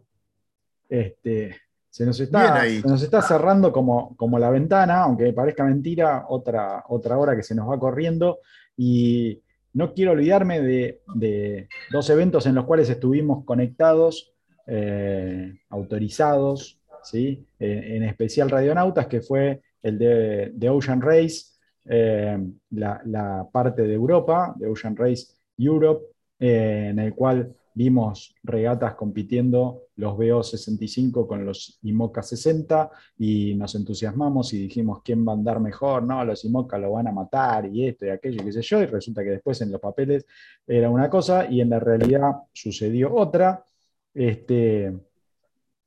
Este, 0.89 1.55
se, 1.89 2.05
nos 2.05 2.19
está, 2.19 2.63
nos 2.83 3.01
está 3.01 3.21
cerrando 3.21 3.71
como, 3.71 4.15
como, 4.17 4.37
la 4.39 4.49
ventana, 4.49 5.03
aunque 5.03 5.31
parezca 5.33 5.63
mentira, 5.63 6.25
otra, 6.27 6.83
otra 6.89 7.17
hora 7.17 7.35
que 7.35 7.43
se 7.43 7.55
nos 7.55 7.69
va 7.69 7.79
corriendo. 7.79 8.39
Y, 8.77 9.41
no 9.75 9.93
quiero 9.93 10.13
olvidarme 10.13 10.61
de, 10.61 11.67
dos 11.91 12.09
eventos 12.09 12.45
en 12.45 12.55
los 12.55 12.63
cuales 12.63 12.89
estuvimos 12.89 13.43
conectados, 13.43 14.33
eh, 14.67 15.53
autorizados, 15.69 16.79
¿sí? 17.03 17.45
en 17.59 18.03
especial 18.03 18.49
Radionautas, 18.49 19.07
que 19.07 19.19
fue 19.19 19.61
el 19.83 19.99
de, 19.99 20.69
Ocean 20.69 21.01
Race, 21.01 21.54
eh, 21.85 22.37
la, 22.71 23.47
parte 23.51 23.83
de 23.83 23.93
Europa, 23.93 24.53
de 24.57 24.67
Ocean 24.67 24.95
Race 24.95 25.27
Europe, 25.57 26.07
eh, 26.39 26.87
en 26.89 26.99
el 26.99 27.13
cual 27.13 27.55
vimos 27.73 28.33
regatas 28.43 28.95
compitiendo 28.95 29.83
los 29.97 30.13
BO65 30.13 31.27
con 31.27 31.45
los 31.45 31.77
IMOCA 31.83 32.23
60 32.23 32.89
y 33.19 33.53
nos 33.55 33.75
entusiasmamos 33.75 34.53
y 34.53 34.59
dijimos 34.59 35.01
quién 35.03 35.25
va 35.27 35.33
a 35.33 35.35
andar 35.35 35.59
mejor, 35.59 36.03
no, 36.03 36.23
los 36.23 36.43
IMOCA 36.45 36.77
lo 36.77 36.93
van 36.93 37.07
a 37.07 37.11
matar 37.11 37.65
y 37.67 37.87
esto 37.87 38.05
y 38.05 38.09
aquello, 38.09 38.43
qué 38.43 38.51
sé 38.51 38.61
yo, 38.61 38.81
y 38.81 38.85
resulta 38.85 39.23
que 39.23 39.31
después 39.31 39.61
en 39.61 39.71
los 39.71 39.81
papeles 39.81 40.25
era 40.65 40.89
una 40.89 41.09
cosa 41.09 41.49
y 41.49 41.61
en 41.61 41.69
la 41.69 41.79
realidad 41.79 42.31
sucedió 42.53 43.13
otra. 43.13 43.63
Este, 44.13 44.93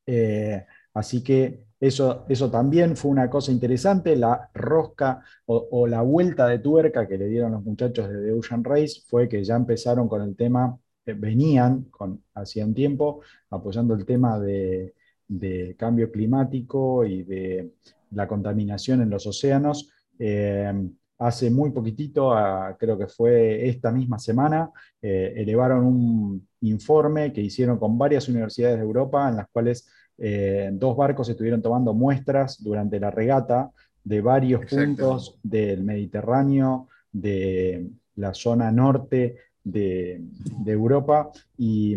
eh, 0.07 0.67
así 0.93 1.23
que 1.23 1.68
eso, 1.81 2.25
eso, 2.29 2.51
también 2.51 2.97
fue 2.97 3.11
una 3.11 3.31
cosa 3.31 3.53
interesante, 3.53 4.17
la 4.17 4.51
rosca 4.55 5.23
o, 5.47 5.87
la 5.87 6.03
vuelta 6.03 6.47
de 6.49 6.59
tuerca 6.59 7.07
que 7.07 7.19
le 7.19 7.27
dieron 7.27 7.53
los 7.53 7.65
muchachos 7.65 8.09
de 8.09 8.21
The 8.23 8.33
Ocean 8.33 8.65
Race 8.65 9.03
fue 9.07 9.29
que 9.29 9.45
ya 9.45 9.57
empezaron 9.57 10.09
con 10.09 10.23
el 10.23 10.37
tema 10.37 10.79
venían 11.15 11.85
con, 11.85 12.23
hacía 12.35 12.65
un 12.65 12.75
tiempo 12.75 13.21
apoyando 13.51 13.95
el 13.95 14.05
tema 14.05 14.39
de, 14.39 14.95
cambio 15.77 16.11
climático 16.11 17.05
y 17.05 17.23
de 17.23 17.73
la 18.13 18.27
contaminación 18.27 19.03
en 19.03 19.11
los 19.11 19.27
océanos. 19.27 19.91
Eh, 20.19 20.73
hace 21.19 21.51
muy 21.51 21.71
poquitito, 21.71 22.35
creo 22.79 22.97
que 22.97 23.09
fue 23.09 23.69
esta 23.69 23.91
misma 23.91 24.19
semana, 24.19 24.71
eh, 25.03 25.35
elevaron 25.37 25.85
un 25.85 26.49
informe 26.61 27.33
que 27.33 27.43
hicieron 27.43 27.79
con 27.79 27.99
varias 27.99 28.29
universidades 28.29 28.79
de 28.79 28.85
Europa 28.85 29.29
en 29.29 29.37
las 29.37 29.49
cuales 29.49 29.89
eh, 30.19 30.71
dos 30.73 30.97
barcos 30.97 31.29
estuvieron 31.29 31.63
tomando 31.63 31.95
muestras 31.95 32.63
durante 32.63 32.99
la 32.99 33.11
regata 33.11 33.71
de 34.03 34.21
varios 34.21 34.67
puntos 34.67 35.39
del 35.43 35.85
Mediterráneo, 35.85 36.89
de 37.13 37.89
la 38.17 38.35
zona 38.35 38.73
norte 38.73 39.37
de, 39.63 40.21
Europa 40.67 41.31
y, 41.57 41.97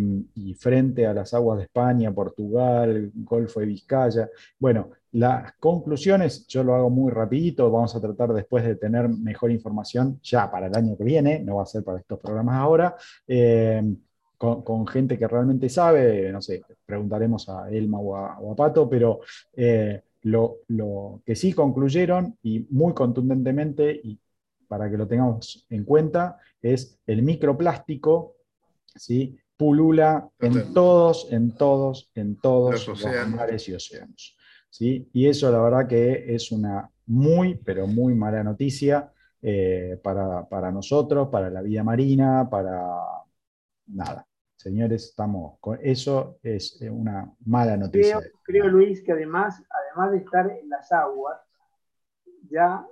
frente 0.59 1.05
a 1.05 1.13
las 1.13 1.33
aguas 1.33 1.57
de 1.57 1.63
España, 1.65 2.13
Portugal, 2.13 3.11
Golfo 3.15 3.59
de 3.59 3.65
Vizcaya. 3.65 4.29
Bueno, 4.59 4.89
las 5.13 5.53
conclusiones, 5.53 6.45
yo 6.47 6.63
lo 6.63 6.75
hago 6.75 6.89
muy 6.89 7.11
rapidito, 7.11 7.71
vamos 7.71 7.95
a 7.95 8.01
tratar 8.01 8.33
después 8.33 8.63
de 8.63 8.75
tener 8.75 9.09
mejor 9.09 9.51
información 9.51 10.19
ya 10.21 10.49
para 10.51 10.67
el 10.67 10.75
año 10.75 10.97
que 10.97 11.03
viene, 11.03 11.39
no 11.39 11.55
va 11.55 11.63
a 11.63 11.65
ser 11.65 11.83
para 11.83 11.99
estos 11.99 12.19
programas 12.19 12.55
ahora. 12.55 12.95
Eh, 13.27 13.95
con, 14.41 14.87
gente 14.87 15.19
que 15.19 15.27
realmente 15.27 15.69
sabe, 15.69 16.31
no 16.31 16.41
sé, 16.41 16.63
preguntaremos 16.85 17.47
a 17.47 17.69
Elma 17.69 17.99
o 17.99 18.15
a, 18.15 18.55
Pato, 18.55 18.89
pero 18.89 19.19
eh, 19.53 20.01
lo, 20.23 20.61
lo, 20.69 21.21
que 21.23 21.35
sí 21.35 21.53
concluyeron 21.53 22.37
y 22.41 22.65
muy 22.71 22.93
contundentemente, 22.93 24.01
y 24.03 24.19
para 24.67 24.89
que 24.89 24.97
lo 24.97 25.07
tengamos 25.07 25.65
en 25.69 25.83
cuenta, 25.83 26.39
es 26.59 26.99
el 27.05 27.21
microplástico, 27.21 28.35
¿sí? 28.95 29.37
pulula 29.55 30.27
en 30.39 30.73
todos, 30.73 31.27
en 31.31 31.55
todos, 31.55 32.09
en 32.15 32.35
todos 32.37 32.87
los, 32.87 33.05
mares 33.29 33.69
y 33.69 33.75
océanos. 33.75 34.35
¿sí? 34.71 35.07
Y 35.13 35.27
eso 35.27 35.51
la 35.51 35.61
verdad 35.61 35.87
que 35.87 36.33
es 36.33 36.51
una 36.51 36.89
muy, 37.05 37.55
pero 37.55 37.85
muy 37.85 38.15
mala 38.15 38.43
noticia 38.43 39.11
eh, 39.39 39.99
para, 40.01 40.71
nosotros, 40.71 41.29
para 41.29 41.51
la 41.51 41.61
vida 41.61 41.83
marina, 41.83 42.47
para 42.49 42.91
nada. 43.85 44.25
Señores, 44.61 45.05
estamos 45.05 45.57
con 45.59 45.79
eso 45.81 46.37
es 46.43 46.79
una 46.81 47.33
mala 47.45 47.75
noticia. 47.77 48.19
Creo, 48.19 48.31
creo, 48.43 48.67
Luis, 48.67 49.01
que 49.01 49.11
además, 49.11 49.59
además 49.69 50.11
de 50.11 50.17
estar 50.19 50.51
en 50.51 50.69
las 50.69 50.91
aguas, 50.91 51.39
ya 52.47 52.85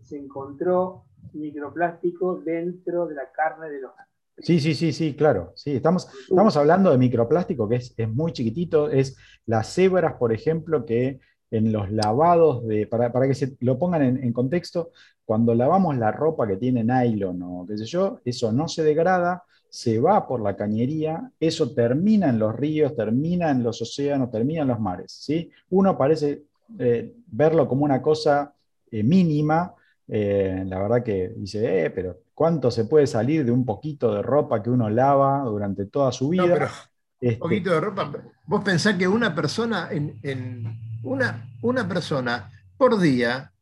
se 0.00 0.16
encontró 0.16 1.06
microplástico 1.32 2.36
dentro 2.38 3.08
de 3.08 3.16
la 3.16 3.32
carne 3.32 3.68
de 3.68 3.80
los 3.80 3.90
Sí, 4.38 4.60
sí, 4.60 4.74
sí, 4.74 4.92
sí, 4.92 5.16
claro. 5.16 5.52
Sí, 5.56 5.74
estamos, 5.74 6.08
estamos 6.20 6.56
hablando 6.56 6.92
de 6.92 6.98
microplástico 6.98 7.68
que 7.68 7.76
es, 7.76 8.08
muy 8.08 8.32
chiquitito. 8.32 8.88
Es 8.88 9.16
las 9.44 9.74
cebras, 9.74 10.14
por 10.14 10.32
ejemplo, 10.32 10.86
que 10.86 11.18
en 11.50 11.72
los 11.72 11.90
lavados 11.90 12.64
de. 12.64 12.86
Para, 12.86 13.10
que 13.26 13.34
se 13.34 13.56
lo 13.58 13.76
pongan 13.76 14.22
en, 14.22 14.32
contexto, 14.32 14.92
cuando 15.24 15.52
lavamos 15.52 15.98
la 15.98 16.12
ropa 16.12 16.46
que 16.46 16.58
tiene 16.58 16.84
nylon 16.84 17.42
o 17.42 17.66
qué 17.66 17.76
sé 17.76 17.86
yo, 17.86 18.20
eso 18.24 18.52
no 18.52 18.68
se 18.68 18.84
degrada, 18.84 19.42
se 19.68 19.98
va 20.00 20.26
por 20.26 20.40
la 20.40 20.56
cañería, 20.56 21.30
eso 21.38 21.72
termina 21.72 22.28
en 22.28 22.38
los 22.38 22.54
ríos, 22.56 22.96
termina 22.96 23.50
en 23.50 23.62
los 23.62 23.82
océanos, 23.82 24.30
termina 24.30 24.62
en 24.62 24.68
los 24.68 24.80
mares. 24.80 25.12
¿sí? 25.12 25.50
Uno 25.70 25.96
parece 25.96 26.44
eh, 26.78 27.14
verlo 27.26 27.68
como 27.68 27.84
una 27.84 28.00
cosa 28.00 28.52
eh, 28.90 29.02
mínima, 29.02 29.74
eh, 30.06 30.64
la 30.66 30.80
verdad 30.80 31.02
que 31.02 31.34
dice, 31.36 31.90
pero 31.94 32.20
¿cuánto 32.34 32.70
se 32.70 32.86
puede 32.86 33.06
salir 33.06 33.44
de 33.44 33.50
un 33.50 33.66
poquito 33.66 34.14
de 34.14 34.22
ropa 34.22 34.62
que 34.62 34.70
uno 34.70 34.88
lava 34.88 35.42
durante 35.42 35.86
toda 35.86 36.12
su 36.12 36.30
vida? 36.30 36.44
un 36.44 37.28
este 37.28 37.36
poquito 37.38 37.70
de 37.70 37.80
ropa. 37.80 38.12
Vos 38.46 38.64
pensás 38.64 38.94
que 38.94 39.06
una 39.06 39.34
persona, 39.34 39.88
en, 39.90 40.78
una, 41.02 41.50
una 41.60 41.86
persona 41.86 42.50
por 42.78 42.98
día, 42.98 43.52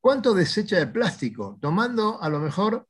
¿cuánto 0.00 0.34
desecha 0.34 0.78
de 0.78 0.86
plástico? 0.86 1.56
Tomando 1.60 2.20
a 2.20 2.28
lo 2.28 2.40
mejor 2.40 2.86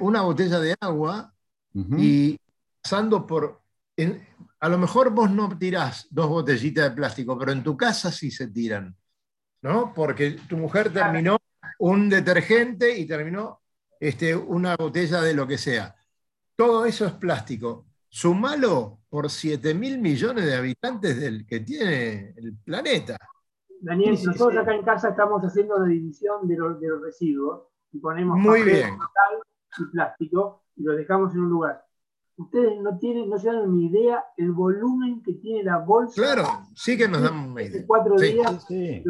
una 0.00 0.22
botella 0.22 0.60
de 0.60 0.74
agua 0.80 1.34
y 1.74 2.38
pasando 2.82 3.26
por... 3.26 3.60
a 4.60 4.68
lo 4.68 4.78
mejor 4.78 5.10
vos 5.10 5.30
no 5.30 5.56
tirás 5.58 6.06
dos 6.10 6.28
botellitas 6.28 6.84
de 6.84 6.96
plástico, 6.96 7.38
pero 7.38 7.52
en 7.52 7.62
tu 7.62 7.76
casa 7.76 8.10
sí 8.10 8.30
se 8.30 8.48
tiran, 8.48 8.96
¿no? 9.62 9.92
Porque 9.94 10.32
tu 10.48 10.56
mujer 10.56 10.92
terminó 10.92 11.38
un 11.78 12.08
detergente 12.08 12.98
y 12.98 13.06
terminó 13.06 13.60
este, 14.00 14.34
una 14.34 14.76
botella 14.76 15.20
de 15.20 15.34
lo 15.34 15.46
que 15.46 15.58
sea. 15.58 15.94
Todo 16.56 16.86
eso 16.86 17.06
es 17.06 17.12
plástico. 17.12 17.86
Sumalo 18.08 19.00
por 19.08 19.30
7 19.30 19.74
mil 19.74 19.98
millones 19.98 20.44
de 20.44 20.56
habitantes 20.56 21.20
del 21.20 21.46
que 21.46 21.60
tiene 21.60 22.34
el 22.36 22.56
planeta. 22.64 23.16
Daniel, 23.80 24.18
nosotros 24.24 24.56
acá 24.56 24.74
en 24.74 24.82
casa 24.82 25.10
estamos 25.10 25.42
haciendo 25.42 25.78
la 25.78 25.86
división 25.86 26.48
de 26.48 26.56
los, 26.56 26.80
residuos 27.00 27.68
y 27.92 27.98
ponemos 27.98 28.38
Muy 28.38 28.62
bien. 28.62 28.92
metal 28.92 29.42
y 29.78 29.84
plástico 29.92 30.64
y 30.78 30.82
lo 30.82 30.94
dejamos 30.94 31.34
en 31.34 31.40
un 31.40 31.50
lugar. 31.50 31.84
Ustedes 32.36 32.80
no 32.80 32.96
tienen, 32.98 33.28
no 33.28 33.36
se 33.36 33.48
dan 33.48 33.76
ni 33.76 33.86
idea 33.86 34.24
el 34.36 34.52
volumen 34.52 35.22
que 35.22 35.34
tiene 35.34 35.64
la 35.64 35.78
bolsa. 35.78 36.22
Claro, 36.22 36.44
sí 36.74 36.96
que 36.96 37.08
nos 37.08 37.20
dan 37.20 37.50
una 37.50 37.62
idea. 37.62 37.82
Cuatro 37.86 38.16
días. 38.16 38.64
Sí. 38.68 39.02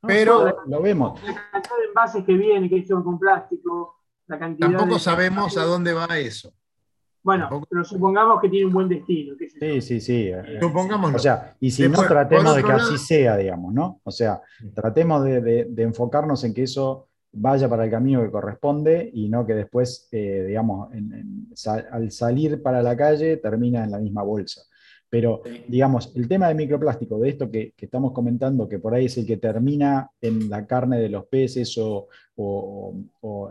Pero 0.00 0.64
lo 0.66 0.80
vemos. 0.80 1.20
La 1.24 1.34
cantidad 1.50 1.76
de 1.78 1.84
envases 1.88 2.24
que 2.24 2.34
vienen, 2.34 2.68
que 2.68 2.86
son 2.86 3.02
con 3.02 3.18
plástico, 3.18 4.00
la 4.26 4.38
cantidad 4.38 4.70
Tampoco 4.70 4.98
sabemos 4.98 5.56
a 5.56 5.64
dónde 5.64 5.92
va 5.92 6.06
eso. 6.18 6.52
Bueno, 7.22 7.62
pero 7.70 7.84
supongamos 7.84 8.40
que 8.40 8.48
tiene 8.48 8.66
un 8.66 8.72
buen 8.72 8.88
destino. 8.88 9.36
sí, 9.38 9.80
sí, 9.80 10.00
sí. 10.00 10.32
Supongámoslo. 10.60 11.16
O 11.16 11.20
sea, 11.20 11.56
y 11.60 11.70
si 11.70 11.88
no, 11.88 12.02
tratemos 12.02 12.56
de 12.56 12.64
que 12.64 12.72
así 12.72 12.98
sea, 12.98 13.36
digamos, 13.36 13.72
¿no? 13.72 14.00
O 14.02 14.10
sea, 14.10 14.40
tratemos 14.74 15.22
de, 15.24 15.72
enfocarnos 15.76 16.42
en 16.44 16.52
que 16.52 16.64
eso 16.64 17.08
vaya 17.32 17.68
para 17.68 17.84
el 17.84 17.90
camino 17.90 18.22
que 18.22 18.30
corresponde 18.30 19.10
y 19.12 19.28
no 19.28 19.46
que 19.46 19.54
después, 19.54 20.08
eh, 20.12 20.44
digamos, 20.46 20.90
al 21.90 22.10
salir 22.10 22.62
para 22.62 22.82
la 22.82 22.96
calle 22.96 23.38
termina 23.38 23.84
en 23.84 23.90
la 23.90 23.98
misma 23.98 24.22
bolsa. 24.22 24.62
Pero, 25.12 25.42
digamos, 25.68 26.10
el 26.16 26.26
tema 26.26 26.48
del 26.48 26.56
microplástico, 26.56 27.18
de 27.18 27.28
esto 27.28 27.50
que, 27.50 27.74
estamos 27.76 28.12
comentando, 28.12 28.66
que 28.66 28.78
por 28.78 28.94
ahí 28.94 29.06
es 29.06 29.18
el 29.18 29.26
que 29.26 29.36
termina 29.36 30.10
en 30.22 30.48
la 30.48 30.66
carne 30.66 30.98
de 30.98 31.10
los 31.10 31.26
peces 31.26 31.76
o, 31.76 32.08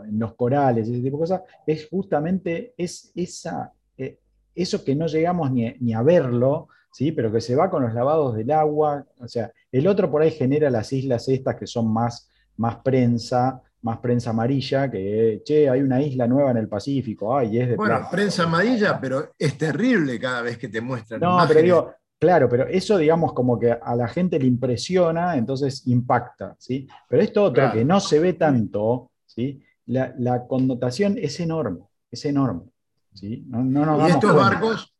en 0.04 0.18
los 0.18 0.34
corales, 0.34 0.88
ese 0.88 1.00
tipo 1.00 1.18
de 1.18 1.22
cosas, 1.22 1.42
es 1.64 1.88
justamente 1.88 2.74
es 2.76 3.12
esa, 3.14 3.72
eh, 3.96 4.18
eso 4.56 4.82
que 4.84 4.96
no 4.96 5.06
llegamos 5.06 5.52
ni, 5.52 5.94
a 5.94 6.02
verlo, 6.02 6.66
¿sí? 6.92 7.12
pero 7.12 7.30
que 7.30 7.40
se 7.40 7.54
va 7.54 7.70
con 7.70 7.84
los 7.84 7.94
lavados 7.94 8.34
del 8.34 8.50
agua. 8.50 9.06
O 9.20 9.28
sea, 9.28 9.52
el 9.70 9.86
otro 9.86 10.10
por 10.10 10.22
ahí 10.22 10.32
genera 10.32 10.68
las 10.68 10.92
islas 10.92 11.28
estas 11.28 11.54
que 11.54 11.68
son 11.68 11.92
más, 11.92 12.28
más 12.56 12.78
prensa, 12.78 13.62
más 13.82 13.98
prensa 13.98 14.30
amarilla, 14.30 14.90
que, 14.90 15.42
che, 15.44 15.68
hay 15.68 15.82
una 15.82 16.00
isla 16.00 16.26
nueva 16.26 16.52
en 16.52 16.56
el 16.58 16.68
Pacífico, 16.68 17.36
ay, 17.36 17.58
es 17.58 17.68
de 17.70 17.76
Bueno, 17.76 18.06
prensa 18.10 18.44
amarilla, 18.44 19.00
pero 19.00 19.32
es 19.38 19.58
terrible 19.58 20.18
cada 20.18 20.42
vez 20.42 20.56
que 20.56 20.68
te 20.68 20.80
muestran. 20.80 21.20
No, 21.20 21.38
pero 21.48 21.60
digo, 21.60 21.94
claro, 22.18 22.48
pero 22.48 22.66
eso, 22.68 22.96
digamos, 22.96 23.32
como 23.32 23.58
que 23.58 23.72
a 23.72 23.96
la 23.96 24.06
gente 24.06 24.38
le 24.38 24.46
impresiona, 24.46 25.36
entonces 25.36 25.86
impacta, 25.88 26.54
¿sí? 26.58 26.86
Pero 27.08 27.22
esto 27.22 27.44
otro 27.44 27.72
que 27.72 27.84
no 27.84 27.98
se 27.98 28.20
ve 28.20 28.34
tanto, 28.34 29.10
¿sí? 29.26 29.60
La, 29.86 30.46
connotación 30.46 31.18
es 31.18 31.40
enorme, 31.40 31.80
es 32.08 32.24
enorme, 32.24 32.70
¿sí? 33.12 33.44
y 33.50 34.10
estos 34.10 34.34
barcos, 34.34 34.94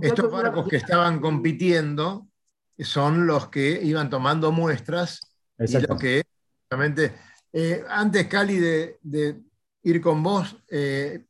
estos 0.00 0.30
barcos 0.30 0.68
que 0.68 0.76
estaban 0.76 1.20
compitiendo 1.20 2.28
son 2.78 3.26
los 3.26 3.48
que 3.48 3.82
iban 3.82 4.08
tomando 4.08 4.52
muestras 4.52 5.20
y 5.58 5.78
lo 5.78 5.98
que, 5.98 6.22
realmente 6.70 7.12
eh, 7.52 7.84
antes, 7.88 8.26
Cali, 8.28 8.58
de, 8.58 9.42
ir 9.82 10.00
con 10.00 10.22
vos, 10.22 10.56
eh, 10.68 11.26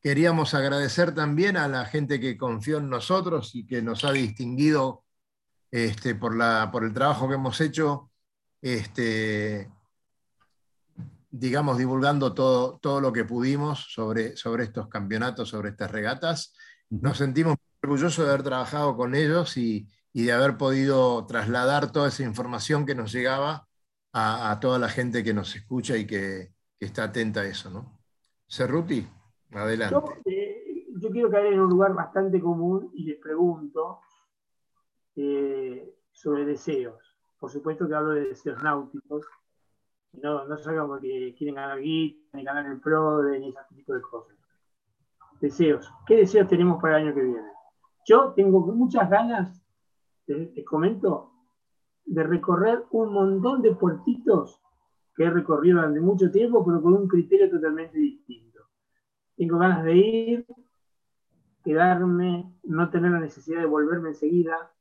queríamos 0.00 0.54
agradecer 0.54 1.14
también 1.14 1.56
a 1.56 1.68
la 1.68 1.84
gente 1.84 2.18
que 2.20 2.38
confió 2.38 2.78
en 2.78 2.88
nosotros 2.88 3.54
y 3.54 3.66
que 3.66 3.82
nos 3.82 4.04
ha 4.04 4.12
distinguido 4.12 5.04
este, 5.70 6.14
por, 6.14 6.36
la, 6.36 6.70
por 6.72 6.84
el 6.84 6.94
trabajo 6.94 7.28
que 7.28 7.34
hemos 7.34 7.60
hecho, 7.60 8.10
este, 8.62 9.70
digamos, 11.30 11.78
divulgando 11.78 12.32
todo, 12.34 12.78
todo 12.78 13.00
lo 13.00 13.12
que 13.12 13.24
pudimos 13.24 13.92
sobre, 13.92 14.36
sobre 14.36 14.64
estos 14.64 14.88
campeonatos, 14.88 15.48
sobre 15.50 15.70
estas 15.70 15.90
regatas. 15.90 16.54
Nos 16.88 17.18
sentimos 17.18 17.56
orgullosos 17.82 18.24
de 18.24 18.30
haber 18.30 18.42
trabajado 18.42 18.96
con 18.96 19.14
ellos 19.14 19.56
y, 19.56 19.88
y 20.12 20.24
de 20.24 20.32
haber 20.32 20.56
podido 20.56 21.26
trasladar 21.26 21.92
toda 21.92 22.08
esa 22.08 22.22
información 22.22 22.86
que 22.86 22.94
nos 22.94 23.12
llegaba 23.12 23.66
a, 24.12 24.58
toda 24.60 24.78
la 24.78 24.88
gente 24.88 25.24
que 25.24 25.34
nos 25.34 25.54
escucha 25.56 25.96
y 25.96 26.06
que, 26.06 26.52
está 26.78 27.04
atenta 27.04 27.40
a 27.40 27.46
eso. 27.46 27.70
¿no? 27.70 27.98
Cerruti, 28.48 29.06
adelante. 29.52 30.20
Eh, 30.24 30.86
yo, 30.96 31.10
quiero 31.10 31.30
caer 31.30 31.52
en 31.52 31.60
un 31.60 31.70
lugar 31.70 31.94
bastante 31.94 32.40
común 32.40 32.90
y 32.94 33.04
les 33.04 33.18
pregunto 33.18 34.00
eh, 35.16 35.94
sobre 36.10 36.44
deseos. 36.44 37.16
Por 37.38 37.50
supuesto 37.50 37.88
que 37.88 37.94
hablo 37.94 38.12
de 38.12 38.28
deseos 38.28 38.62
náuticos. 38.62 39.26
No, 40.12 40.44
no 40.46 40.58
sabemos 40.58 41.00
que 41.00 41.34
quieren 41.38 41.54
ganar 41.54 41.80
guita, 41.80 42.36
ni 42.36 42.44
ganar 42.44 42.66
el 42.66 42.80
PRO, 42.80 43.22
ni 43.22 43.48
ese 43.48 43.58
tipo 43.74 43.94
de 43.94 44.02
cosas. 44.02 44.36
Deseos. 45.40 45.90
¿Qué 46.06 46.16
deseos 46.16 46.48
tenemos 46.48 46.80
para 46.80 46.98
el 46.98 47.06
año 47.06 47.14
que 47.14 47.22
viene? 47.22 47.50
Yo 48.06 48.32
tengo 48.34 48.60
muchas 48.60 49.08
ganas 49.08 49.62
te, 50.26 50.64
comento, 50.64 51.31
de 52.04 52.22
recorrer 52.22 52.84
un 52.90 53.12
montón 53.12 53.62
de 53.62 53.74
puertitos 53.74 54.60
que 55.14 55.24
he 55.24 55.30
recorrido 55.30 55.76
durante 55.76 56.00
mucho 56.00 56.30
tiempo, 56.30 56.64
pero 56.64 56.82
con 56.82 56.94
un 56.94 57.08
criterio 57.08 57.50
totalmente 57.50 57.98
distinto. 57.98 58.60
Tengo 59.36 59.58
ganas 59.58 59.84
de 59.84 59.96
ir, 59.96 60.46
quedarme, 61.64 62.52
no 62.64 62.90
tener 62.90 63.12
la 63.12 63.20
necesidad 63.20 63.60
de 63.60 63.66
volverme 63.66 64.10
enseguida, 64.10 64.72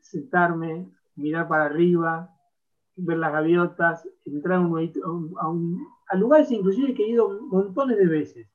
sentarme, 0.00 0.90
mirar 1.16 1.48
para 1.48 1.64
arriba, 1.64 2.30
ver 2.96 3.18
las 3.18 3.32
gaviotas, 3.32 4.08
entrar 4.24 4.60
a, 4.60 5.52
a, 6.08 6.16
lugares 6.16 6.50
inclusive 6.50 6.94
que 6.94 7.04
he 7.04 7.10
ido 7.10 7.40
montones 7.42 7.98
de 7.98 8.06
veces. 8.06 8.48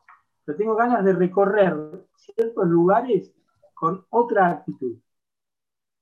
Pero 0.46 0.58
tengo 0.58 0.76
ganas 0.76 1.04
de 1.04 1.14
recorrer 1.14 1.76
ciertos 2.16 2.68
lugares 2.68 3.34
con 3.74 4.06
otra 4.10 4.50
actitud. 4.50 4.98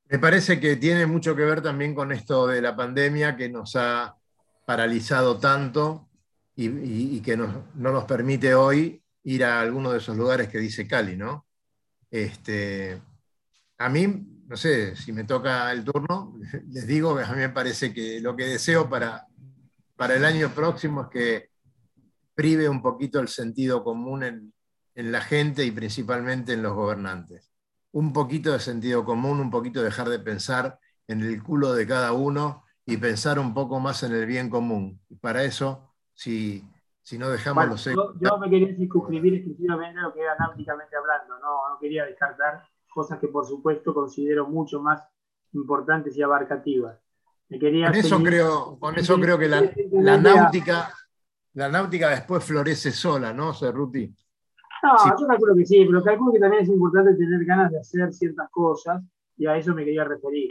Me 0.07 0.19
parece 0.19 0.59
que 0.59 0.75
tiene 0.75 1.07
mucho 1.07 1.35
que 1.35 1.43
ver 1.43 1.61
también 1.61 1.95
con 1.95 2.11
esto 2.11 2.45
de 2.47 2.61
la 2.61 2.75
pandemia 2.75 3.35
que 3.35 3.49
nos 3.49 3.75
ha 3.75 4.15
paralizado 4.65 5.39
tanto 5.39 6.09
y, 6.55 7.21
que 7.21 7.35
no 7.35 7.65
nos 7.73 8.05
permite 8.05 8.53
hoy 8.53 9.03
ir 9.23 9.43
a 9.43 9.59
alguno 9.59 9.91
de 9.91 9.97
esos 9.97 10.15
lugares 10.15 10.47
que 10.47 10.59
dice 10.59 10.87
Cali, 10.87 11.17
¿no? 11.17 11.47
Este, 12.11 13.01
a 13.79 13.89
mí, 13.89 14.43
no 14.47 14.55
sé, 14.55 14.95
si 14.95 15.11
me 15.11 15.23
toca 15.23 15.71
el 15.71 15.83
turno, 15.83 16.37
les 16.69 16.85
digo 16.85 17.17
a 17.17 17.31
mí 17.31 17.37
me 17.37 17.49
parece 17.49 17.91
que 17.91 18.21
lo 18.21 18.35
que 18.35 18.45
deseo 18.45 18.87
para, 18.87 19.25
para 19.95 20.15
el 20.15 20.23
año 20.23 20.49
próximo 20.53 21.03
es 21.03 21.07
que 21.09 21.49
prive 22.35 22.69
un 22.69 22.81
poquito 22.81 23.19
el 23.19 23.27
sentido 23.27 23.83
común 23.83 24.23
en 24.23 25.11
la 25.11 25.21
gente 25.21 25.65
y 25.65 25.71
principalmente 25.71 26.53
en 26.53 26.61
los 26.61 26.73
gobernantes 26.73 27.54
un 27.95 28.11
poquito 28.11 28.51
de 28.51 28.59
sentido 28.59 29.05
común, 29.05 29.39
un 29.39 29.49
poquito 29.49 29.81
dejar 29.81 30.09
de 30.09 30.19
pensar 30.19 30.79
en 31.07 31.21
el 31.21 31.41
culo 31.41 31.73
de 31.73 31.87
cada 31.87 32.11
uno 32.11 32.65
y 32.85 32.97
pensar 32.97 33.39
un 33.39 33.53
poco 33.53 33.79
más 33.79 34.03
en 34.03 34.13
el 34.13 34.25
bien 34.25 34.49
común. 34.49 34.99
Y 35.07 35.15
para 35.15 35.45
eso, 35.45 35.93
si, 36.13 36.61
si 37.01 37.17
no 37.17 37.29
dejamos 37.29 37.69
los 37.69 37.85
yo, 37.85 38.13
yo, 38.19 38.37
me 38.37 38.49
quería 38.49 38.75
circunscribir 38.75 39.35
exclusivamente 39.35 39.97
a 40.01 40.03
lo 40.03 40.13
que 40.13 40.19
era 40.19 40.35
náuticamente 40.37 40.93
hablando, 40.93 41.39
no, 41.39 41.69
no 41.69 41.79
quería 41.79 42.03
descartar 42.03 42.67
cosas 42.93 43.17
que 43.17 43.29
por 43.29 43.47
supuesto 43.47 43.93
considero 43.93 44.45
mucho 44.45 44.81
más 44.81 45.01
importantes 45.53 46.17
y 46.17 46.21
abarcativas. 46.21 46.99
Me 47.47 47.59
quería 47.59 47.87
con 47.87 47.95
eso 47.95 48.21
creo, 48.21 48.77
con 48.77 48.99
eso 48.99 49.17
creo 49.17 49.39
que 49.39 49.47
la, 49.47 49.71
la 49.91 50.17
náutica, 50.17 50.91
la 51.53 51.69
náutica 51.69 52.09
después 52.09 52.43
florece 52.43 52.91
sola, 52.91 53.31
¿no, 53.31 53.53
Cerruti? 53.53 54.13
No, 54.83 55.19
yo 55.19 55.27
calculo 55.27 55.55
que 55.55 55.65
sí, 55.65 55.85
pero 55.85 56.03
calculo 56.03 56.33
que 56.33 56.39
también 56.39 56.63
es 56.63 56.69
importante 56.69 57.15
tener 57.15 57.43
ganas 57.45 57.71
de 57.71 57.79
hacer 57.79 58.13
ciertas 58.13 58.49
cosas 58.49 59.03
y 59.37 59.45
a 59.45 59.57
eso 59.57 59.73
me 59.73 59.83
quería 59.83 60.03
referir. 60.03 60.49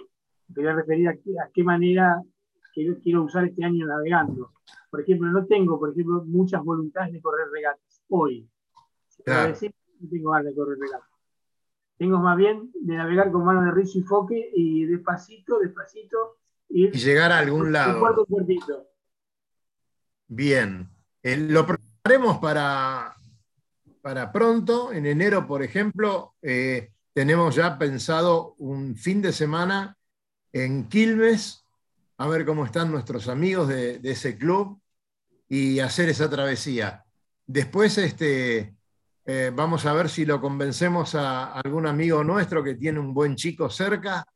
Me 0.49 0.55
quería 0.55 0.75
referir 0.75 1.09
a, 1.09 1.17
qué, 1.53 1.63
manera 1.63 2.23
quiero, 2.73 2.97
quiero 3.03 3.23
usar 3.23 3.45
este 3.45 3.65
año 3.65 3.87
navegando. 3.87 4.53
Por 4.91 5.01
ejemplo, 5.01 5.31
no 5.31 5.47
tengo, 5.47 5.79
por 5.79 5.91
ejemplo, 5.91 6.25
muchas 6.25 6.63
voluntades 6.65 7.13
de 7.13 7.21
correr 7.21 7.49
regatas 7.53 8.03
hoy. 8.09 8.49
Claro. 9.25 9.49
Decir, 9.49 9.75
no 10.01 10.09
tengo 10.09 10.31
ganas 10.31 10.47
de 10.47 10.55
correr 10.55 10.79
regatas. 10.79 11.09
Tengo 11.97 12.19
más 12.19 12.37
bien 12.37 12.71
de 12.75 12.97
navegar 12.97 13.31
con 13.31 13.45
mano 13.45 13.63
de 13.63 13.71
rizo 13.71 13.99
y 13.99 14.03
foque 14.03 14.51
y 14.55 14.85
despacito, 14.87 15.61
despacito. 15.61 16.39
y 16.69 16.91
llegar 16.91 17.31
a 17.31 17.39
algún 17.39 17.73
lado. 17.73 18.01
Puerto, 18.01 18.27
Bien. 20.27 20.89
Eh, 21.23 21.37
lo 21.37 21.65
prepararemos 21.65 22.39
para 22.39 23.14
para 24.05 24.31
pronto. 24.31 24.93
En 24.93 25.07
enero, 25.07 25.47
por 25.47 25.63
ejemplo, 25.63 26.35
eh, 26.43 26.93
tenemos 27.15 27.55
ya 27.55 27.79
pensado 27.79 28.55
un 28.59 28.97
fin 28.97 29.23
de 29.23 29.33
semana 29.33 29.97
en 30.53 30.91
Quilmes, 30.91 31.65
a 32.19 32.29
ver 32.29 32.45
cómo 32.45 32.67
están 32.67 32.91
nuestros 32.91 33.29
amigos 33.29 33.67
de, 33.69 34.01
ese 34.05 34.37
club 34.37 34.79
y 35.49 35.81
hacer 35.81 36.11
esa 36.11 36.29
travesía. 36.29 37.03
Después 37.47 37.97
este, 37.97 38.77
eh, 39.25 39.51
vamos 39.55 39.87
a 39.87 39.95
ver 39.95 40.11
si 40.11 40.27
lo 40.27 40.39
convencemos 40.39 41.15
a 41.15 41.55
algún 41.55 41.87
amigo 41.87 42.23
nuestro 42.23 42.63
que 42.63 42.75
tiene 42.75 43.01
un 43.01 43.15
buen 43.15 43.37
chico 43.37 43.71
cerca 43.71 44.27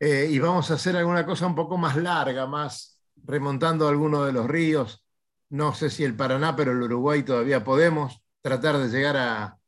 eh, 0.00 0.26
y 0.30 0.38
vamos 0.38 0.70
a 0.70 0.74
hacer 0.74 0.96
alguna 0.96 1.26
cosa 1.26 1.46
un 1.46 1.54
poco 1.54 1.76
más 1.76 1.96
larga, 1.96 2.46
más 2.46 2.98
remontando 3.24 3.88
alguno 3.88 4.24
de 4.24 4.32
los 4.32 4.46
ríos. 4.46 5.04
No 5.50 5.74
sé 5.74 5.90
si 5.90 6.02
el 6.02 6.16
Paraná, 6.16 6.56
pero 6.56 6.72
el 6.72 6.82
Uruguay 6.82 7.22
todavía 7.22 7.62
podemos 7.62 8.22
tratar 8.46 8.78
de 8.78 8.88
llegar 8.88 9.16
a, 9.16 9.58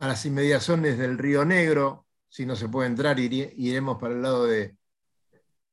las 0.00 0.26
inmediaciones 0.26 0.98
del 0.98 1.16
Río 1.16 1.46
Negro. 1.46 2.04
Si 2.28 2.44
no 2.44 2.56
se 2.56 2.68
puede 2.68 2.86
entrar, 2.86 3.18
iremos 3.18 3.98
para 3.98 4.14
el 4.14 4.20
lado 4.20 4.44
de, 4.44 4.76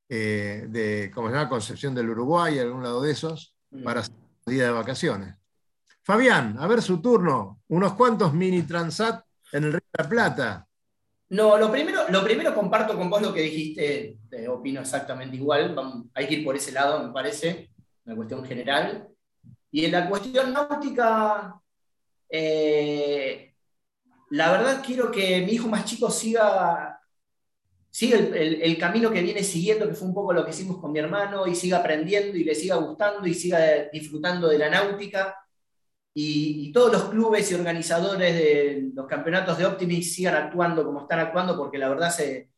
eh, 0.08 0.66
de 0.70 1.12
¿cómo 1.14 1.28
se 1.28 1.36
llama? 1.36 1.50
Concepción 1.50 1.94
del 1.94 2.10
Uruguay, 2.10 2.58
algún 2.58 2.82
lado 2.82 3.02
de 3.02 3.12
esos, 3.12 3.54
mm. 3.72 3.84
para 3.84 4.00
hacer 4.00 4.16
día 4.46 4.64
de 4.64 4.72
vacaciones. 4.72 5.36
Fabián, 6.02 6.56
a 6.58 6.66
ver 6.68 6.82
su 6.82 7.02
turno. 7.02 7.60
Unos 7.68 7.94
cuantos 7.94 8.34
mini 8.34 8.62
transat 8.64 9.26
en 9.52 9.66
el 9.66 9.74
Río 9.74 9.88
de 9.92 10.04
la 10.04 10.10
Plata. 10.10 10.68
No, 11.28 11.58
lo 11.58 11.70
primero, 11.70 12.08
lo 12.10 12.24
primero 12.24 12.56
comparto 12.56 12.96
con 12.96 13.10
vos 13.10 13.22
lo 13.22 13.34
que 13.34 13.42
dijiste, 13.42 14.18
opino 14.48 14.80
exactamente 14.80 15.36
igual, 15.36 15.76
hay 16.14 16.28
que 16.28 16.36
ir 16.36 16.46
por 16.46 16.56
ese 16.56 16.72
lado, 16.72 17.06
me 17.06 17.12
parece, 17.12 17.70
una 18.06 18.16
cuestión 18.16 18.46
general. 18.46 19.10
Y 19.72 19.84
en 19.84 19.92
la 19.92 20.08
cuestión 20.08 20.54
náutica, 20.54 21.60
eh, 22.30 23.54
la 24.32 24.52
verdad 24.52 24.84
quiero 24.86 25.12
que 25.12 25.42
mi 25.42 25.54
hijo 25.54 25.68
más 25.68 25.86
chico 25.86 26.10
siga, 26.10 27.00
siga 27.90 28.18
el, 28.18 28.78
camino 28.78 29.12
que 29.12 29.22
viene 29.22 29.44
siguiendo, 29.44 29.88
que 29.88 29.96
fue 29.96 30.08
un 30.08 30.14
poco 30.14 30.34
lo 30.34 30.44
que 30.44 30.52
hicimos 30.52 30.78
con 30.80 30.92
mi 30.92 31.00
hermano, 31.00 31.48
y 31.48 31.56
siga 31.56 31.78
aprendiendo 31.78 32.38
y 32.38 32.44
le 32.44 32.56
siga 32.56 32.76
gustando 32.76 33.26
y 33.28 33.34
siga 33.34 33.90
disfrutando 33.92 34.48
de 34.48 34.58
la 34.58 34.70
náutica. 34.70 35.38
Y, 36.14 36.72
todos 36.72 36.92
los 36.94 37.04
clubes 37.10 37.52
y 37.52 37.56
organizadores 37.56 38.34
de 38.34 38.92
los 38.94 39.06
campeonatos 39.08 39.58
de 39.58 39.66
Optimis 39.66 40.14
sigan 40.16 40.36
actuando 40.36 40.84
como 40.86 41.02
están 41.02 41.20
actuando, 41.20 41.58
porque 41.58 41.78
la 41.78 41.90
verdad 41.90 42.10
se, 42.10 42.50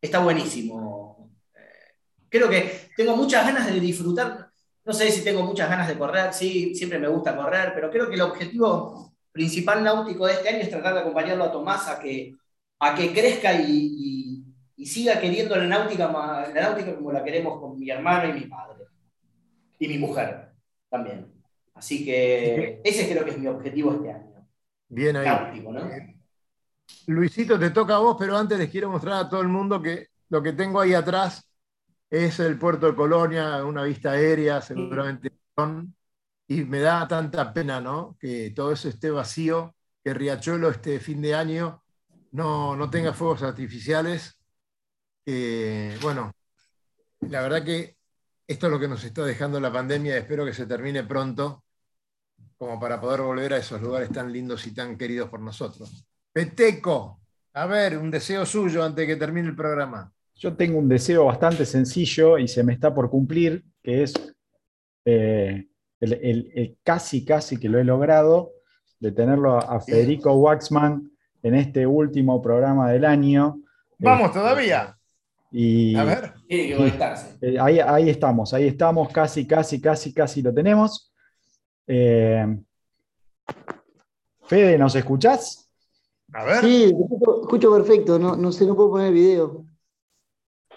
está 0.00 0.20
buenísimo. 0.20 1.30
Eh, 1.54 1.94
creo 2.28 2.48
que 2.48 2.90
tengo 2.96 3.16
muchas 3.16 3.46
ganas 3.46 3.66
de 3.66 3.80
disfrutar 3.80 4.49
no 4.84 4.92
sé 4.92 5.10
si 5.10 5.22
tengo 5.22 5.42
muchas 5.42 5.68
ganas 5.68 5.88
de 5.88 5.98
correr, 5.98 6.32
sí, 6.32 6.74
siempre 6.74 6.98
me 6.98 7.08
gusta 7.08 7.36
correr, 7.36 7.72
pero 7.74 7.90
creo 7.90 8.08
que 8.08 8.14
el 8.14 8.22
objetivo 8.22 9.12
principal 9.32 9.84
náutico 9.84 10.26
de 10.26 10.34
este 10.34 10.48
año 10.48 10.58
es 10.58 10.70
tratar 10.70 10.94
de 10.94 11.00
acompañarlo 11.00 11.44
a 11.44 11.52
Tomás 11.52 11.88
a 11.88 12.00
que, 12.00 12.36
a 12.78 12.94
que 12.94 13.12
crezca 13.12 13.52
y, 13.54 14.44
siga 14.84 15.20
queriendo 15.20 15.54
la 15.56 15.66
náutica, 15.66 16.10
la 16.10 16.60
náutica 16.62 16.96
como 16.96 17.12
la 17.12 17.22
queremos 17.22 17.60
con 17.60 17.78
mi 17.78 17.90
hermano 17.90 18.30
y 18.30 18.40
mi 18.40 18.46
padre. 18.46 18.86
Y 19.78 19.88
mi 19.88 19.98
mujer 19.98 20.52
también. 20.88 21.30
Así 21.74 22.04
que 22.04 22.80
ese 22.82 23.08
creo 23.08 23.24
que 23.24 23.30
es 23.30 23.38
mi 23.38 23.46
objetivo 23.46 23.92
este 23.92 24.10
año. 24.10 24.48
Bien 24.88 25.16
ahí. 25.16 25.26
Náutico, 25.26 25.72
¿no? 25.72 25.90
Luisito, 27.06 27.58
te 27.58 27.70
toca 27.70 27.96
a 27.96 27.98
vos, 27.98 28.16
pero 28.18 28.36
antes 28.36 28.58
les 28.58 28.70
quiero 28.70 28.90
mostrar 28.90 29.24
a 29.24 29.28
todo 29.28 29.42
el 29.42 29.48
mundo 29.48 29.80
que 29.80 30.08
lo 30.30 30.42
que 30.42 30.52
tengo 30.54 30.80
ahí 30.80 30.94
atrás 30.94 31.49
es 32.10 32.40
el 32.40 32.58
puerto 32.58 32.86
de 32.86 32.96
Colonia, 32.96 33.64
una 33.64 33.84
vista 33.84 34.12
aérea, 34.12 34.60
seguramente 34.60 35.32
y 36.48 36.64
me 36.64 36.80
da 36.80 37.06
tanta 37.06 37.52
pena 37.52 37.80
¿no? 37.80 38.16
que 38.18 38.50
todo 38.50 38.72
eso 38.72 38.88
esté 38.88 39.10
vacío, 39.10 39.76
que 40.02 40.14
Riachuelo 40.14 40.70
este 40.70 40.98
fin 40.98 41.20
de 41.22 41.34
año 41.34 41.82
no, 42.32 42.76
no 42.76 42.90
tenga 42.90 43.12
fuegos 43.12 43.42
artificiales. 43.42 44.38
bueno, 46.02 46.32
la 47.20 47.42
verdad 47.42 47.64
que 47.64 47.96
esto 48.46 48.66
es 48.66 48.72
lo 48.72 48.80
que 48.80 48.88
nos 48.88 49.04
está 49.04 49.24
dejando 49.24 49.60
la 49.60 49.72
pandemia, 49.72 50.16
espero 50.16 50.44
que 50.44 50.54
se 50.54 50.66
termine 50.66 51.04
pronto 51.04 51.64
como 52.58 52.80
para 52.80 53.00
poder 53.00 53.22
volver 53.22 53.54
a 53.54 53.58
esos 53.58 53.80
lugares 53.80 54.10
tan 54.10 54.32
lindos 54.32 54.66
y 54.66 54.74
tan 54.74 54.98
queridos 54.98 55.30
por 55.30 55.40
nosotros. 55.40 56.04
Peteco, 56.32 57.20
a 57.54 57.66
ver, 57.66 57.96
un 57.96 58.10
deseo 58.10 58.44
suyo 58.44 58.84
antes 58.84 59.06
de 59.06 59.14
que 59.14 59.16
termine 59.16 59.48
el 59.48 59.56
programa. 59.56 60.12
Yo 60.40 60.56
tengo 60.56 60.78
un 60.78 60.88
deseo 60.88 61.26
bastante 61.26 61.66
sencillo 61.66 62.38
y 62.38 62.48
se 62.48 62.64
me 62.64 62.72
está 62.72 62.94
por 62.94 63.10
cumplir, 63.10 63.62
que 63.82 64.04
es 64.04 64.14
eh, 65.04 65.66
el, 66.00 66.78
casi, 66.82 67.26
casi 67.26 67.58
que 67.58 67.68
lo 67.68 67.78
he 67.78 67.84
logrado, 67.84 68.52
de 68.98 69.12
tenerlo 69.12 69.58
a 69.58 69.78
Federico 69.80 70.32
Waxman 70.32 71.10
en 71.42 71.54
este 71.54 71.86
último 71.86 72.40
programa 72.40 72.90
del 72.90 73.04
año. 73.04 73.60
Vamos 73.98 74.28
este, 74.28 74.38
todavía. 74.38 74.96
Y, 75.52 75.94
a 75.94 76.04
ver. 76.04 76.32
Eh, 76.48 77.58
ahí, 77.60 77.78
ahí, 77.78 78.08
estamos, 78.08 78.54
ahí 78.54 78.66
estamos, 78.66 79.12
casi, 79.12 79.46
casi, 79.46 79.78
casi, 79.78 80.14
casi 80.14 80.40
lo 80.40 80.54
tenemos. 80.54 81.12
Eh, 81.86 82.46
Fede, 84.44 84.78
¿nos 84.78 84.94
escuchás? 84.96 85.70
A 86.32 86.44
ver. 86.44 86.60
Sí, 86.62 86.94
escucho, 87.42 87.70
perfecto, 87.74 88.18
no, 88.18 88.36
no 88.36 88.50
sé, 88.50 88.64
no 88.64 88.74
puedo 88.74 88.92
poner 88.92 89.08
el 89.08 89.14
video. 89.14 89.69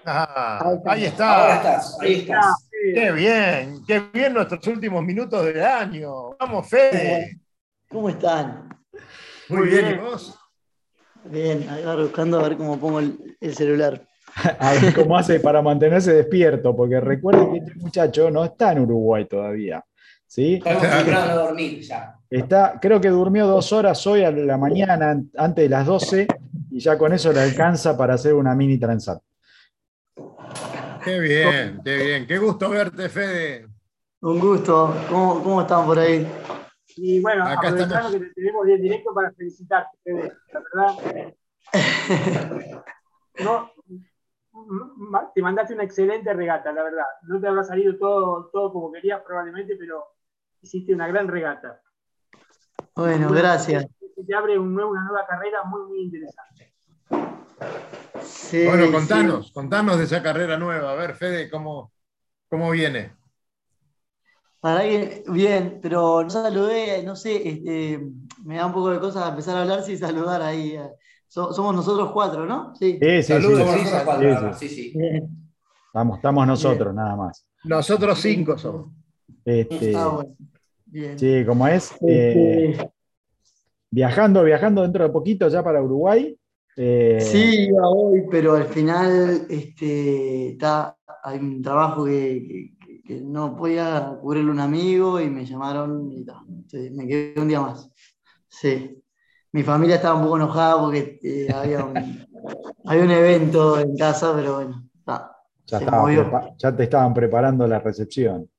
Ah, 0.06 0.78
ahí 0.86 1.06
está. 1.06 1.62
Ahí 2.02 2.14
estás, 2.14 2.70
Qué 2.94 3.12
bien, 3.12 3.82
qué 3.88 4.02
bien 4.14 4.34
nuestros 4.34 4.66
últimos 4.68 5.04
minutos 5.04 5.46
del 5.46 5.64
año. 5.64 6.36
Vamos, 6.40 6.68
Fede. 6.68 7.40
¿Cómo 7.88 8.10
están? 8.10 8.70
Muy, 9.50 9.68
bien. 9.68 9.92
¿y 9.92 9.98
vos? 9.98 10.38
Bien, 11.26 11.66
ahí 11.70 11.84
va 11.84 11.96
buscando 11.96 12.40
a 12.40 12.50
ver 12.50 12.58
cómo 12.58 12.78
pongo 12.78 13.00
el, 13.00 13.56
celular. 13.56 14.06
A 14.60 14.74
ver 14.74 14.96
cómo 14.96 15.16
hace 15.16 15.40
para 15.40 15.62
mantenerse 15.62 16.12
despierto, 16.12 16.76
porque 16.76 17.00
recuerden 17.00 17.52
que 17.52 17.58
este 17.60 17.76
muchacho 17.76 18.32
no 18.32 18.44
está 18.44 18.72
en 18.72 18.80
Uruguay 18.80 19.26
todavía. 19.26 19.86
¿sí? 20.26 20.56
Está 20.66 21.32
a 21.32 21.36
dormir 21.36 21.82
ya. 21.82 22.16
Está, 22.28 22.80
creo 22.82 23.00
que 23.00 23.10
durmió 23.10 23.46
dos 23.46 23.72
horas 23.72 24.06
hoy 24.08 24.24
a 24.24 24.32
la 24.32 24.58
mañana, 24.58 25.22
antes 25.38 25.64
de 25.64 25.70
las 25.70 25.86
12, 25.86 26.28
y 26.72 26.80
ya 26.80 26.98
con 26.98 27.14
eso 27.14 27.32
le 27.32 27.42
alcanza 27.42 27.96
para 27.96 28.16
hacer 28.16 28.34
una 28.34 28.56
mini 28.56 28.80
transat. 28.80 29.22
Qué 31.04 31.20
bien, 31.20 31.82
qué 31.84 31.98
bien. 31.98 32.28
Qué 32.28 32.38
gusto 32.38 32.70
verte, 32.70 33.10
Fede. 33.10 33.68
Un 34.22 34.40
gusto. 34.40 34.96
¿Cómo, 35.10 35.44
cómo 35.44 35.62
están 35.62 35.86
por 35.86 36.00
ahí? 36.00 36.26
Y 36.96 37.20
bueno, 37.22 37.44
Acá 37.44 37.70
aprovechando 37.70 38.12
que 38.12 38.20
te 38.20 38.34
tenemos 38.34 38.66
bien 38.66 38.82
directo 38.82 39.14
para 39.14 39.32
felicitarte, 39.32 39.98
Fede. 40.04 40.34
La 40.54 40.62
verdad. 40.62 41.34
no, 43.44 43.72
te 45.34 45.42
mandaste 45.42 45.74
una 45.74 45.84
excelente 45.84 46.34
regata, 46.34 46.72
la 46.72 46.84
verdad. 46.84 47.06
No 47.24 47.42
te 47.42 47.48
habrá 47.48 47.64
salido 47.64 47.98
todo, 47.98 48.50
todo 48.52 48.72
como 48.72 48.92
querías 48.92 49.22
probablemente, 49.22 49.76
pero 49.76 50.06
hiciste 50.62 50.94
una 50.94 51.08
gran 51.08 51.28
regata. 51.28 51.82
Bueno, 52.96 53.30
gracias. 53.30 53.88
Te 54.26 54.36
abre 54.36 54.58
una 54.58 54.86
nueva 54.86 55.26
carrera 55.28 55.64
muy, 55.64 55.82
muy 55.88 56.02
interesante 56.04 56.74
bueno, 58.66 58.92
contanos, 58.92 59.52
contanos 59.52 59.98
de 59.98 60.06
esa 60.06 60.22
carrera 60.22 60.58
nueva. 60.58 60.92
A 60.92 60.96
ver, 60.96 61.16
Fede, 61.16 61.50
¿cómo, 61.50 61.92
cómo 62.50 62.72
viene? 62.72 63.14
Para 64.60 64.82
que, 64.84 65.24
bien, 65.28 65.80
pero 65.82 66.24
no 66.24 66.30
saludé, 66.30 67.04
no 67.04 67.16
sé, 67.16 67.48
este, 67.48 68.00
me 68.46 68.56
da 68.56 68.66
un 68.66 68.74
poco 68.74 68.92
de 68.92 69.00
cosas 69.00 69.30
empezar 69.30 69.58
a 69.58 69.62
hablar 69.62 69.84
sin 69.84 69.98
saludar 69.98 70.42
ahí. 70.42 70.80
somos 71.28 71.76
nosotros 71.76 72.12
cuatro, 72.14 72.46
¿no? 72.46 72.74
Sí, 72.76 72.98
sí, 73.02 73.24
sí. 73.24 73.34
sí, 74.60 74.70
sí, 74.70 74.94
Estamos, 75.88 76.18
estamos 76.18 76.48
nosotros, 76.48 76.94
nada 76.94 77.16
más. 77.16 77.46
Nosotros 77.66 78.20
cinco 78.20 78.58
somos. 78.58 78.92
Este, 79.46 79.94
Sí, 81.18 81.44
como 81.46 81.68
es. 81.68 81.92
Este 81.94 82.70
eh, 82.72 82.92
viajando, 83.90 84.44
viajando 84.44 84.82
dentro 84.84 85.04
de 85.04 85.10
poquito 85.10 85.48
ya 85.48 85.64
para 85.64 85.82
Uruguay. 85.82 86.38
Eh, 86.76 87.20
sí, 87.22 87.68
iba 87.68 87.88
hoy, 87.88 88.24
pero 88.30 88.56
al 88.56 88.66
final 88.66 89.46
este, 89.50 90.50
está, 90.50 90.98
hay 91.24 91.38
un 91.40 91.62
trabajo 91.62 92.06
que, 92.06 92.72
no 93.22 93.56
podía 93.56 94.18
cubrirle 94.22 94.50
un 94.50 94.60
amigo 94.60 95.20
y 95.20 95.30
me 95.30 95.46
llamaron 95.46 96.10
y 96.12 96.26
me 96.92 97.06
quedé 97.06 97.40
un 97.40 97.48
día 97.48 97.60
más. 97.60 97.92
Sí. 98.48 99.04
Mi 99.52 99.62
familia 99.62 99.98
estaba 99.98 100.16
un 100.16 100.24
poco 100.24 100.38
enojada 100.38 100.80
porque 100.80 101.20
eh, 101.22 101.48
había, 101.54 101.84
un, 101.84 101.96
había, 102.86 103.04
un, 103.04 103.12
evento 103.12 103.80
en 103.80 103.96
casa, 103.96 104.34
pero 104.36 104.56
bueno, 104.56 104.90
ya, 105.68 106.56
ya 106.58 106.76
te 106.76 106.84
estaban 106.84 107.14
preparando 107.14 107.68
la 107.68 107.80
recepción. 107.80 108.50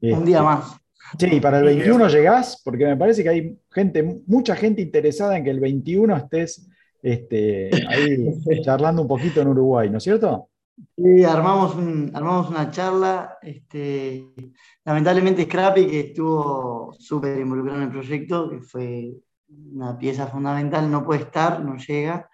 Un 0.00 0.24
día 0.24 0.38
este, 0.38 0.42
más. 0.42 0.76
Sí, 1.18 1.40
para 1.40 1.58
el 1.58 1.64
21 1.64 2.08
llegás, 2.08 2.62
porque 2.64 2.86
me 2.86 2.96
parece 2.96 3.22
que 3.22 3.28
hay 3.28 3.58
gente, 3.70 4.22
mucha 4.26 4.54
gente 4.54 4.80
interesada 4.80 5.36
en 5.36 5.44
que 5.44 5.50
el 5.50 5.60
21 5.60 6.16
estés 6.16 6.68
este, 7.02 7.70
ahí 7.88 8.26
charlando 8.64 9.02
un 9.02 9.08
poquito 9.08 9.40
en 9.40 9.48
Uruguay, 9.48 9.90
¿no 9.90 9.98
es 9.98 10.04
cierto? 10.04 10.48
Sí, 10.96 11.24
armamos, 11.24 11.76
armamos 12.14 12.48
una 12.50 12.70
charla. 12.70 13.38
Este, 13.42 14.32
lamentablemente 14.84 15.44
Scrappy, 15.44 15.86
que 15.86 16.00
estuvo 16.00 16.94
súper 16.98 17.38
involucrado 17.38 17.78
en 17.78 17.84
el 17.84 17.90
proyecto, 17.90 18.50
que 18.50 18.60
fue 18.60 19.12
una 19.72 19.98
pieza 19.98 20.26
fundamental, 20.26 20.90
no 20.90 21.04
puede 21.04 21.22
estar, 21.22 21.62
no 21.62 21.76
llega. 21.76 22.28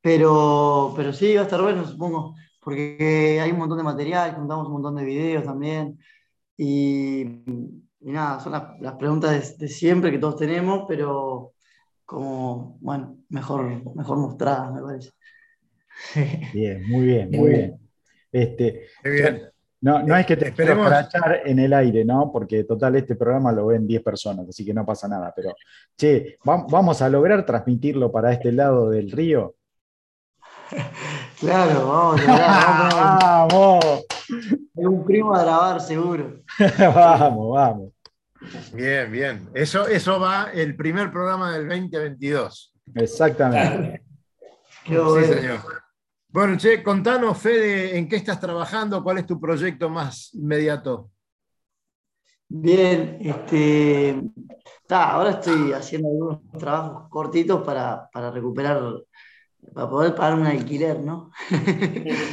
Pero, 0.00 0.92
pero 0.96 1.12
sí, 1.12 1.34
va 1.34 1.42
a 1.42 1.44
estar 1.44 1.62
bueno, 1.62 1.84
supongo, 1.86 2.34
porque 2.60 3.38
hay 3.40 3.50
un 3.52 3.58
montón 3.58 3.78
de 3.78 3.84
material, 3.84 4.34
contamos 4.34 4.66
un 4.66 4.74
montón 4.74 4.96
de 4.96 5.04
videos 5.04 5.44
también. 5.44 5.98
Y, 6.56 7.24
nada, 8.00 8.40
son 8.40 8.52
las, 8.52 8.94
preguntas 8.96 9.58
de, 9.58 9.68
siempre 9.68 10.10
que 10.10 10.18
todos 10.18 10.36
tenemos, 10.36 10.84
pero 10.88 11.51
como, 12.12 12.76
bueno, 12.80 13.16
mejor, 13.30 13.94
mejor 13.96 14.18
mostrada, 14.18 14.70
me 14.70 14.82
parece. 14.82 15.10
Bien, 16.52 16.88
muy 16.88 17.06
bien, 17.06 17.30
muy 17.30 17.48
bien. 17.50 17.80
Este, 18.30 18.86
No, 19.80 20.02
no 20.02 20.16
es 20.16 20.24
que 20.26 20.36
te 20.36 20.48
esperemos 20.48 20.90
echar 20.92 21.42
en 21.44 21.58
el 21.58 21.72
aire, 21.72 22.04
¿no? 22.04 22.30
Porque 22.32 22.64
total, 22.64 22.96
este 22.96 23.16
programa 23.16 23.50
lo 23.52 23.66
ven 23.66 23.86
10 23.86 24.02
personas, 24.02 24.48
así 24.48 24.64
que 24.64 24.72
no 24.72 24.86
pasa 24.86 25.08
nada. 25.08 25.32
Pero, 25.34 25.54
che, 25.96 26.38
¿vamos 26.44 27.02
a 27.02 27.08
lograr 27.08 27.44
transmitirlo 27.44 28.12
para 28.12 28.32
este 28.32 28.52
lado 28.52 28.90
del 28.90 29.10
río? 29.10 29.54
Claro, 31.40 31.88
vamos, 31.88 32.26
vamos. 32.26 33.52
vamos. 33.52 34.04
Hay 34.76 34.84
un 34.84 35.04
primo 35.04 35.34
a 35.34 35.42
grabar, 35.42 35.80
seguro. 35.80 36.40
vamos, 36.78 37.52
vamos. 37.52 37.91
Bien, 38.72 39.10
bien. 39.10 39.48
Eso, 39.54 39.86
eso 39.86 40.18
va 40.18 40.50
el 40.52 40.76
primer 40.76 41.10
programa 41.10 41.52
del 41.52 41.68
2022. 41.68 42.74
Exactamente. 42.94 44.02
sí, 44.84 44.94
señor. 44.94 45.60
Bueno, 46.28 46.56
che, 46.56 46.82
contanos, 46.82 47.36
Fede, 47.38 47.96
¿en 47.98 48.08
qué 48.08 48.16
estás 48.16 48.40
trabajando? 48.40 49.02
¿Cuál 49.02 49.18
es 49.18 49.26
tu 49.26 49.38
proyecto 49.38 49.90
más 49.90 50.32
inmediato? 50.32 51.10
Bien, 52.48 53.18
este, 53.20 54.20
ahora 54.88 55.30
estoy 55.30 55.72
haciendo 55.72 56.08
algunos 56.08 56.40
trabajos 56.58 57.08
cortitos 57.08 57.62
para, 57.62 58.08
recuperar, 58.30 58.82
para 59.74 59.88
poder 59.88 60.14
pagar 60.14 60.38
un 60.38 60.46
alquiler, 60.46 61.00
¿no? 61.00 61.30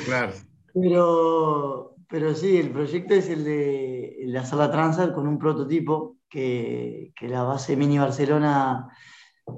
Claro. 0.06 0.34
Pero, 0.74 1.89
pero 2.10 2.34
sí, 2.34 2.58
el 2.58 2.72
proyecto 2.72 3.14
es 3.14 3.30
el 3.30 3.44
de, 3.44 4.18
la 4.26 4.44
sala 4.44 4.72
Transat 4.72 5.14
con 5.14 5.28
un 5.28 5.38
prototipo 5.38 6.18
que, 6.28 7.14
la 7.22 7.44
base 7.44 7.76
Mini 7.76 8.00
Barcelona, 8.00 8.88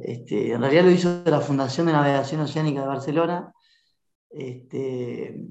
este, 0.01 0.51
en 0.51 0.59
realidad 0.59 0.83
lo 0.83 0.91
hizo 0.91 1.23
la 1.25 1.39
Fundación 1.39 1.87
de 1.87 1.93
Navegación 1.93 2.41
Oceánica 2.41 2.81
de 2.81 2.87
Barcelona, 2.87 3.53
este, 4.29 5.47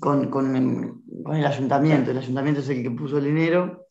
con, 0.00 1.02
el 1.32 1.46
ayuntamiento. 1.46 2.10
El 2.10 2.18
ayuntamiento 2.18 2.60
es 2.60 2.68
el 2.70 2.82
que 2.82 2.90
puso 2.92 3.18
el 3.18 3.24
dinero 3.24 3.88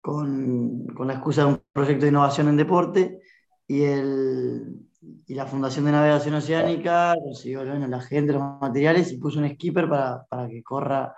con, 0.00 0.86
la 0.98 1.12
excusa 1.12 1.42
de 1.42 1.48
un 1.48 1.62
proyecto 1.70 2.06
de 2.06 2.12
innovación 2.12 2.48
en 2.48 2.56
deporte 2.56 3.20
y, 3.68 3.82
y 3.82 5.34
la 5.34 5.44
Fundación 5.44 5.84
de 5.84 5.92
Navegación 5.92 6.34
Oceánica 6.36 7.14
consiguió 7.22 7.62
la 7.62 8.00
gente, 8.00 8.32
los 8.32 8.42
materiales 8.58 9.12
y 9.12 9.18
puso 9.18 9.38
un 9.38 9.50
skipper 9.50 9.86
para, 9.86 10.24
para 10.30 10.48
que 10.48 10.62
corra 10.62 11.14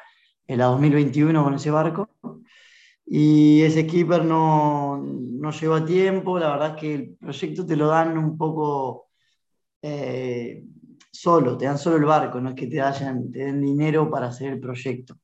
en 0.48 0.58
la 0.58 0.64
2021 0.66 1.44
con 1.44 1.54
ese 1.54 1.70
barco. 1.70 2.10
Y 3.06 3.62
ese 3.62 3.82
skipper 3.82 4.24
no, 4.24 4.98
no 4.98 5.50
llegó 5.52 5.74
a 5.74 5.84
tiempo, 5.84 6.38
la 6.38 6.50
verdad 6.50 6.74
es 6.74 6.80
que 6.80 6.94
el 6.94 7.16
proyecto 7.16 7.64
te 7.64 7.76
lo 7.76 7.88
dan 7.88 8.18
un 8.18 8.36
poco 8.36 9.08
eh, 9.80 10.64
solo, 11.10 11.56
te 11.56 11.66
dan 11.66 11.78
solo 11.78 11.96
el 11.96 12.04
barco, 12.04 12.40
no 12.40 12.50
es 12.50 12.54
que 12.54 12.66
te, 12.66 12.80
hayan, 12.80 13.30
te 13.30 13.40
den 13.40 13.62
dinero 13.62 14.10
para 14.10 14.28
hacer 14.28 14.52
el 14.52 14.60
proyecto. 14.60 15.16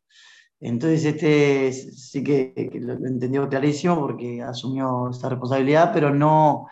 Entonces 0.61 1.05
este 1.05 1.73
sí 1.73 2.25
que, 2.25 2.71
lo 2.81 2.95
entendió 2.95 3.49
clarísimo 3.49 4.01
porque 4.01 4.41
asumió 4.41 5.11
esa 5.11 5.29
responsabilidad, 5.29 5.93
pero 5.93 6.15
no, 6.15 6.67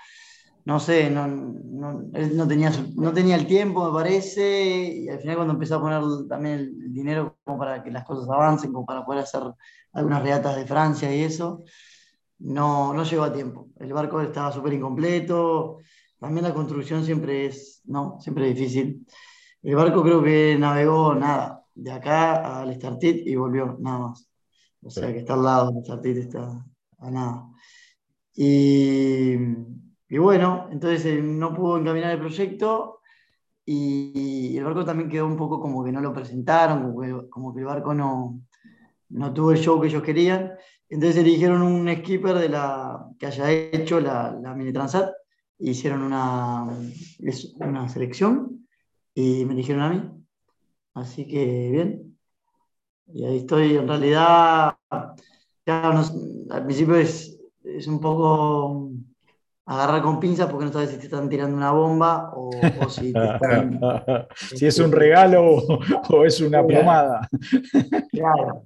no 0.65 0.79
sé, 0.81 1.11
no, 1.11 1.27
no, 1.27 2.11
él 2.15 2.37
no 2.37 2.47
tenía, 2.47 2.71
no 2.95 3.13
tenía 3.13 3.37
el 3.37 3.47
tiempo, 3.47 3.85
me 3.87 3.93
parece, 3.93 4.95
y 5.05 5.09
al 5.09 5.19
final 5.21 5.37
cuando 5.37 5.55
empezó 5.55 5.77
a 5.77 5.81
poner 5.81 6.03
también 6.29 6.55
el 6.55 6.93
dinero 6.93 7.37
como 7.45 7.59
para 7.59 7.83
que 7.83 7.91
las 7.91 8.05
cosas 8.05 8.29
avancen, 8.29 8.73
como 8.73 8.87
para 8.87 9.05
poder 9.05 9.23
hacer 9.23 9.43
algunas 9.93 10.23
regatas 10.23 10.57
de 10.57 10.67
Francia 10.67 11.15
y 11.15 11.23
eso, 11.23 11.65
no, 12.39 12.95
no 12.95 13.05
llegó 13.05 13.25
a 13.25 13.33
tiempo. 13.33 13.69
El 13.79 13.93
barco 13.93 14.21
estaba 14.21 14.53
súper 14.53 14.75
incompleto, 14.75 15.79
también 16.19 16.45
la 16.45 16.55
construcción 16.55 17.05
siempre 17.05 17.47
es, 17.47 17.83
no, 17.87 18.19
siempre 18.21 18.49
es 18.51 18.57
difícil. 18.57 19.07
El 19.63 19.77
barco 19.77 20.03
creo 20.03 20.23
que 20.23 20.57
navegó 20.59 21.15
nada, 21.15 21.65
de 21.75 21.91
acá 21.93 22.61
al 22.61 22.71
Estartit 22.71 23.27
y 23.27 23.37
volvió, 23.37 23.77
nada 23.81 23.99
más. 23.99 24.29
O 24.83 24.91
sea 24.91 25.13
que 25.13 25.21
está 25.21 25.35
al 25.35 25.45
lado, 25.45 25.71
el 25.71 25.79
Estartit 25.79 26.17
está 26.19 26.65
a 26.99 27.11
nada. 27.11 27.49
Y, 28.35 29.37
y 30.13 30.19
bueno, 30.19 30.69
entonces 30.71 31.07
eh, 31.07 31.23
no 31.23 31.55
pudo 31.55 31.79
encaminar 31.79 32.13
el 32.13 32.19
proyecto 32.19 33.01
y 33.65 34.55
el 34.59 34.63
barco 34.63 34.85
también 34.85 35.09
quedó 35.09 35.27
un 35.27 35.39
poco 35.39 35.59
como 35.59 35.83
que 35.83 35.91
no 35.91 36.03
lo 36.03 36.13
presentaron, 36.13 36.83
como 37.31 37.55
que, 37.55 37.61
el 37.61 37.65
barco 37.65 37.95
no, 37.95 38.43
no 39.09 39.33
tuvo 39.33 39.53
el 39.53 39.59
show 39.59 39.81
que 39.81 39.87
ellos 39.87 40.03
querían. 40.03 40.53
Entonces 40.91 41.17
eligieron 41.17 41.63
un 41.63 41.91
skipper 41.97 42.37
de 42.37 42.51
la, 42.51 43.09
que 43.19 43.25
haya 43.25 43.51
hecho 43.51 44.01
la, 44.01 44.39
Mini 44.55 44.71
Transat, 44.71 45.15
hicieron 45.59 46.03
una, 46.03 46.67
una 47.61 47.89
selección 47.89 48.67
y 49.15 49.47
me 49.47 49.55
eligieron 49.55 49.83
a 49.83 49.89
mí. 49.89 50.11
Así 50.93 51.27
que 51.27 51.71
bien. 51.71 52.19
Y 53.07 53.25
ahí 53.25 53.39
estoy, 53.39 53.77
en 53.77 53.89
realidad, 53.89 54.77
al 54.91 56.65
principio 56.67 56.97
es, 56.97 57.41
es 57.65 57.87
un 57.87 57.99
poco 57.99 58.93
agarrar 59.65 60.03
con 60.03 60.19
pinzas 60.19 60.51
porque 60.51 60.67
no 60.67 60.73
sabes 60.73 60.91
si 60.91 60.99
te 60.99 61.05
están 61.05 61.29
tirando 61.29 61.57
una 61.57 61.71
bomba 61.71 62.33
o, 62.35 62.51
si 62.89 63.13
si 64.57 64.67
es 64.67 64.79
un 64.79 64.93
regalo 64.93 65.45
o, 66.09 66.25
es 66.25 66.41
una 66.41 66.65
plomada. 66.67 67.29
Claro. 68.11 68.65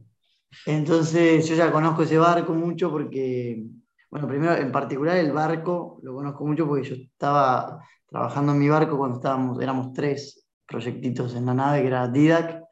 Entonces 0.65 1.47
yo 1.49 1.55
ya 1.55 1.71
conozco 1.71 2.03
ese 2.03 2.17
barco 2.17 2.55
mucho 2.55 2.91
porque, 2.91 3.63
bueno, 4.11 4.27
primero 4.27 4.57
en 4.57 4.73
particular 4.73 5.17
el 5.19 5.33
barco 5.33 5.99
lo 6.03 6.15
conozco 6.15 6.47
mucho 6.47 6.67
porque 6.67 6.89
yo 6.89 6.95
estaba 6.95 7.85
trabajando 8.09 8.53
en 8.53 8.59
mi 8.59 8.69
barco 8.69 8.97
cuando 8.97 9.17
estábamos, 9.17 9.61
éramos 9.61 9.93
tres 9.93 10.49
proyectitos 10.67 11.35
en 11.35 11.47
la 11.47 11.55
nave, 11.55 11.83
que 11.83 11.89
era 11.89 12.09
Didac, 12.09 12.63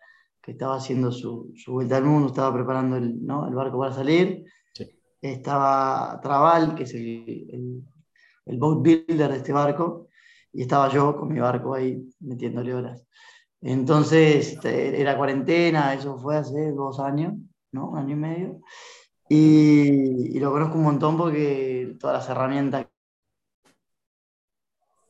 que 0.40 0.52
estaba 0.52 0.76
haciendo 0.76 1.12
su, 1.12 1.52
su 1.54 1.72
vuelta 1.72 1.98
al 1.98 2.04
mundo, 2.04 2.28
estaba 2.28 2.54
preparando 2.54 2.96
el, 2.96 3.24
¿no? 3.24 3.46
el 3.46 3.54
barco 3.54 3.78
para 3.78 3.92
salir. 3.92 4.44
Estaba 5.20 6.20
Trabal, 6.22 6.74
que 6.74 6.82
es 6.82 6.94
el 6.94 7.46
el 7.50 7.82
boat 8.46 8.82
builder 8.82 9.30
de 9.30 9.36
este 9.38 9.52
barco, 9.52 10.08
y 10.52 10.62
estaba 10.62 10.88
yo 10.90 11.16
con 11.16 11.32
mi 11.32 11.40
barco 11.40 11.74
ahí 11.74 12.02
metiéndole 12.20 12.74
horas. 12.74 13.04
Entonces 13.60 14.52
este, 14.52 15.00
era 15.00 15.16
cuarentena, 15.16 15.94
eso 15.94 16.18
fue 16.18 16.36
hace 16.36 16.72
dos 16.72 17.00
años, 17.00 17.34
¿no? 17.72 17.90
Un 17.90 17.98
año 17.98 18.12
y 18.12 18.18
medio. 18.18 18.60
Y, 19.28 20.38
lo 20.38 20.52
conozco 20.52 20.76
un 20.76 20.84
montón 20.84 21.16
porque 21.16 21.96
todas 21.98 22.18
las 22.18 22.28
herramientas, 22.28 22.86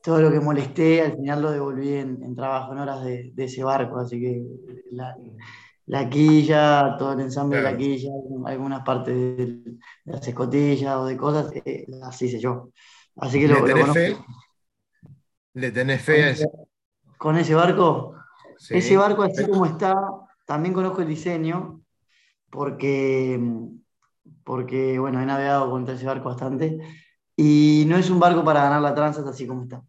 todo 0.01 0.21
lo 0.21 0.31
que 0.31 0.39
molesté, 0.39 1.01
al 1.01 1.17
final 1.17 1.41
lo 1.41 1.51
devolví 1.51 1.93
en, 1.95 2.35
trabajo, 2.35 2.73
en 2.73 2.79
horas 2.79 3.03
de, 3.03 3.33
ese 3.37 3.63
barco. 3.63 3.99
Así 3.99 4.19
que 4.19 4.43
la, 5.85 6.09
quilla, 6.09 6.95
todo 6.97 7.13
el 7.13 7.21
ensamble 7.21 7.57
de 7.57 7.63
la 7.63 7.77
quilla, 7.77 8.11
algunas 8.45 8.83
partes 8.83 9.15
de, 9.15 9.77
las 10.05 10.27
escotillas 10.27 10.95
o 10.95 11.05
de 11.05 11.17
cosas, 11.17 11.51
eh, 11.65 11.85
las 11.87 12.21
hice 12.21 12.39
yo. 12.39 12.69
Así 13.17 13.39
que 13.39 13.47
¿Le 13.47 13.61
tenés 13.61 13.93
fe? 13.93 14.17
¿Le 15.53 15.71
tenés 15.71 16.01
fe 16.01 16.23
a 16.23 16.29
ese? 16.31 16.49
¿Con 17.17 17.37
ese 17.37 17.55
barco? 17.55 18.15
Ese 18.69 18.97
barco, 18.97 19.23
así 19.23 19.47
como 19.47 19.65
está, 19.65 19.95
también 20.45 20.73
conozco 20.73 21.01
el 21.01 21.07
diseño, 21.07 21.81
porque, 22.49 23.39
porque 24.43 24.99
bueno, 24.99 25.21
he 25.21 25.25
navegado 25.25 25.69
contra 25.69 25.95
ese 25.95 26.05
barco 26.05 26.29
bastante. 26.29 26.79
Y 27.35 27.85
no 27.87 27.97
es 27.97 28.09
un 28.09 28.19
barco 28.19 28.43
para 28.43 28.63
ganar 28.63 28.81
la 28.81 28.95
Transat 28.95 29.27
así 29.27 29.45
como 29.47 29.63
está. 29.63 29.83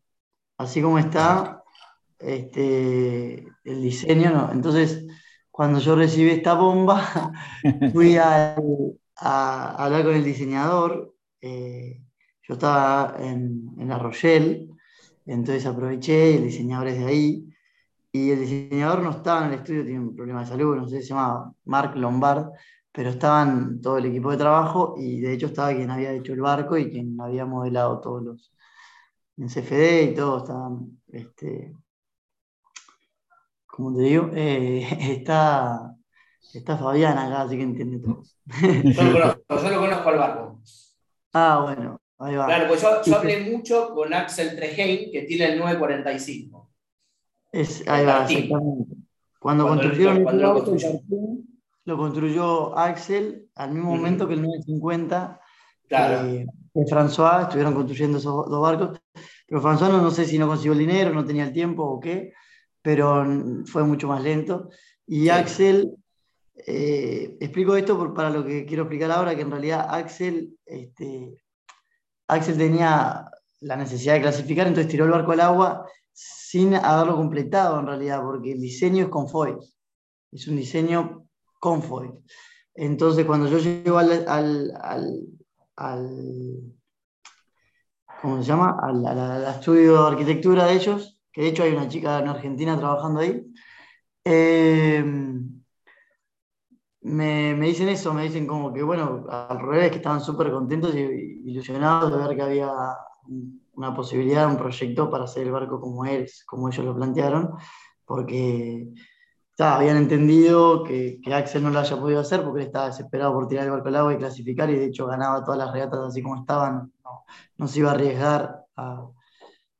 Así 0.58 0.82
como 0.82 0.98
está, 0.98 1.62
este, 2.18 3.46
el 3.64 3.82
diseño 3.82 4.30
no. 4.30 4.52
Entonces, 4.52 5.06
cuando 5.50 5.78
yo 5.78 5.96
recibí 5.96 6.30
esta 6.30 6.54
bomba, 6.54 7.32
fui 7.92 8.16
a, 8.16 8.56
hablar 9.16 10.04
con 10.04 10.14
el 10.14 10.24
diseñador. 10.24 11.14
Eh, 11.40 12.02
yo 12.48 12.54
estaba 12.54 13.16
en, 13.18 13.70
en 13.78 13.88
La 13.88 13.98
Rochelle, 13.98 14.68
entonces 15.26 15.66
aproveché, 15.66 16.36
el 16.36 16.44
diseñador 16.44 16.88
es 16.88 16.98
de 16.98 17.04
ahí, 17.06 17.48
y 18.12 18.30
el 18.30 18.40
diseñador 18.40 19.02
no 19.02 19.10
estaba 19.10 19.46
en 19.46 19.52
el 19.52 19.58
estudio, 19.58 19.84
tiene 19.84 20.00
un 20.00 20.16
problema 20.16 20.40
de 20.40 20.46
salud, 20.46 20.76
no 20.76 20.88
sé, 20.88 21.02
se 21.02 21.08
llama 21.08 21.52
Mark 21.64 21.96
Lombard, 21.96 22.50
pero 22.92 23.10
estaban 23.10 23.80
todo 23.82 23.98
el 23.98 24.06
equipo 24.06 24.30
de 24.30 24.38
trabajo 24.38 24.94
y 24.96 25.20
de 25.20 25.34
hecho 25.34 25.46
estaba 25.46 25.74
quien 25.74 25.90
había 25.90 26.12
hecho 26.12 26.32
el 26.32 26.40
barco 26.40 26.78
y 26.78 26.90
quien 26.90 27.20
había 27.20 27.44
modelado 27.44 28.00
todos 28.00 28.22
los 28.22 28.52
en 29.36 29.48
CFD 29.48 30.12
y 30.12 30.14
todo, 30.14 30.38
estaban, 30.38 30.98
este, 31.08 31.74
como 33.66 33.94
te 33.94 34.02
digo, 34.02 34.30
eh, 34.32 34.88
está, 35.18 35.94
está 36.54 36.78
Fabián 36.78 37.18
acá, 37.18 37.42
así 37.42 37.56
que 37.56 37.62
entiende 37.62 37.98
todo. 37.98 38.22
Yo 38.82 39.02
lo 39.02 39.12
conozco, 39.12 39.42
yo 39.48 39.70
lo 39.70 39.80
conozco 39.80 40.08
al 40.08 40.18
barco. 40.18 40.60
Ah, 41.34 41.60
bueno, 41.64 42.00
Claro, 42.18 42.68
pues 42.68 42.82
yo, 43.04 43.16
hablé 43.16 43.50
mucho 43.50 43.90
con 43.94 44.14
Axel 44.14 44.56
Treheim, 44.56 45.10
que 45.12 45.22
tiene 45.22 45.52
el 45.52 45.58
945. 45.58 46.70
Es, 47.52 47.86
ahí 47.86 48.06
va, 48.06 48.26
Cuando, 49.38 49.68
construyeron 49.68 50.26
el 50.26 50.38
lo, 50.38 50.64
lo, 51.84 51.96
construyó 51.96 52.76
Axel 52.76 53.48
al 53.54 53.72
mismo 53.72 53.94
momento 53.94 54.26
que 54.26 54.34
el 54.34 54.42
950. 54.42 55.40
Claro. 55.88 56.28
Eh, 56.28 56.46
François 56.88 57.42
estuvieron 57.42 57.74
construyendo 57.74 58.18
esos 58.18 58.48
dos 58.48 58.60
barcos. 58.60 58.98
Pero 59.46 59.62
François 59.62 59.88
no, 59.88 60.10
sé 60.10 60.24
si 60.24 60.38
no 60.38 60.48
consiguió 60.48 60.72
el 60.72 60.78
dinero, 60.78 61.12
no 61.12 61.24
tenía 61.24 61.44
el 61.44 61.52
tiempo 61.52 61.84
o 61.84 62.00
qué, 62.00 62.32
pero 62.82 63.24
fue 63.66 63.84
mucho 63.84 64.08
más 64.08 64.22
lento. 64.22 64.70
Y 65.06 65.28
Axel, 65.28 65.94
eh, 66.66 67.36
explico 67.40 67.76
esto 67.76 68.12
para 68.14 68.30
lo 68.30 68.44
que 68.44 68.64
quiero 68.64 68.84
explicar 68.84 69.10
ahora, 69.10 69.36
que 69.36 69.42
en 69.42 69.50
realidad 69.50 69.86
Axel 69.88 70.56
este, 70.64 71.36
Axel 72.28 72.58
tenía 72.58 73.30
la 73.60 73.76
necesidad 73.76 74.14
de 74.14 74.22
clasificar, 74.22 74.66
entonces 74.66 74.90
tiró 74.90 75.04
el 75.04 75.10
barco 75.10 75.32
al 75.32 75.40
agua 75.40 75.86
sin 76.12 76.74
haberlo 76.74 77.16
completado 77.16 77.78
en 77.80 77.86
realidad, 77.86 78.22
porque 78.22 78.52
el 78.52 78.60
diseño 78.60 79.04
es 79.04 79.10
con 79.10 79.28
foil. 79.28 79.56
Es 80.32 80.48
un 80.48 80.56
diseño 80.56 81.26
con 81.58 81.82
foil. 81.82 82.12
Entonces, 82.74 83.24
cuando 83.24 83.48
yo 83.48 83.58
llego 83.58 83.98
al, 83.98 84.24
al, 85.76 86.02
¿cómo 88.20 88.42
se 88.42 88.48
llama? 88.48 88.78
Al, 88.82 89.44
estudio 89.54 90.02
de 90.02 90.08
arquitectura 90.08 90.66
de 90.66 90.74
ellos, 90.74 91.18
que 91.32 91.42
de 91.42 91.48
hecho 91.48 91.62
hay 91.62 91.72
una 91.72 91.88
chica 91.88 92.18
en 92.18 92.28
Argentina 92.28 92.78
trabajando 92.78 93.20
ahí, 93.20 93.46
eh, 94.24 95.04
me, 97.06 97.54
me, 97.54 97.66
dicen 97.66 97.88
eso, 97.88 98.12
me 98.12 98.24
dicen 98.24 98.46
como 98.46 98.72
que, 98.72 98.82
bueno, 98.82 99.24
al 99.28 99.60
revés, 99.60 99.90
que 99.90 99.98
estaban 99.98 100.20
súper 100.20 100.50
contentos 100.50 100.92
y 100.94 101.42
ilusionados 101.44 102.10
de 102.10 102.18
ver 102.18 102.36
que 102.36 102.42
había 102.42 102.72
una 103.74 103.94
posibilidad, 103.94 104.48
un 104.48 104.56
proyecto 104.56 105.08
para 105.08 105.24
hacer 105.24 105.44
el 105.44 105.52
barco 105.52 105.80
como 105.80 106.04
es, 106.04 106.44
como 106.44 106.68
ellos 106.68 106.84
lo 106.84 106.96
plantearon, 106.96 107.52
porque 108.04 108.88
habían 109.58 109.98
entendido 109.98 110.82
que, 110.82 111.20
que, 111.22 111.32
Axel 111.32 111.62
no 111.62 111.70
lo 111.70 111.78
haya 111.78 111.96
podido 111.96 112.20
hacer 112.20 112.42
porque 112.42 112.62
él 112.62 112.66
estaba 112.66 112.86
desesperado 112.86 113.34
por 113.34 113.46
tirar 113.46 113.66
el 113.66 113.70
barco 113.70 113.88
al 113.88 113.96
agua 113.96 114.14
y 114.14 114.18
clasificar, 114.18 114.68
y 114.70 114.76
de 114.76 114.86
hecho 114.86 115.06
ganaba 115.06 115.44
todas 115.44 115.58
las 115.58 115.72
regatas 115.72 116.00
así 116.00 116.22
como 116.22 116.40
estaban, 116.40 116.92
no, 117.04 117.24
no 117.56 117.68
se 117.68 117.78
iba 117.78 117.90
a 117.90 117.94
arriesgar 117.94 118.64
a, 118.76 119.06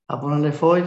a 0.07 0.21
ponerle 0.21 0.53
foil. 0.53 0.85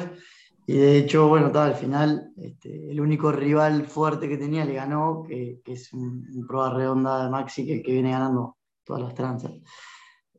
Y 0.69 0.77
de 0.77 0.99
hecho, 0.99 1.27
bueno, 1.27 1.47
estaba 1.47 1.65
al 1.65 1.73
final, 1.73 2.31
este, 2.37 2.91
el 2.91 3.01
único 3.01 3.31
rival 3.31 3.87
fuerte 3.87 4.29
que 4.29 4.37
tenía 4.37 4.63
le 4.65 4.75
ganó, 4.75 5.23
que, 5.27 5.61
que 5.65 5.73
es 5.73 5.91
un, 5.93 6.45
prueba 6.47 6.71
redonda 6.71 7.23
de 7.23 7.31
Maxi 7.31 7.65
que, 7.65 7.81
que, 7.81 7.91
viene 7.91 8.11
ganando 8.11 8.55
todas 8.83 9.01
las 9.01 9.15
tranzas. 9.15 9.51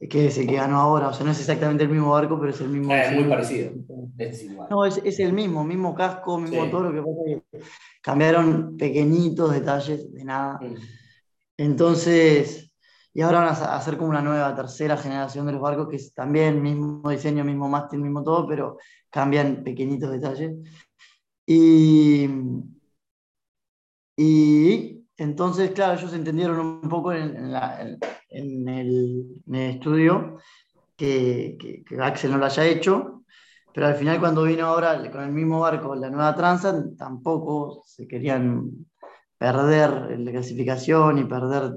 Que 0.09 0.27
es 0.27 0.39
el 0.39 0.47
que 0.47 0.55
ganó 0.55 0.77
ahora, 0.77 1.09
o 1.09 1.13
sea, 1.13 1.27
no 1.27 1.33
es 1.33 1.41
exactamente 1.41 1.83
el 1.83 1.91
mismo 1.91 2.13
barco, 2.13 2.39
pero 2.39 2.53
es 2.53 2.61
el 2.61 2.69
mismo. 2.69 2.95
Es 2.95 3.13
muy 3.13 3.25
parecido. 3.25 3.73
Es 4.19 4.47
No, 4.71 4.85
es, 4.85 5.01
es, 5.03 5.19
el 5.19 5.33
mismo, 5.33 5.65
mismo 5.65 5.97
casco, 5.97 6.39
mismo 6.39 6.65
todo, 6.71 6.93
lo 6.93 6.93
que 6.93 7.01
pasa 7.01 7.21
que 7.51 7.65
cambiaron 8.01 8.77
pequeñitos 8.77 9.53
detalles 9.53 10.13
de 10.13 10.25
nada. 10.25 10.61
Mm. 10.63 10.77
Entonces, 11.57 12.70
y 13.13 13.23
ahora 13.23 13.41
van 13.41 13.49
a 13.49 13.77
hacer 13.77 13.97
como 13.97 14.11
una 14.11 14.23
nueva 14.23 14.55
tercera 14.55 14.97
generación 14.97 15.47
de 15.47 15.53
los 15.53 15.61
barcos, 15.61 15.89
que 15.89 15.97
es 15.97 16.15
también 16.15 16.63
mismo 16.63 17.11
diseño, 17.11 17.45
mismo 17.45 17.69
mástil, 17.69 18.01
mismo 18.01 18.23
todo, 18.23 18.47
pero 18.47 18.79
cambian 19.11 19.65
pequeñitos 19.65 20.11
detalles. 20.13 20.53
Y, 21.45 22.29
y 24.17 25.05
entonces, 25.17 25.73
claro, 25.73 25.99
ellos 25.99 26.15
entendieron 26.15 26.61
un 26.61 26.89
poco 26.89 27.13
en, 27.13 27.35
el, 28.69 29.43
estudio 29.53 30.39
que, 30.97 31.59
que, 31.59 32.01
Axel 32.01 32.31
no 32.31 32.39
lo 32.39 32.47
haya 32.47 32.65
hecho, 32.65 33.25
pero 33.75 33.89
al 33.89 33.97
final 33.97 34.21
cuando 34.21 34.45
vino 34.45 34.67
ahora 34.67 35.11
con 35.11 35.23
el 35.25 35.33
mismo 35.33 35.61
barco, 35.61 35.95
la 35.97 36.11
nueva 36.11 36.37
tranza, 36.37 36.85
tampoco 36.97 37.83
se 37.85 38.07
querían 38.07 38.87
perder 39.37 40.19
la 40.21 40.31
clasificación 40.31 41.19
y 41.19 41.25
perder, 41.25 41.73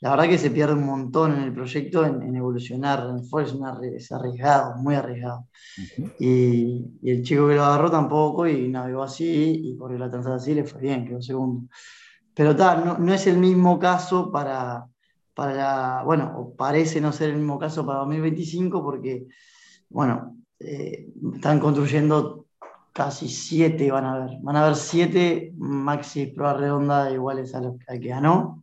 la 0.00 0.10
verdad 0.10 0.28
que 0.28 0.38
se 0.38 0.50
pierde 0.50 0.74
un 0.74 0.84
montón 0.84 1.32
en 1.34 1.42
el 1.42 1.54
proyecto 1.54 2.04
en, 2.04 2.34
evolucionar, 2.36 3.08
en 3.08 3.24
fue 3.24 3.44
es, 3.44 4.12
arriesgado, 4.12 4.76
muy 4.76 4.94
arriesgado. 4.94 5.48
y, 6.20 6.84
el 7.02 7.22
chico 7.22 7.48
que 7.48 7.54
lo 7.54 7.64
agarró 7.64 7.90
tampoco 7.90 8.46
y 8.46 8.68
navegó 8.68 9.02
así 9.02 9.62
y 9.64 9.76
corrió 9.76 9.98
la 9.98 10.10
transada 10.10 10.36
así, 10.36 10.54
le 10.54 10.64
fue 10.64 10.80
bien, 10.80 11.06
quedó 11.06 11.22
segundo. 11.22 11.68
Pero 12.34 12.54
tal, 12.54 12.84
no, 12.84 12.98
no, 12.98 13.14
es 13.14 13.26
el 13.26 13.38
mismo 13.38 13.78
caso 13.78 14.30
para, 14.30 14.86
para 15.34 16.02
bueno, 16.04 16.52
parece 16.58 17.00
no 17.00 17.12
ser 17.12 17.30
el 17.30 17.36
mismo 17.36 17.58
caso 17.58 17.86
para 17.86 18.00
2025 18.00 18.82
porque, 18.82 19.26
bueno, 19.88 20.36
eh, 20.58 21.08
están 21.34 21.58
construyendo 21.58 22.46
casi 22.92 23.28
siete 23.28 23.90
van 23.90 24.04
a 24.04 24.14
haber. 24.14 24.38
Van 24.40 24.56
a 24.56 24.64
haber 24.64 24.76
siete 24.76 25.52
maxi 25.56 26.26
prueba 26.26 26.54
redonda 26.54 27.10
iguales 27.10 27.54
a 27.54 27.60
los 27.60 27.76
que 27.78 27.98
ganó. 27.98 28.62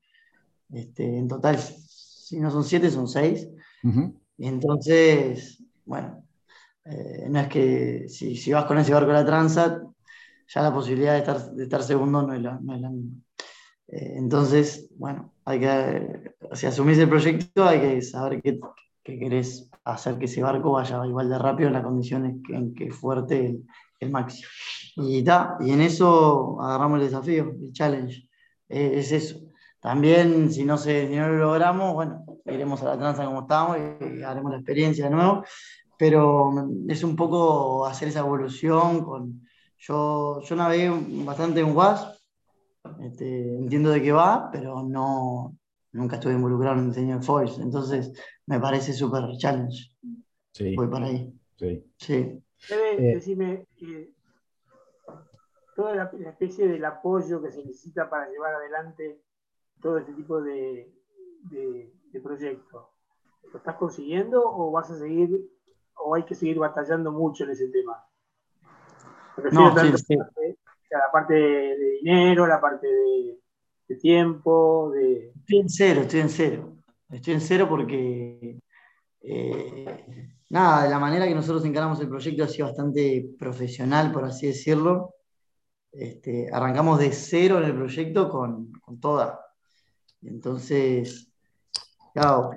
Este, 0.74 1.18
en 1.18 1.28
total, 1.28 1.58
si 1.58 2.40
no 2.40 2.50
son 2.50 2.64
siete, 2.64 2.90
son 2.90 3.08
seis. 3.08 3.48
Y 4.38 4.48
entonces, 4.48 5.64
bueno, 5.86 6.24
eh, 6.86 7.28
no 7.30 7.40
es 7.40 7.48
que 7.48 8.10
si, 8.10 8.36
si, 8.36 8.52
vas 8.52 8.66
con 8.66 8.78
ese 8.78 8.94
barco 8.94 9.12
a 9.12 9.16
la 9.16 9.26
Transat, 9.26 9.84
ya 10.48 10.62
la 10.62 10.74
posibilidad 10.74 11.14
de 11.14 11.20
estar, 11.20 11.52
de 11.52 11.64
estar 11.64 11.84
segundo 11.84 12.22
no 12.22 12.34
es 12.34 12.42
la, 12.42 12.60
no 12.62 12.76
es 12.76 12.82
la 12.82 12.90
misma. 12.90 13.18
Eh, 13.88 14.14
entonces, 14.16 14.90
bueno, 14.98 15.34
hay 15.46 15.60
que, 15.60 16.36
si 16.54 16.66
asumís 16.66 16.98
el 16.98 17.10
proyecto, 17.10 17.66
hay 17.66 17.80
que 17.80 18.02
saber 18.02 18.42
qué, 18.42 18.60
qué, 19.04 19.20
querés 19.20 19.70
hacer 19.84 20.18
que 20.18 20.26
ese 20.26 20.42
barco 20.42 20.72
vaya 20.72 21.06
igual 21.06 21.30
de 21.30 21.38
rápido 21.38 21.68
en 21.68 21.74
las 21.74 21.84
condiciones 21.84 22.38
en 22.50 22.74
que 22.74 22.92
fuerte 22.92 23.46
el, 23.46 23.66
el 24.00 24.12
máximo. 24.12 24.50
Y, 24.96 25.20
y 25.20 25.72
en 25.72 25.82
eso 25.82 26.62
agarramos 26.62 27.00
el 27.00 27.06
desafío, 27.06 27.56
el 27.62 27.72
challenge. 27.74 28.28
E, 28.70 29.00
es 29.00 29.12
eso. 29.12 29.40
También, 29.84 30.50
si 30.50 30.64
no, 30.64 30.78
se, 30.78 31.10
no 31.10 31.28
lo 31.28 31.36
logramos, 31.40 31.94
bueno, 31.94 32.26
iremos 32.46 32.82
a 32.84 32.86
la 32.86 32.98
tranza 32.98 33.26
como 33.26 33.42
estamos 33.42 33.78
y 33.78 34.24
haremos 34.24 34.54
la 34.54 34.58
experiencia 34.60 35.04
de 35.04 35.12
nuevo. 35.12 35.44
Pero 35.98 36.54
es 36.88 37.04
un 37.04 37.18
poco 37.18 37.86
hacer 37.86 38.08
esa 38.08 38.22
evolución. 38.22 39.04
Con, 39.04 39.46
yo, 39.78 40.40
yo 40.42 40.56
navegué 40.56 40.90
bastante 41.26 41.60
en 41.60 41.76
WAS, 41.76 42.24
este, 43.02 43.58
entiendo 43.58 43.90
de 43.90 44.02
qué 44.02 44.14
va, 44.14 44.50
pero 44.54 44.84
no, 44.84 45.58
nunca 45.92 46.16
estuve 46.16 46.32
involucrado 46.32 46.78
en 46.78 46.86
el 46.86 46.90
diseño 46.92 47.18
de 47.18 47.26
foils. 47.26 47.60
Entonces, 47.60 48.14
me 48.46 48.62
parece 48.62 48.94
súper 48.94 49.24
challenge. 49.38 49.92
Sí. 50.54 50.78
Voy 50.78 50.88
para 50.88 51.08
ahí. 51.08 51.34
Sí. 51.58 51.84
sí. 51.98 52.42
Debe 52.70 52.94
eh, 52.94 53.16
decirme 53.16 53.68
que 53.76 54.14
toda 55.76 55.94
la, 55.94 56.12
especie 56.30 56.70
del 56.70 56.86
apoyo 56.86 57.42
que 57.42 57.52
se 57.52 57.66
necesita 57.66 58.10
para 58.10 58.30
llevar 58.30 58.56
adelante 58.56 59.20
todo 59.84 59.98
este 59.98 60.14
tipo 60.14 60.42
de, 60.42 60.90
de, 61.52 62.22
proyectos. 62.24 62.86
¿Lo 63.52 63.58
estás 63.58 63.76
consiguiendo 63.76 64.42
o 64.44 64.72
vas 64.72 64.90
a 64.90 64.98
seguir 64.98 65.30
o 65.96 66.16
hay 66.16 66.24
que 66.24 66.36
seguir 66.36 66.58
batallando 66.58 67.12
mucho 67.12 67.44
en 67.44 67.52
ese 67.52 67.68
tema? 67.68 68.04
no, 69.52 69.76
sí, 69.98 70.16
La, 70.16 71.12
parte, 71.12 71.34
de 71.34 71.90
dinero, 72.02 72.48
la 72.48 72.62
parte 72.62 72.88
de, 72.88 73.96
tiempo, 73.98 74.92
de... 74.92 75.32
Estoy 75.36 75.60
en 75.60 75.70
cero, 75.70 76.02
estoy 76.02 76.20
en 76.22 76.30
cero. 76.30 76.78
Estoy 77.12 77.34
en 77.36 77.42
cero 77.42 77.68
porque 77.70 78.60
eh, 79.22 80.34
nada, 80.50 80.84
de 80.86 80.90
la 80.90 80.98
manera 80.98 81.28
que 81.28 81.36
nosotros 81.36 81.64
encaramos 81.66 82.00
el 82.00 82.10
proyecto 82.10 82.44
ha 82.44 82.48
sido 82.48 82.68
bastante 82.68 83.30
profesional, 83.38 84.12
por 84.12 84.24
así 84.24 84.48
decirlo. 84.48 85.14
Este, 85.92 86.50
arrancamos 86.52 86.98
de 86.98 87.12
cero 87.12 87.60
en 87.60 87.66
el 87.66 87.76
proyecto 87.76 88.30
con, 88.30 88.72
con 88.72 89.00
toda. 89.00 89.43
Entonces, 90.26 91.28
claro, 92.14 92.52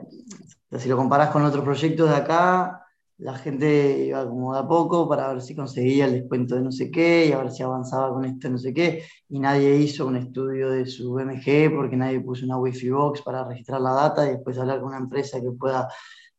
si 0.79 0.89
lo 0.89 0.97
comparás 0.97 1.31
con 1.31 1.45
otros 1.45 1.65
proyectos 1.65 2.09
de 2.11 2.17
acá, 2.17 2.87
la 3.19 3.35
gente 3.39 4.05
iba 4.07 4.29
como 4.29 4.53
de 4.53 4.61
a 4.61 4.69
poco 4.69 5.09
para 5.09 5.33
ver 5.33 5.41
si 5.41 5.55
conseguía 5.55 6.05
el 6.05 6.13
descuento 6.13 6.55
de 6.55 6.61
no 6.61 6.71
sé 6.71 6.91
qué 6.91 7.27
y 7.27 7.33
a 7.33 7.39
ver 7.39 7.51
si 7.51 7.63
avanzaba 7.63 8.13
con 8.13 8.25
esto 8.27 8.51
no 8.51 8.59
sé 8.59 8.75
qué. 8.75 9.05
Y 9.29 9.39
nadie 9.39 9.77
hizo 9.77 10.07
un 10.07 10.17
estudio 10.17 10.71
de 10.71 10.87
su 10.87 11.19
MG 11.19 11.75
porque 11.75 11.97
nadie 11.97 12.21
puso 12.21 12.45
una 12.45 12.59
Wi-Fi 12.59 12.91
box 12.91 13.23
para 13.23 13.45
registrar 13.45 13.81
la 13.81 13.93
data 13.93 14.27
y 14.27 14.33
después 14.33 14.59
hablar 14.59 14.81
con 14.81 14.89
una 14.89 14.99
empresa 14.99 15.41
que 15.41 15.51
pueda 15.53 15.89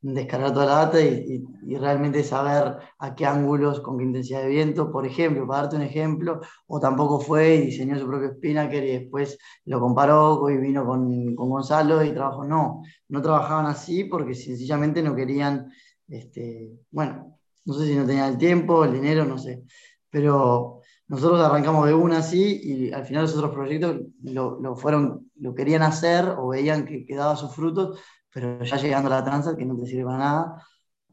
descargar 0.01 0.53
toda 0.53 0.65
la 0.65 0.75
data 0.85 1.01
y, 1.01 1.43
realmente 1.77 2.23
saber 2.23 2.77
a 2.99 3.15
qué 3.15 3.25
ángulos, 3.25 3.81
con 3.81 3.97
qué 3.97 4.05
intensidad 4.05 4.41
de 4.41 4.47
viento, 4.47 4.91
por 4.91 5.05
ejemplo, 5.05 5.45
para 5.45 5.63
darte 5.63 5.75
un 5.75 5.81
ejemplo, 5.81 6.39
o 6.67 6.79
tampoco 6.79 7.19
fue 7.19 7.55
y 7.55 7.61
diseñó 7.67 7.99
su 7.99 8.07
propio 8.07 8.31
Spinnaker 8.31 8.83
y 8.83 8.99
después 8.99 9.37
lo 9.65 9.79
comparó 9.79 10.49
y 10.49 10.57
vino 10.57 10.85
con, 10.85 11.35
con 11.35 11.49
Gonzalo 11.49 12.03
y 12.03 12.13
trabajó. 12.13 12.45
No, 12.45 12.83
no 13.09 13.21
trabajaban 13.21 13.65
así 13.65 14.05
porque 14.05 14.33
sencillamente 14.33 15.01
no 15.03 15.13
querían, 15.13 15.69
este, 16.07 16.71
bueno, 16.89 17.37
no 17.65 17.73
sé 17.73 17.87
si 17.87 17.95
no 17.95 18.05
tenían 18.05 18.31
el 18.31 18.37
tiempo, 18.37 18.85
el 18.85 18.93
dinero, 18.93 19.25
no 19.25 19.37
sé, 19.37 19.63
pero 20.09 20.81
nosotros 21.07 21.41
arrancamos 21.41 21.85
de 21.85 21.93
una 21.93 22.19
así 22.19 22.61
y 22.63 22.91
al 22.91 23.05
final 23.05 23.23
los 23.23 23.35
otros 23.35 23.53
proyectos 23.53 23.97
lo, 24.23 24.59
lo 24.59 24.75
fueron, 24.75 25.31
lo 25.35 25.53
querían 25.53 25.81
hacer 25.81 26.25
o 26.37 26.49
veían 26.49 26.85
que, 26.85 27.05
que 27.05 27.15
daba 27.15 27.35
sus 27.35 27.53
frutos 27.53 27.99
pero 28.37 28.63
ya 28.63 28.77
llegando 28.77 29.07
a 29.07 29.17
la 29.17 29.23
tranza, 29.23 29.57
que 29.57 29.65
no 29.65 29.75
te 29.75 29.87
sirve 29.87 30.05
para 30.05 30.17
nada. 30.19 30.63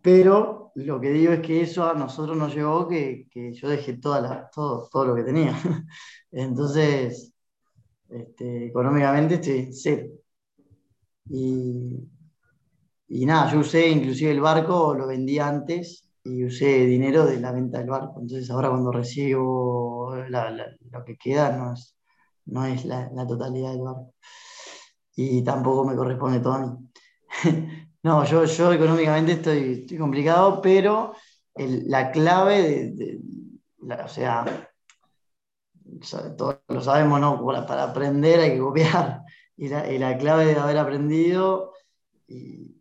Pero 0.03 0.72
lo 0.75 1.01
que 1.01 1.11
digo 1.11 1.33
es 1.33 1.41
que 1.41 1.62
eso 1.62 1.89
a 1.89 1.95
nosotros 1.95 2.37
nos 2.37 2.55
llevó 2.55 2.87
que, 2.87 3.27
que 3.31 3.55
yo 3.55 3.68
dejé 3.70 3.95
toda 3.95 4.20
la, 4.20 4.51
todo, 4.51 4.89
todo 4.93 5.07
lo 5.07 5.14
que 5.14 5.22
tenía. 5.25 5.57
Entonces, 6.31 7.33
este, 8.11 8.66
económicamente 8.66 9.37
estoy 9.37 9.72
cero. 9.72 10.09
Y, 11.31 11.99
y 13.09 13.25
nada, 13.25 13.51
yo 13.53 13.61
usé 13.61 13.89
inclusive 13.89 14.31
el 14.33 14.41
barco, 14.43 14.95
lo 14.95 15.07
vendí 15.07 15.39
antes 15.39 16.07
y 16.25 16.45
usé 16.45 16.85
dinero 16.85 17.25
de 17.25 17.41
la 17.41 17.53
venta 17.53 17.79
del 17.79 17.89
barco. 17.89 18.20
Entonces 18.20 18.51
ahora 18.51 18.68
cuando 18.68 18.93
recibo 18.93 20.14
lo 20.14 21.05
que 21.07 21.16
queda 21.16 21.57
no 21.57 21.72
es, 21.72 21.97
no 22.47 22.66
es 22.66 22.85
la, 22.85 23.09
la, 23.14 23.27
totalidad 23.27 23.72
del 23.72 23.81
barco. 23.81 24.12
Y 25.16 25.43
tampoco 25.43 25.85
me 25.87 25.97
corresponde 25.97 26.41
todo 26.41 26.53
a 26.53 26.59
mí. 26.66 26.89
no, 28.03 28.24
yo, 28.24 28.45
yo 28.45 28.72
económicamente 28.72 29.32
estoy, 29.32 29.86
complicado, 29.99 30.61
pero 30.62 31.14
la 31.57 32.11
clave 32.11 32.90
de, 32.95 33.20
o 34.05 34.09
sea, 34.09 34.45
todos 36.37 36.58
lo 36.68 36.80
sabemos, 36.80 37.21
¿no? 37.21 37.45
Para, 37.45 37.84
aprender 37.84 38.41
hay 38.41 38.53
que 38.53 38.61
copiar. 38.61 39.22
Y 39.57 39.68
la, 39.68 40.18
clave 40.18 40.46
de 40.46 40.57
haber 40.57 40.79
aprendido 40.79 41.75
y, 42.26 42.75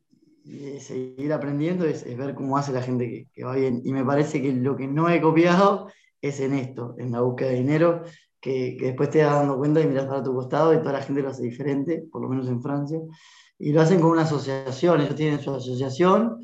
de 0.43 0.79
seguir 0.79 1.31
aprendiendo 1.31 1.85
es, 1.85 2.03
ver 2.17 2.33
cómo 2.33 2.57
hace 2.57 2.71
la 2.71 2.81
gente 2.81 3.29
que, 3.31 3.43
va 3.43 3.53
bien. 3.53 3.83
Y 3.85 3.93
me 3.93 4.03
parece 4.03 4.41
que 4.41 4.51
lo 4.51 4.75
que 4.75 4.87
no 4.87 5.07
he 5.07 5.21
copiado 5.21 5.91
es 6.19 6.39
en 6.39 6.55
esto, 6.55 6.95
en 6.97 7.11
la 7.11 7.21
búsqueda 7.21 7.49
de 7.49 7.57
dinero, 7.57 8.03
que, 8.41 8.75
que 8.75 8.87
después 8.87 9.11
te 9.11 9.23
vas 9.23 9.35
dando 9.35 9.55
cuenta 9.55 9.81
y 9.81 9.85
miras 9.85 10.07
para 10.07 10.23
tu 10.23 10.33
costado 10.33 10.73
y 10.73 10.79
toda 10.79 10.93
la 10.93 11.03
gente 11.03 11.21
lo 11.21 11.29
hace 11.29 11.43
diferente, 11.43 12.07
por 12.11 12.23
lo 12.23 12.27
menos 12.29 12.47
en 12.47 12.59
Francia 12.59 12.99
y 13.63 13.71
lo 13.71 13.81
hacen 13.81 14.01
con 14.01 14.11
una 14.11 14.23
asociación, 14.23 14.99
ellos 14.99 15.15
tienen 15.15 15.39
su 15.39 15.55
asociación 15.55 16.41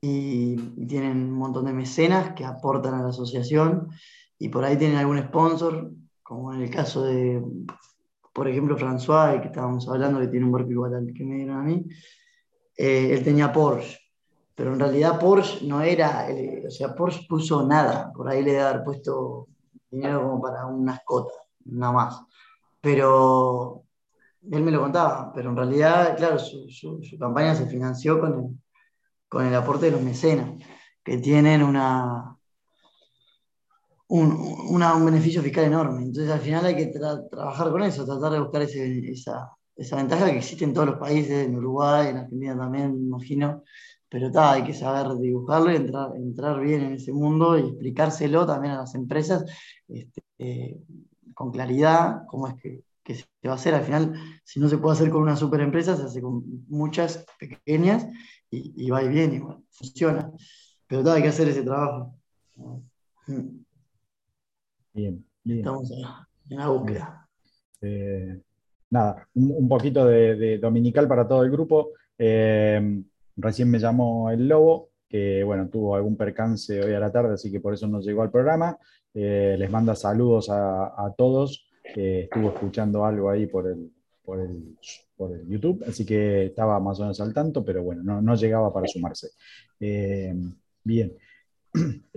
y, 0.00 0.56
tienen 0.86 1.24
un 1.24 1.32
montón 1.32 1.66
de 1.66 1.74
mecenas 1.74 2.32
que 2.32 2.46
aportan 2.46 2.94
a 2.94 3.02
la 3.02 3.10
asociación 3.10 3.90
y 4.38 4.48
por 4.48 4.64
ahí 4.64 4.78
tienen 4.78 4.96
algún 4.96 5.18
sponsor, 5.18 5.90
como 6.22 6.54
en 6.54 6.62
el 6.62 6.70
caso 6.70 7.04
de, 7.04 7.44
por 8.32 8.48
ejemplo, 8.48 8.78
François, 8.78 9.42
que 9.42 9.48
estábamos 9.48 9.86
hablando, 9.90 10.20
que 10.20 10.28
tiene 10.28 10.46
un 10.46 10.52
barco 10.52 10.70
igual 10.70 10.94
al 10.94 11.12
que 11.12 11.22
me 11.22 11.36
dieron 11.36 11.58
a 11.58 11.62
mí, 11.62 11.84
eh, 12.78 13.10
él 13.12 13.22
tenía 13.22 13.52
Porsche, 13.52 13.98
pero 14.54 14.72
en 14.72 14.80
realidad 14.80 15.20
Porsche 15.20 15.66
no 15.66 15.82
era, 15.82 16.28
o 16.66 16.70
sea, 16.70 16.94
Porsche 16.94 17.26
puso 17.28 17.66
nada, 17.66 18.10
por 18.10 18.26
ahí 18.26 18.42
le 18.42 18.52
debe 18.52 18.62
haber 18.62 18.84
puesto 18.84 19.48
dinero 19.90 20.22
como 20.22 20.40
para 20.40 20.64
unas 20.64 21.00
cotas, 21.04 21.36
nada 21.66 21.92
más. 21.92 22.20
Pero 22.80 23.83
él 24.50 24.62
me 24.62 24.70
lo 24.70 24.80
contaba, 24.80 25.32
pero 25.34 25.50
en 25.50 25.56
realidad, 25.56 26.16
claro, 26.16 26.38
su, 26.38 27.00
campaña 27.18 27.54
se 27.54 27.66
financió 27.66 28.20
con 28.20 28.34
el, 28.34 28.58
con 29.28 29.46
el 29.46 29.54
aporte 29.54 29.86
de 29.86 29.92
los 29.92 30.02
mecenas, 30.02 30.50
que 31.02 31.18
tienen 31.18 31.62
una, 31.62 32.36
un, 34.08 35.04
beneficio 35.04 35.42
fiscal 35.42 35.64
enorme. 35.64 36.02
Entonces, 36.02 36.30
al 36.30 36.40
final 36.40 36.64
hay 36.66 36.76
que 36.76 36.86
trabajar 36.86 37.70
con 37.70 37.82
eso, 37.82 38.04
tratar 38.04 38.32
de 38.32 38.40
buscar 38.40 38.62
esa, 38.62 39.56
ventaja 39.96 40.30
que 40.30 40.38
existe 40.38 40.64
en 40.64 40.74
todos 40.74 40.88
los 40.88 40.98
países, 40.98 41.46
en 41.46 41.56
Uruguay, 41.56 42.08
en 42.08 42.18
Argentina 42.18 42.56
también, 42.56 42.96
imagino. 42.96 43.62
Pero 44.08 44.28
está, 44.28 44.52
hay 44.52 44.64
que 44.64 44.74
saber 44.74 45.18
dibujarlo 45.18 45.72
y 45.72 45.76
entrar, 45.76 46.14
entrar 46.16 46.60
bien 46.60 46.82
en 46.82 46.92
ese 46.94 47.12
mundo 47.12 47.58
y 47.58 47.62
explicárselo 47.62 48.46
también 48.46 48.74
a 48.74 48.78
las 48.78 48.94
empresas 48.94 49.44
este, 49.88 50.78
con 51.34 51.50
claridad, 51.50 52.22
cómo 52.28 52.46
es 52.46 52.54
que 52.54 52.84
que 53.04 53.14
se 53.14 53.26
va 53.46 53.52
a 53.52 53.56
hacer. 53.56 53.74
Al 53.74 53.84
final, 53.84 54.14
si 54.42 54.58
no 54.58 54.68
se 54.68 54.78
puede 54.78 54.94
hacer 54.94 55.10
con 55.10 55.22
una 55.22 55.36
super 55.36 55.60
empresa, 55.60 55.96
se 55.96 56.04
hace 56.04 56.20
con 56.20 56.42
muchas 56.68 57.24
pequeñas 57.38 58.08
y, 58.50 58.90
va 58.90 59.02
y 59.02 59.08
bien, 59.08 59.34
y 59.34 59.40
funciona. 59.70 60.32
Pero 60.86 61.10
hay 61.12 61.22
que 61.22 61.28
hacer 61.28 61.48
ese 61.48 61.62
trabajo. 61.62 62.14
Bien, 64.92 65.24
bien. 65.42 65.58
Estamos 65.58 65.90
en 66.48 66.58
la 66.58 66.68
búsqueda. 66.68 67.28
Eh, 67.80 68.40
nada, 68.90 69.28
un, 69.34 69.68
poquito 69.68 70.06
de, 70.06 70.58
dominical 70.58 71.06
para 71.06 71.26
todo 71.26 71.44
el 71.44 71.50
grupo. 71.50 71.90
Eh, 72.16 73.02
recién 73.36 73.70
me 73.70 73.78
llamó 73.78 74.30
el 74.30 74.48
Lobo, 74.48 74.90
que 75.08 75.42
bueno, 75.44 75.68
tuvo 75.68 75.96
algún 75.96 76.16
percance 76.16 76.80
hoy 76.80 76.94
a 76.94 77.00
la 77.00 77.12
tarde, 77.12 77.34
así 77.34 77.50
que 77.50 77.60
por 77.60 77.74
eso 77.74 77.86
no 77.86 78.00
llegó 78.00 78.22
al 78.22 78.30
programa. 78.30 78.78
Eh, 79.12 79.56
les 79.58 79.70
manda 79.70 79.94
saludos 79.94 80.48
a, 80.50 81.14
todos, 81.16 81.63
que 81.92 82.20
estuvo 82.22 82.48
escuchando 82.48 83.04
algo 83.04 83.28
ahí 83.30 83.46
por 83.46 83.66
el, 83.66 83.92
por 84.24 84.40
el, 84.40 84.76
YouTube, 85.46 85.84
así 85.86 86.04
que 86.04 86.46
estaba 86.46 86.80
más 86.80 86.98
o 86.98 87.02
menos 87.02 87.20
al 87.20 87.32
tanto, 87.32 87.64
pero 87.64 87.82
bueno, 87.82 88.20
no, 88.20 88.34
llegaba 88.34 88.72
para 88.72 88.86
sumarse. 88.88 89.30
Eh, 89.78 90.34
bien. 90.82 91.16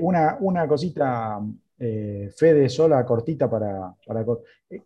una, 0.00 0.36
una, 0.40 0.68
cosita 0.68 1.40
eh, 1.78 2.30
Fede 2.36 2.68
sola, 2.68 3.04
cortita 3.04 3.48
para... 3.48 3.94
para 4.06 4.24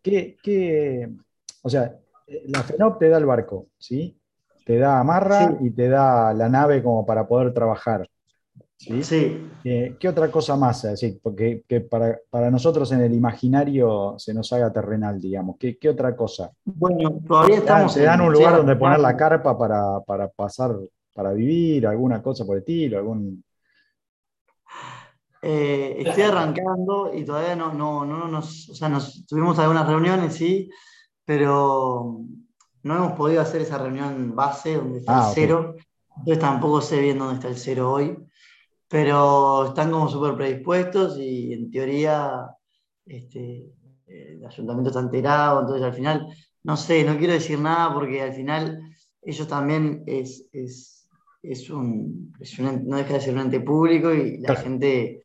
¿qué, 0.03 1.09
o 1.63 1.69
sea, 1.71 1.99
la 2.47 2.63
FENOP 2.63 2.99
te 2.99 3.09
da 3.09 3.19
el 3.19 3.27
barco, 3.27 3.69
¿sí? 3.79 4.19
Te 4.65 4.79
da 4.79 5.01
amarra 5.01 5.57
y 5.61 5.71
te 5.71 5.89
da 5.89 6.33
la 6.35 6.49
nave 6.49 6.83
como 6.83 7.05
para 7.05 7.27
poder 7.27 7.53
trabajar. 7.53 8.09
¿Sí? 8.83 9.03
sí. 9.03 9.51
Eh, 9.65 9.97
¿Qué 9.99 10.09
otra 10.09 10.31
cosa 10.31 10.57
más? 10.57 10.87
porque 11.23 11.65
que 11.69 11.81
para, 11.81 12.51
nosotros 12.51 12.91
en 12.93 13.01
el 13.01 13.15
imaginario 13.15 14.15
se 14.19 14.35
nos 14.35 14.53
haga 14.53 14.73
terrenal, 14.73 15.21
digamos. 15.21 15.57
¿Qué, 15.59 15.89
otra 15.89 16.17
cosa? 16.17 16.51
Bueno, 16.65 17.21
todavía 17.27 17.59
estamos... 17.59 17.95
¿Te 17.95 18.03
dan 18.03 18.21
un 18.21 18.33
lugar 18.33 18.57
donde 18.57 18.77
poner 18.77 19.01
la 19.01 19.17
carpa 19.17 19.57
para, 19.57 20.01
para 20.01 20.29
pasar, 20.29 20.75
para 21.15 21.33
vivir, 21.33 21.87
alguna 21.87 22.23
cosa 22.23 22.45
por 22.45 22.57
el 22.57 22.61
estilo? 22.61 22.99
algún 22.99 23.43
eh, 25.45 25.97
estoy 25.99 26.23
arrancando 26.23 27.11
y 27.13 27.25
todavía 27.25 27.57
no, 27.57 27.73
no, 27.73 28.05
no 28.05 28.29
nos, 28.29 28.69
o 28.69 28.75
sea, 28.77 28.89
nos, 28.89 29.27
tuvimos 29.27 29.59
algunas 29.59 29.89
reuniones, 29.89 30.35
sí, 30.35 30.71
pero 31.25 32.21
no 32.85 32.97
hemos 32.97 33.13
podido 33.15 33.43
hacer 33.43 33.63
esa 33.63 33.79
reunión 33.79 34.37
base 34.37 34.77
donde 34.77 35.01
está 35.01 35.13
el 35.13 35.19
ah, 35.21 35.33
cero. 35.35 35.75
Entonces 36.19 36.39
tampoco 36.39 36.81
sé 36.81 37.01
bien 37.01 37.19
dónde 37.19 37.35
está 37.35 37.49
el 37.49 37.57
cero 37.57 37.91
hoy, 37.91 38.17
pero 38.93 39.69
están 39.69 39.91
como 39.91 40.07
súper 40.07 40.37
predispuestos 40.37 41.17
y 41.19 41.55
en 41.55 41.71
teoría 41.71 42.47
este, 43.07 43.73
el 44.07 44.45
ayuntamiento 44.45 44.91
está 44.91 45.01
enterado, 45.01 45.61
entonces 45.61 45.83
al 45.83 45.95
final, 45.95 46.27
no 46.63 46.77
sé, 46.77 47.03
no 47.03 47.17
quiero 47.17 47.33
decir 47.33 47.59
nada 47.59 47.95
porque 47.95 48.21
al 48.21 48.35
final 48.35 48.83
ellos 49.23 49.49
también 49.49 50.03
es, 50.07 50.45
es, 50.53 51.09
es 51.43 51.71
un, 51.71 52.35
no 52.85 52.97
deja 52.99 53.15
de 53.15 53.21
ser 53.23 53.33
un 53.35 53.41
ente 53.41 53.61
público 53.61 54.13
y 54.13 54.37
la 54.43 54.57
gente 54.57 55.25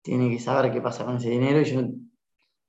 tiene 0.00 0.30
que 0.30 0.38
saber 0.38 0.70
qué 0.72 0.80
pasa 0.80 1.04
con 1.04 1.16
ese 1.16 1.30
dinero. 1.30 1.60
Y 1.60 1.64
yo, 1.64 1.80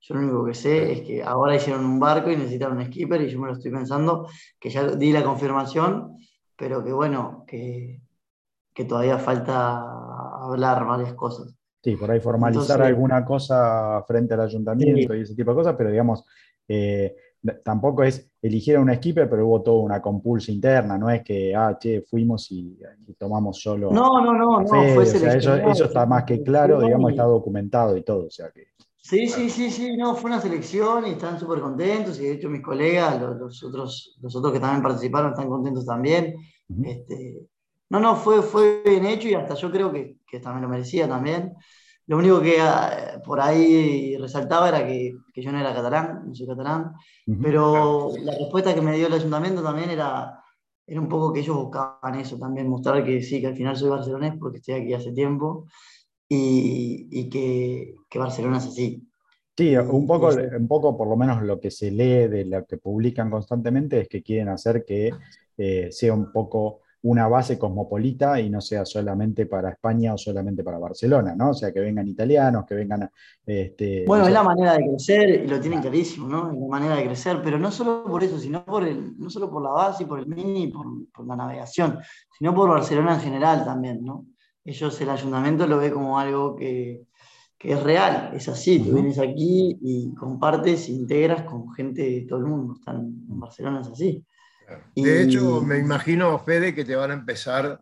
yo 0.00 0.14
lo 0.16 0.20
único 0.20 0.44
que 0.46 0.54
sé 0.54 0.92
es 0.94 1.02
que 1.02 1.22
ahora 1.22 1.54
hicieron 1.54 1.84
un 1.84 2.00
barco 2.00 2.28
y 2.28 2.36
necesitaron 2.36 2.78
un 2.78 2.86
skipper 2.86 3.22
y 3.22 3.30
yo 3.30 3.38
me 3.38 3.46
lo 3.46 3.52
estoy 3.52 3.70
pensando, 3.70 4.26
que 4.58 4.68
ya 4.68 4.84
di 4.96 5.12
la 5.12 5.22
confirmación, 5.22 6.16
pero 6.56 6.82
que 6.82 6.92
bueno, 6.92 7.44
que, 7.46 8.02
que 8.74 8.84
todavía 8.84 9.16
falta 9.16 10.00
hablar 10.44 10.86
varias 10.86 11.14
cosas. 11.14 11.54
Sí, 11.82 11.96
por 11.96 12.10
ahí 12.10 12.20
formalizar 12.20 12.82
alguna 12.82 13.24
cosa 13.24 14.02
frente 14.06 14.34
al 14.34 14.42
ayuntamiento 14.42 15.14
y 15.14 15.22
ese 15.22 15.34
tipo 15.34 15.50
de 15.52 15.56
cosas, 15.56 15.74
pero 15.78 15.90
digamos, 15.90 16.24
eh, 16.68 17.16
tampoco 17.64 18.02
es 18.02 18.30
eligieron 18.42 18.88
un 18.88 18.94
skipper, 18.94 19.28
pero 19.28 19.46
hubo 19.46 19.62
toda 19.62 19.82
una 19.82 20.00
compulsa 20.00 20.52
interna, 20.52 20.96
no 20.98 21.10
es 21.10 21.22
que, 21.22 21.54
ah, 21.54 21.76
che, 21.78 22.02
fuimos 22.02 22.50
y, 22.50 22.78
tomamos 23.18 23.60
solo. 23.60 23.90
No, 23.90 24.22
no, 24.22 24.32
no, 24.32 24.60
no 24.60 24.66
fue 24.66 25.02
eso, 25.02 25.54
eso, 25.56 25.84
está 25.84 26.06
más 26.06 26.24
que 26.24 26.42
claro, 26.42 26.80
digamos, 26.80 27.10
está 27.10 27.24
documentado 27.24 27.96
y 27.96 28.02
todo, 28.02 28.26
o 28.26 28.30
sea 28.30 28.50
que. 28.50 28.68
Sí, 29.02 29.26
sí, 29.26 29.48
sí, 29.48 29.70
sí, 29.70 29.96
no, 29.96 30.14
fue 30.14 30.30
una 30.30 30.40
selección 30.40 31.06
y 31.06 31.10
están 31.10 31.40
súper 31.40 31.60
contentos 31.60 32.20
y 32.20 32.24
de 32.24 32.32
hecho 32.32 32.50
mis 32.50 32.62
colegas, 32.62 33.20
los, 33.20 33.62
otros, 33.64 34.18
los 34.20 34.36
otros 34.36 34.52
que 34.52 34.60
también 34.60 34.82
participaron, 34.82 35.30
están 35.30 35.48
contentos 35.48 35.86
también. 35.86 36.36
este, 36.84 37.48
no, 37.90 38.00
no, 38.00 38.16
fue, 38.16 38.42
fue 38.42 38.82
bien 38.84 39.04
hecho 39.04 39.28
y 39.28 39.34
hasta 39.34 39.54
yo 39.54 39.70
creo 39.70 39.92
que, 39.92 40.16
que 40.26 40.40
también 40.40 40.62
lo 40.62 40.68
merecía 40.68 41.08
también. 41.08 41.54
Lo 42.06 42.18
único 42.18 42.40
que 42.40 42.60
ah, 42.60 43.20
por 43.24 43.40
ahí 43.40 44.16
resaltaba 44.16 44.68
era 44.68 44.84
que, 44.84 45.12
yo 45.36 45.52
no 45.52 45.60
era 45.60 45.72
catalán, 45.72 46.24
no 46.26 46.34
soy 46.34 46.46
catalán, 46.46 46.92
pero 47.40 48.10
la 48.20 48.36
respuesta 48.36 48.74
que 48.74 48.80
me 48.80 48.96
dio 48.96 49.06
el 49.06 49.12
ayuntamiento 49.12 49.62
también 49.62 49.90
era, 49.90 50.40
era 50.86 51.00
un 51.00 51.08
poco 51.08 51.32
que 51.32 51.38
ellos 51.38 51.56
buscaban 51.56 52.16
eso 52.16 52.36
también, 52.36 52.68
mostrar 52.68 53.04
que 53.04 53.22
sí, 53.22 53.40
que 53.40 53.46
al 53.46 53.56
final 53.56 53.76
soy 53.76 53.90
barcelonés 53.90 54.34
porque 54.40 54.58
estoy 54.58 54.74
aquí 54.74 54.92
hace 54.92 55.12
tiempo 55.12 55.68
y, 56.28 57.30
que, 57.30 57.94
Barcelona 58.18 58.58
es 58.58 58.66
así. 58.66 59.06
Sí, 59.56 59.76
un 59.76 60.06
poco, 60.08 60.30
un 60.30 60.66
poco 60.66 60.96
por 60.96 61.06
lo 61.06 61.16
menos 61.16 61.42
lo 61.42 61.60
que 61.60 61.70
se 61.70 61.92
lee 61.92 62.26
de 62.26 62.44
lo 62.44 62.64
que 62.66 62.78
publican 62.78 63.30
constantemente 63.30 64.00
es 64.00 64.08
que 64.08 64.22
quieren 64.22 64.48
hacer 64.48 64.84
que 64.84 65.12
eh, 65.56 65.92
sea 65.92 66.12
un 66.12 66.32
poco 66.32 66.80
una 67.02 67.28
base 67.28 67.58
cosmopolita 67.58 68.40
y 68.40 68.50
no 68.50 68.60
sea 68.60 68.84
solamente 68.84 69.46
para 69.46 69.70
España 69.70 70.14
o 70.14 70.18
solamente 70.18 70.62
para 70.62 70.78
Barcelona, 70.78 71.34
¿no? 71.34 71.50
O 71.50 71.54
sea, 71.54 71.72
que 71.72 71.80
vengan 71.80 72.06
italianos, 72.06 72.64
que 72.66 72.74
vengan... 72.74 73.10
Este, 73.46 74.04
bueno, 74.06 74.26
es 74.26 74.32
la 74.32 74.42
manera 74.42 74.74
de 74.74 74.86
crecer 74.86 75.44
y 75.44 75.46
lo 75.46 75.58
tienen 75.60 75.80
clarísimo, 75.80 76.28
¿no? 76.28 76.52
Es 76.52 76.58
la 76.58 76.66
manera 76.66 76.96
de 76.96 77.04
crecer, 77.04 77.40
pero 77.42 77.58
no 77.58 77.70
solo 77.70 78.04
por 78.04 78.22
eso, 78.22 78.38
sino 78.38 78.64
por 78.64 78.84
el, 78.84 79.18
no 79.18 79.30
solo 79.30 79.50
por 79.50 79.62
la 79.62 79.70
base 79.70 80.02
y 80.02 80.06
por 80.06 80.20
el 80.20 80.26
mini, 80.26 80.68
por, 80.68 80.86
por 81.12 81.26
la 81.26 81.36
navegación, 81.36 81.98
sino 82.38 82.54
por 82.54 82.68
Barcelona 82.68 83.14
en 83.14 83.20
general 83.20 83.64
también, 83.64 84.04
¿no? 84.04 84.26
Ellos, 84.62 85.00
el 85.00 85.08
ayuntamiento 85.08 85.66
lo 85.66 85.78
ve 85.78 85.90
como 85.90 86.18
algo 86.18 86.54
que, 86.54 87.06
que 87.60 87.72
es 87.72 87.82
real, 87.82 88.30
es 88.34 88.48
así, 88.48 88.78
tú 88.78 88.94
vienes 88.94 89.18
aquí 89.18 89.78
y 89.80 90.14
compartes, 90.14 90.88
integras 90.88 91.42
con 91.44 91.72
gente 91.72 92.02
de 92.02 92.26
todo 92.28 92.40
el 92.40 92.46
mundo, 92.46 92.74
están 92.74 92.96
en 92.98 93.40
Barcelona 93.40 93.80
es 93.80 93.88
así. 93.88 94.24
De 94.94 95.22
hecho, 95.22 95.62
me 95.62 95.78
imagino, 95.78 96.38
Fede, 96.38 96.74
que 96.74 96.84
te 96.84 96.96
van 96.96 97.10
a 97.10 97.14
empezar 97.14 97.80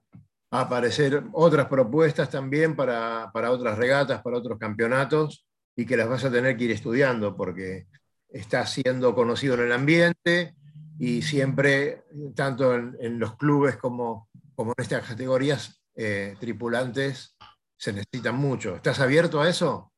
a 0.50 0.60
aparecer 0.60 1.24
otras 1.32 1.66
propuestas 1.66 2.30
también 2.30 2.74
para, 2.74 3.30
otras 3.32 3.78
regatas, 3.78 4.22
para 4.22 4.38
otros 4.38 4.58
campeonatos, 4.58 5.46
y 5.76 5.86
que 5.86 5.96
las 5.96 6.08
vas 6.08 6.24
a 6.24 6.30
tener 6.30 6.56
que 6.56 6.64
ir 6.64 6.72
estudiando 6.72 7.36
porque 7.36 7.86
estás 8.28 8.72
siendo 8.72 9.14
conocido 9.14 9.54
en 9.54 9.60
el 9.60 9.72
ambiente 9.72 10.54
y 10.98 11.22
siempre, 11.22 12.04
tanto 12.34 12.74
en, 12.74 13.18
los 13.18 13.36
clubes 13.36 13.76
como, 13.76 14.28
como, 14.54 14.72
en 14.76 14.82
estas 14.82 15.06
categorías, 15.06 15.80
eh, 15.94 16.36
tripulantes 16.40 17.36
se 17.76 17.92
necesitan 17.92 18.36
mucho. 18.36 18.74
¿Estás 18.74 18.98
abierto 18.98 19.40
a 19.40 19.48
eso? 19.48 19.92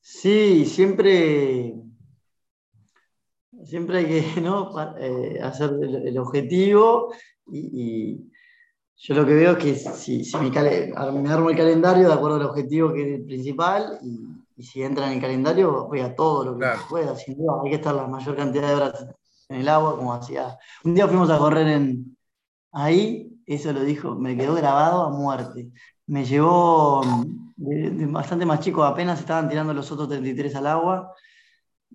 Sí, 0.00 0.64
siempre 0.64 1.74
siempre 3.64 3.98
hay 3.98 4.06
que 4.06 4.40
¿no? 4.40 4.74
Eh, 4.98 5.40
hacer 5.42 5.70
el, 5.82 6.18
objetivo 6.18 7.12
y, 7.50 8.30
yo 9.00 9.14
lo 9.14 9.24
que 9.24 9.34
veo 9.34 9.52
es 9.52 9.58
que 9.58 9.74
si, 9.76 10.24
me 10.40 11.30
armo 11.30 11.50
el 11.50 11.56
calendario 11.56 12.08
de 12.08 12.14
acuerdo 12.14 12.36
al 12.36 12.46
objetivo 12.46 12.92
que 12.92 13.02
es 13.02 13.20
el 13.20 13.24
principal 13.26 13.98
y, 14.02 14.26
si 14.60 14.82
entra 14.82 15.06
en 15.06 15.12
el 15.12 15.20
calendario 15.20 15.86
voy 15.86 16.00
a 16.00 16.16
todo 16.16 16.44
lo 16.44 16.58
que 16.58 16.66
pueda, 16.90 17.14
sin 17.14 17.38
duda 17.38 17.60
hay 17.62 17.70
que 17.70 17.76
estar 17.76 17.94
la 17.94 18.08
mayor 18.08 18.34
cantidad 18.34 18.66
de 18.66 18.74
horas 18.74 19.06
en 19.48 19.60
el 19.60 19.68
agua 19.68 19.96
como 19.96 20.12
hacía. 20.12 20.58
Un 20.82 20.94
día 20.94 21.06
fuimos 21.06 21.30
a 21.30 21.38
correr 21.38 21.68
en 21.68 22.16
ahí, 22.72 23.40
eso 23.46 23.72
lo 23.72 23.84
dijo, 23.84 24.16
me 24.16 24.36
quedó 24.36 24.54
grabado 24.56 25.04
a 25.04 25.10
muerte. 25.10 25.70
Me 26.06 26.24
llevó 26.24 27.02
bastante 27.56 28.44
más 28.46 28.58
chico, 28.58 28.82
apenas 28.82 29.20
estaban 29.20 29.48
tirando 29.48 29.72
los 29.72 29.92
otros 29.92 30.08
33 30.08 30.56
al 30.56 30.66
agua 30.66 31.14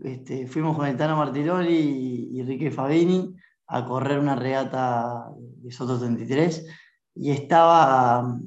este, 0.01 0.47
fuimos 0.47 0.75
con 0.75 0.87
el 0.87 0.97
Tano 0.97 1.17
Martiroli 1.17 2.29
y, 2.31 2.39
Enrique 2.39 2.71
Fabini 2.71 3.35
a 3.67 3.85
correr 3.85 4.19
una 4.19 4.35
regata 4.35 5.29
de 5.37 5.71
Soto 5.71 5.99
33 5.99 6.65
y 7.15 7.31
estaba 7.31 8.39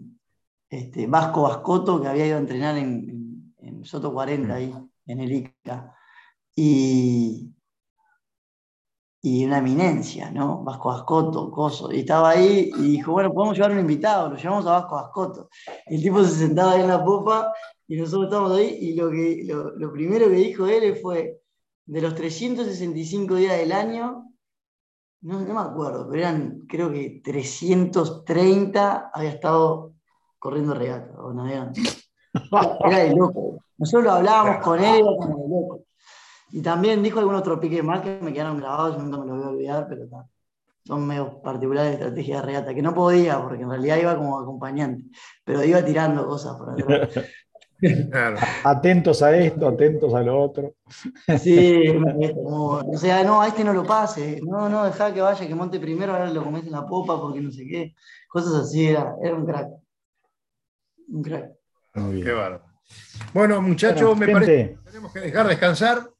este, 0.69 1.07
Vasco 1.07 1.43
Vascoto 1.43 2.01
que 2.01 2.09
había 2.09 2.27
ido 2.27 2.37
a 2.37 2.41
entrenar 2.41 2.77
en, 2.77 3.15
Soto 3.85 4.13
40 4.13 4.53
ahí, 4.53 4.75
en 5.07 5.21
el 5.21 5.33
ICA. 5.33 5.95
Y, 6.57 7.56
y 9.27 9.45
una 9.45 9.59
eminencia, 9.59 10.31
¿no? 10.31 10.63
Vasco 10.63 10.89
Vascoto, 10.89 11.51
Coso. 11.51 11.91
Y 11.91 12.01
estaba 12.01 12.31
ahí 12.31 12.71
y 12.79 12.93
dijo, 12.93 13.11
bueno, 13.11 13.33
podemos 13.33 13.57
llevar 13.57 13.73
un 13.73 13.81
invitado, 13.81 14.31
lo 14.31 14.37
llevamos 14.37 14.65
a 14.67 14.71
Vasco 14.71 14.95
Vascoto. 14.95 15.49
Y 15.89 15.97
el 15.97 16.03
tipo 16.03 16.23
se 16.23 16.47
sentaba 16.47 16.75
ahí 16.75 16.83
en 16.83 16.87
la 16.87 17.05
popa 17.05 17.53
y 17.89 17.97
nosotros 17.97 18.27
estábamos 18.27 18.57
ahí 18.57 18.79
y 18.81 18.95
lo, 18.95 19.11
que, 19.11 19.43
lo, 19.77 19.93
primero 19.93 20.27
que 20.29 20.37
dijo 20.37 20.69
él 20.69 20.95
fue, 21.03 21.41
de 21.87 22.01
los 22.01 22.15
365 22.15 23.35
días 23.35 23.59
del 23.59 23.73
año, 23.73 24.31
no, 25.23 25.41
me 25.41 25.61
acuerdo, 25.61 26.07
pero 26.09 26.23
eran 26.23 26.61
creo 26.69 26.93
que 26.93 27.21
330 27.25 29.11
había 29.13 29.31
estado 29.31 29.95
corriendo 30.39 30.73
regata 30.73 31.21
o 31.21 31.33
navegando. 31.33 31.81
Era 32.85 32.99
de 32.99 33.17
loco. 33.17 33.59
Nosotros 33.77 34.05
lo 34.05 34.13
hablábamos 34.13 34.63
con 34.63 34.79
él, 34.79 35.01
era 35.01 35.17
como 35.19 35.43
de 35.43 35.49
loco. 35.49 35.86
Y 36.57 36.63
también 36.63 37.03
dijo 37.03 37.19
algún 37.21 37.35
otro 37.35 37.61
pique 37.61 37.83
más 37.83 38.01
que 38.01 38.19
me 38.23 38.33
quedaron 38.33 38.57
grabados, 38.57 38.97
nunca 38.97 39.19
me 39.19 39.27
lo 39.27 39.35
voy 39.35 39.45
a 39.45 39.49
olvidar, 39.49 39.87
pero 39.91 40.07
son 40.87 41.07
medio 41.07 41.43
particulares 41.43 41.91
de 41.91 41.97
estrategia 41.97 42.37
de 42.37 42.47
regata, 42.47 42.75
que 42.75 42.81
no 42.81 42.95
podía, 42.95 43.43
porque 43.43 43.65
en 43.65 43.69
realidad 43.69 43.99
iba 43.99 44.17
como 44.17 44.41
acompañante, 44.41 45.05
pero 45.45 45.63
iba 45.63 45.85
tirando 45.85 46.27
cosas 46.27 46.57
por 46.57 46.71
atrás. 46.71 47.11
Atentos 48.65 49.21
a 49.21 49.37
esto, 49.37 49.69
atentos 49.69 50.15
a 50.15 50.23
lo 50.23 50.41
otro. 50.41 50.77
Sí, 51.39 51.89
o 52.43 52.97
sea, 52.97 53.23
no, 53.23 53.43
a 53.43 53.49
este 53.49 53.63
no 53.63 53.75
lo 53.75 53.85
pase, 53.85 54.41
no, 54.43 54.71
no, 54.71 54.87
deja 54.87 55.13
que 55.13 55.21
vaya, 55.21 55.47
que 55.47 55.55
monte 55.55 55.79
primero, 55.79 56.15
ahora 56.15 56.31
lo 56.31 56.43
comes 56.43 56.65
en 56.65 56.73
la 56.73 56.87
popa 56.87 57.21
porque 57.21 57.43
no 57.43 57.51
sé 57.51 57.67
qué. 57.67 57.95
Cosas 58.31 58.55
así, 58.55 58.87
era, 58.87 59.15
era 59.23 59.35
un 59.35 59.45
crack. 59.45 59.69
Un 61.09 61.23
crack. 61.23 61.51
Qué 61.93 62.33
bárbaro. 62.33 62.65
Bueno, 63.35 63.61
muchachos, 63.61 64.17
me 64.17 64.29
parece 64.29 64.79
que 64.83 64.91
tenemos 64.91 65.13
que 65.13 65.21
dejar 65.21 65.49
descansar 65.49 66.16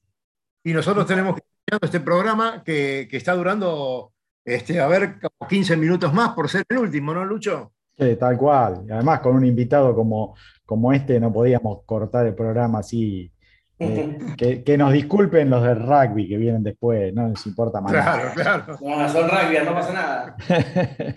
y 0.67 0.73
nosotros 0.73 1.07
tenemos 1.07 1.37
que 1.37 1.43
ir 1.71 1.79
este 1.81 2.01
programa 2.01 2.65
que, 2.65 3.07
que 3.09 3.17
está 3.17 3.35
durando, 3.35 4.13
este, 4.45 4.81
a 4.81 4.89
ver, 4.89 5.15
15 5.49 5.77
minutos 5.77 6.13
más 6.13 6.31
por 6.31 6.49
ser 6.49 6.65
el 6.69 6.79
último, 6.79 7.15
¿no, 7.15 7.25
Lucho? 7.25 7.71
Sí, 7.97 8.17
tal 8.17 8.37
cual. 8.37 8.83
Y 8.89 8.91
además, 8.91 9.21
con 9.21 9.37
un 9.37 9.47
invitado 9.47 9.95
como, 9.95 10.35
como 10.65 10.93
este, 10.93 11.21
no 11.21 11.33
podíamos 11.33 11.85
cortar 11.87 12.27
el 12.27 12.35
programa 12.35 12.81
así. 12.81 13.31
Eh, 13.79 14.63
que, 14.65 14.77
nos 14.77 14.93
disculpen 14.93 15.51
los 15.51 15.63
del 15.63 15.87
rugby 15.87 16.27
que 16.27 16.37
vienen 16.37 16.65
después, 16.65 17.15
no 17.15 17.29
les 17.29 17.47
importa 17.47 17.81
más. 17.81 17.93
Claro, 17.93 18.31
claro. 18.35 18.79
No, 18.81 19.09
son 19.09 19.31
rugby, 19.31 19.65
no 19.65 19.73
pasa 19.73 19.93
nada. 19.93 20.37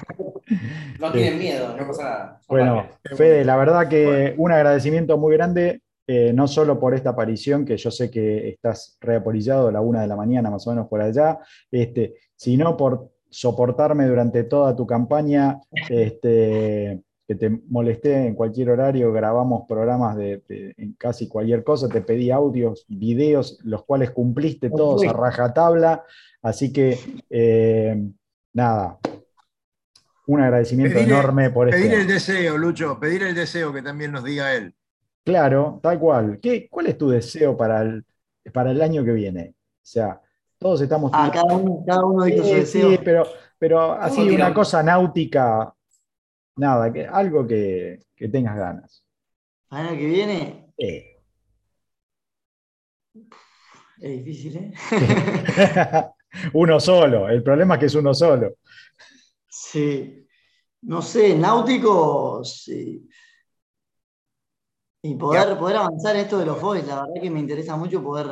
no 1.00 1.12
tienen 1.12 1.40
miedo, 1.40 1.76
no 1.76 1.88
pasa 1.88 2.04
nada. 2.04 2.42
bueno, 2.48 2.88
Fede, 3.18 3.44
la 3.44 3.56
verdad 3.56 3.88
que 3.88 4.36
un 4.38 4.52
agradecimiento 4.52 5.18
muy 5.18 5.34
grande, 5.34 5.82
eh, 6.12 6.34
no 6.34 6.48
solo 6.48 6.80
por 6.80 6.96
esta 6.96 7.12
aparición, 7.12 7.64
que 7.64 7.78
yo 7.78 7.92
sé 7.92 8.10
que 8.10 8.50
estás 8.50 8.98
reapolillado 9.00 9.68
a 9.68 9.72
la 9.72 9.80
una 9.80 10.02
de 10.02 10.08
la 10.08 10.16
mañana, 10.16 10.50
más 10.50 10.66
o 10.66 10.72
menos 10.72 10.88
por 10.88 11.00
allá, 11.00 11.38
este, 11.70 12.16
sino 12.36 12.76
por 12.76 13.12
soportarme 13.30 14.08
durante 14.08 14.44
toda 14.46 14.76
tu 14.76 14.88
campaña, 14.88 15.62
este, 15.88 17.04
que 17.28 17.36
te 17.36 17.52
molesté 17.70 18.26
en 18.26 18.34
cualquier 18.34 18.72
horario, 18.72 19.14
grabamos 19.14 19.66
programas 19.68 20.18
de, 20.18 20.42
en 20.50 20.94
casi 20.94 21.28
cualquier 21.28 21.64
cosa, 21.64 21.88
te 21.88 22.02
pedí 22.02 22.32
audios, 22.32 22.88
videos, 22.88 23.60
los 23.64 23.86
cuales 23.86 24.10
cumpliste 24.10 24.72
todos 24.72 25.06
a 25.06 25.14
rajatabla, 25.14 26.06
así 26.42 26.74
que 26.74 26.98
eh, 27.30 28.04
nada, 28.54 28.98
un 30.26 30.42
agradecimiento 30.42 30.98
enorme 30.98 31.52
por 31.52 31.70
Pedir 31.70 31.94
el 31.94 32.08
deseo, 32.08 32.58
Lucho, 32.58 33.00
pedir 33.00 33.22
el 33.22 33.36
deseo 33.36 33.72
que 33.72 33.84
también 33.84 34.12
nos 34.12 34.24
diga 34.24 34.56
él. 34.56 34.74
Claro, 35.30 35.80
tal 35.84 36.00
cual. 36.00 36.40
¿Qué, 36.42 36.68
¿Cuál 36.68 36.88
es 36.88 36.98
tu 36.98 37.10
deseo 37.10 37.56
para 37.56 37.84
el, 37.84 38.04
para 38.52 38.72
el 38.72 38.82
año 38.82 39.06
que 39.06 39.12
viene? 39.12 39.54
O 39.56 39.86
sea, 39.86 40.20
todos 40.58 40.82
estamos. 40.82 41.12
Ah, 41.14 41.30
cada 41.32 41.54
uno, 41.56 41.84
cada 41.86 42.04
uno 42.04 42.24
su 42.24 42.30
deseo. 42.30 42.90
Sí, 42.90 43.00
pero, 43.04 43.28
pero 43.60 43.92
así 43.94 44.28
una 44.28 44.52
cosa 44.52 44.82
náutica, 44.82 45.72
nada, 46.56 46.92
que, 46.92 47.06
algo 47.06 47.46
que, 47.46 48.00
tengas 48.32 48.58
ganas. 48.58 49.04
¿El 49.72 49.78
año 49.78 49.98
que 49.98 50.06
viene? 50.08 50.74
Es 54.02 54.26
difícil, 54.26 54.58
¿eh? 54.58 54.74
uno 56.54 56.80
solo, 56.80 57.30
el 57.30 57.44
problema 57.44 57.76
es 57.76 57.80
que 57.82 57.86
es 57.86 57.96
uno 57.96 58.16
solo. 58.16 58.56
Sí. 59.48 60.26
No 60.82 61.02
sé, 61.02 61.36
náutico, 61.36 62.44
sí. 62.44 63.09
Y 65.02 65.16
poder, 65.16 65.58
poder 65.58 65.78
avanzar 65.78 66.16
esto 66.18 66.38
de 66.38 66.46
los 66.46 66.58
foils, 66.58 66.86
la 66.86 67.02
verdad 67.02 67.22
que 67.22 67.30
me 67.30 67.40
interesa 67.40 67.78
mucho 67.78 68.04
poder, 68.04 68.28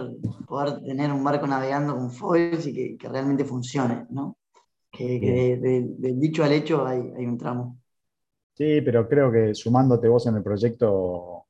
poder 0.46 0.82
tener 0.82 1.12
un 1.14 1.24
barco 1.24 1.48
navegando 1.48 1.96
con 1.96 2.12
foils 2.12 2.68
y 2.68 2.98
que, 2.98 3.08
realmente 3.08 3.46
funcione, 3.46 4.06
¿no? 4.10 4.36
Que, 4.92 5.58
del 5.98 6.20
dicho 6.20 6.44
al 6.44 6.52
hecho 6.52 6.86
hay, 6.86 7.00
un 7.00 7.38
tramo. 7.38 7.78
Sí, 8.54 8.82
pero 8.82 9.08
creo 9.08 9.32
que 9.32 9.56
sumándote 9.56 10.10
vos 10.10 10.28
en 10.28 10.36
el 10.36 10.44
proyecto 10.44 11.46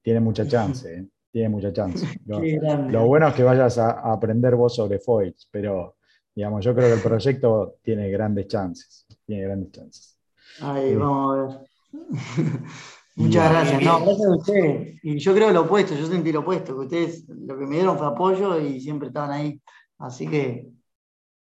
tiene 0.00 0.20
mucha 0.20 0.46
chance, 0.46 0.94
¿eh? 0.94 1.06
tiene 1.30 1.50
mucha 1.50 1.70
chance. 1.70 2.06
Lo, 2.24 3.06
bueno 3.06 3.28
es 3.28 3.34
que 3.34 3.42
vayas 3.42 3.76
a, 3.76 3.90
a, 3.90 4.12
aprender 4.14 4.54
vos 4.54 4.74
sobre 4.74 4.98
foils, 4.98 5.46
pero 5.50 5.96
digamos, 6.34 6.64
yo 6.64 6.74
creo 6.74 6.88
que 6.88 6.94
el 6.94 7.02
proyecto 7.02 7.76
tiene 7.82 8.08
grandes 8.08 8.46
chances, 8.46 9.06
tiene 9.26 9.42
grandes 9.42 9.72
chances. 9.72 10.18
Ahí, 10.62 10.94
vamos 10.94 11.36
a 11.36 11.42
ver. 11.42 11.68
Muchas 13.16 13.50
gracias. 13.50 13.82
No, 13.82 14.04
gracias 14.04 14.26
a 14.26 14.36
ustedes. 14.36 14.98
Y 15.02 15.18
yo 15.18 15.34
creo 15.34 15.52
lo 15.52 15.62
opuesto, 15.62 15.94
yo 15.94 16.06
sentí 16.06 16.32
lo 16.32 16.40
opuesto, 16.40 16.74
que 16.74 16.80
ustedes 16.86 17.24
lo 17.28 17.56
que 17.56 17.66
me 17.66 17.76
dieron 17.76 17.96
fue 17.96 18.06
apoyo 18.06 18.58
y 18.60 18.80
siempre 18.80 19.08
estaban 19.08 19.30
ahí. 19.30 19.60
Así 19.98 20.26
que, 20.26 20.68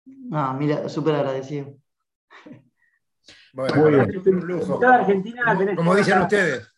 nada, 0.06 0.54
mira, 0.54 0.88
súper 0.88 1.14
agradecido. 1.14 1.74
Bueno, 3.52 3.82
un 3.82 4.46
lujo. 4.46 4.80
como, 5.76 5.96
dicen 5.96 6.20
ustedes. 6.20 6.68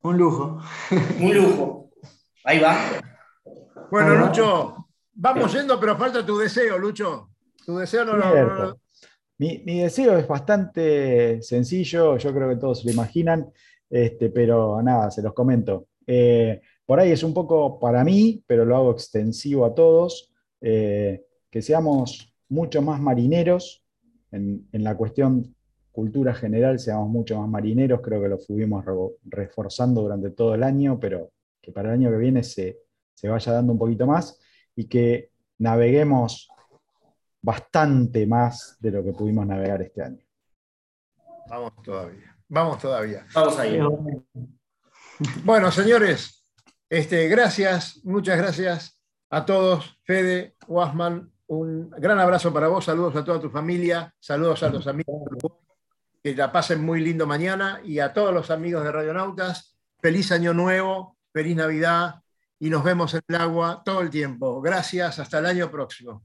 Un 0.00 0.18
lujo. 0.18 0.60
Un 1.20 1.34
lujo. 1.34 1.90
Ahí 2.44 2.58
va. 2.58 2.76
Bueno, 3.90 4.14
Lucho, 4.14 4.88
vamos 5.12 5.52
yendo, 5.52 5.78
pero 5.78 5.96
falta 5.96 6.24
tu 6.24 6.38
deseo, 6.38 6.78
Lucho. 6.78 7.30
Tu 7.64 7.76
deseo 7.76 8.04
no 8.04 8.16
lo. 8.16 8.78
Mi, 9.38 9.62
mi, 9.64 9.80
deseo 9.80 10.16
es 10.16 10.28
bastante 10.28 11.42
sencillo, 11.42 12.16
yo 12.18 12.32
creo 12.32 12.48
que 12.48 12.56
todos 12.56 12.84
lo 12.84 12.92
imaginan. 12.92 13.50
Este, 13.94 14.28
pero 14.30 14.82
nada, 14.82 15.08
se 15.12 15.22
los 15.22 15.32
comento. 15.32 15.86
Eh, 16.04 16.60
por 16.84 16.98
ahí 16.98 17.12
es 17.12 17.22
un 17.22 17.32
poco 17.32 17.78
para 17.78 18.02
mí, 18.02 18.42
pero 18.44 18.64
lo 18.64 18.74
hago 18.74 18.90
extensivo 18.90 19.64
a 19.64 19.72
todos, 19.72 20.34
eh, 20.60 21.24
que 21.48 21.62
seamos 21.62 22.34
mucho 22.48 22.82
más 22.82 23.00
marineros 23.00 23.84
en, 24.32 24.66
la 24.72 24.96
cuestión 24.96 25.54
cultura 25.92 26.34
general, 26.34 26.80
seamos 26.80 27.08
mucho 27.08 27.38
más 27.38 27.48
marineros, 27.48 28.00
creo 28.00 28.20
que 28.20 28.30
lo 28.30 28.38
fuimos 28.38 28.84
reforzando 29.26 30.02
durante 30.02 30.30
todo 30.30 30.56
el 30.56 30.64
año, 30.64 30.98
pero 30.98 31.30
que 31.62 31.70
para 31.70 31.90
el 31.90 32.00
año 32.00 32.10
que 32.10 32.16
viene 32.16 32.42
se, 32.42 32.80
se 33.14 33.28
vaya 33.28 33.52
dando 33.52 33.74
un 33.74 33.78
poquito 33.78 34.08
más 34.08 34.40
y 34.74 34.88
que 34.88 35.30
naveguemos 35.58 36.48
bastante 37.40 38.26
más 38.26 38.76
de 38.80 38.90
lo 38.90 39.04
que 39.04 39.12
pudimos 39.12 39.46
navegar 39.46 39.82
este 39.82 40.02
año. 40.02 40.24
Vamos 41.48 41.70
todavía. 41.84 42.33
Vamos 42.48 42.78
todavía. 42.78 43.26
Vamos 43.34 43.58
ahí. 43.58 43.80
Bueno, 45.44 45.70
señores, 45.70 46.44
este, 46.88 47.28
gracias, 47.28 48.00
muchas 48.04 48.36
gracias 48.38 49.00
a 49.30 49.44
todos. 49.44 49.98
Fede, 50.04 50.56
Wasman, 50.66 51.32
un 51.46 51.90
gran 51.90 52.18
abrazo 52.18 52.52
para 52.52 52.68
vos, 52.68 52.84
saludos 52.84 53.16
a 53.16 53.24
toda 53.24 53.40
tu 53.40 53.50
familia, 53.50 54.14
saludos 54.18 54.62
a 54.62 54.70
los 54.70 54.86
amigos, 54.86 55.22
que 56.22 56.34
la 56.34 56.50
pasen 56.50 56.84
muy 56.84 57.00
lindo 57.00 57.26
mañana 57.26 57.80
y 57.84 57.98
a 57.98 58.12
todos 58.12 58.32
los 58.32 58.50
amigos 58.50 58.84
de 58.84 58.92
Radionautas, 58.92 59.76
feliz 60.00 60.32
año 60.32 60.54
nuevo, 60.54 61.16
feliz 61.32 61.56
Navidad 61.56 62.22
y 62.58 62.70
nos 62.70 62.82
vemos 62.82 63.14
en 63.14 63.20
el 63.28 63.36
agua 63.36 63.82
todo 63.84 64.00
el 64.00 64.10
tiempo. 64.10 64.60
Gracias, 64.60 65.18
hasta 65.18 65.38
el 65.38 65.46
año 65.46 65.70
próximo. 65.70 66.24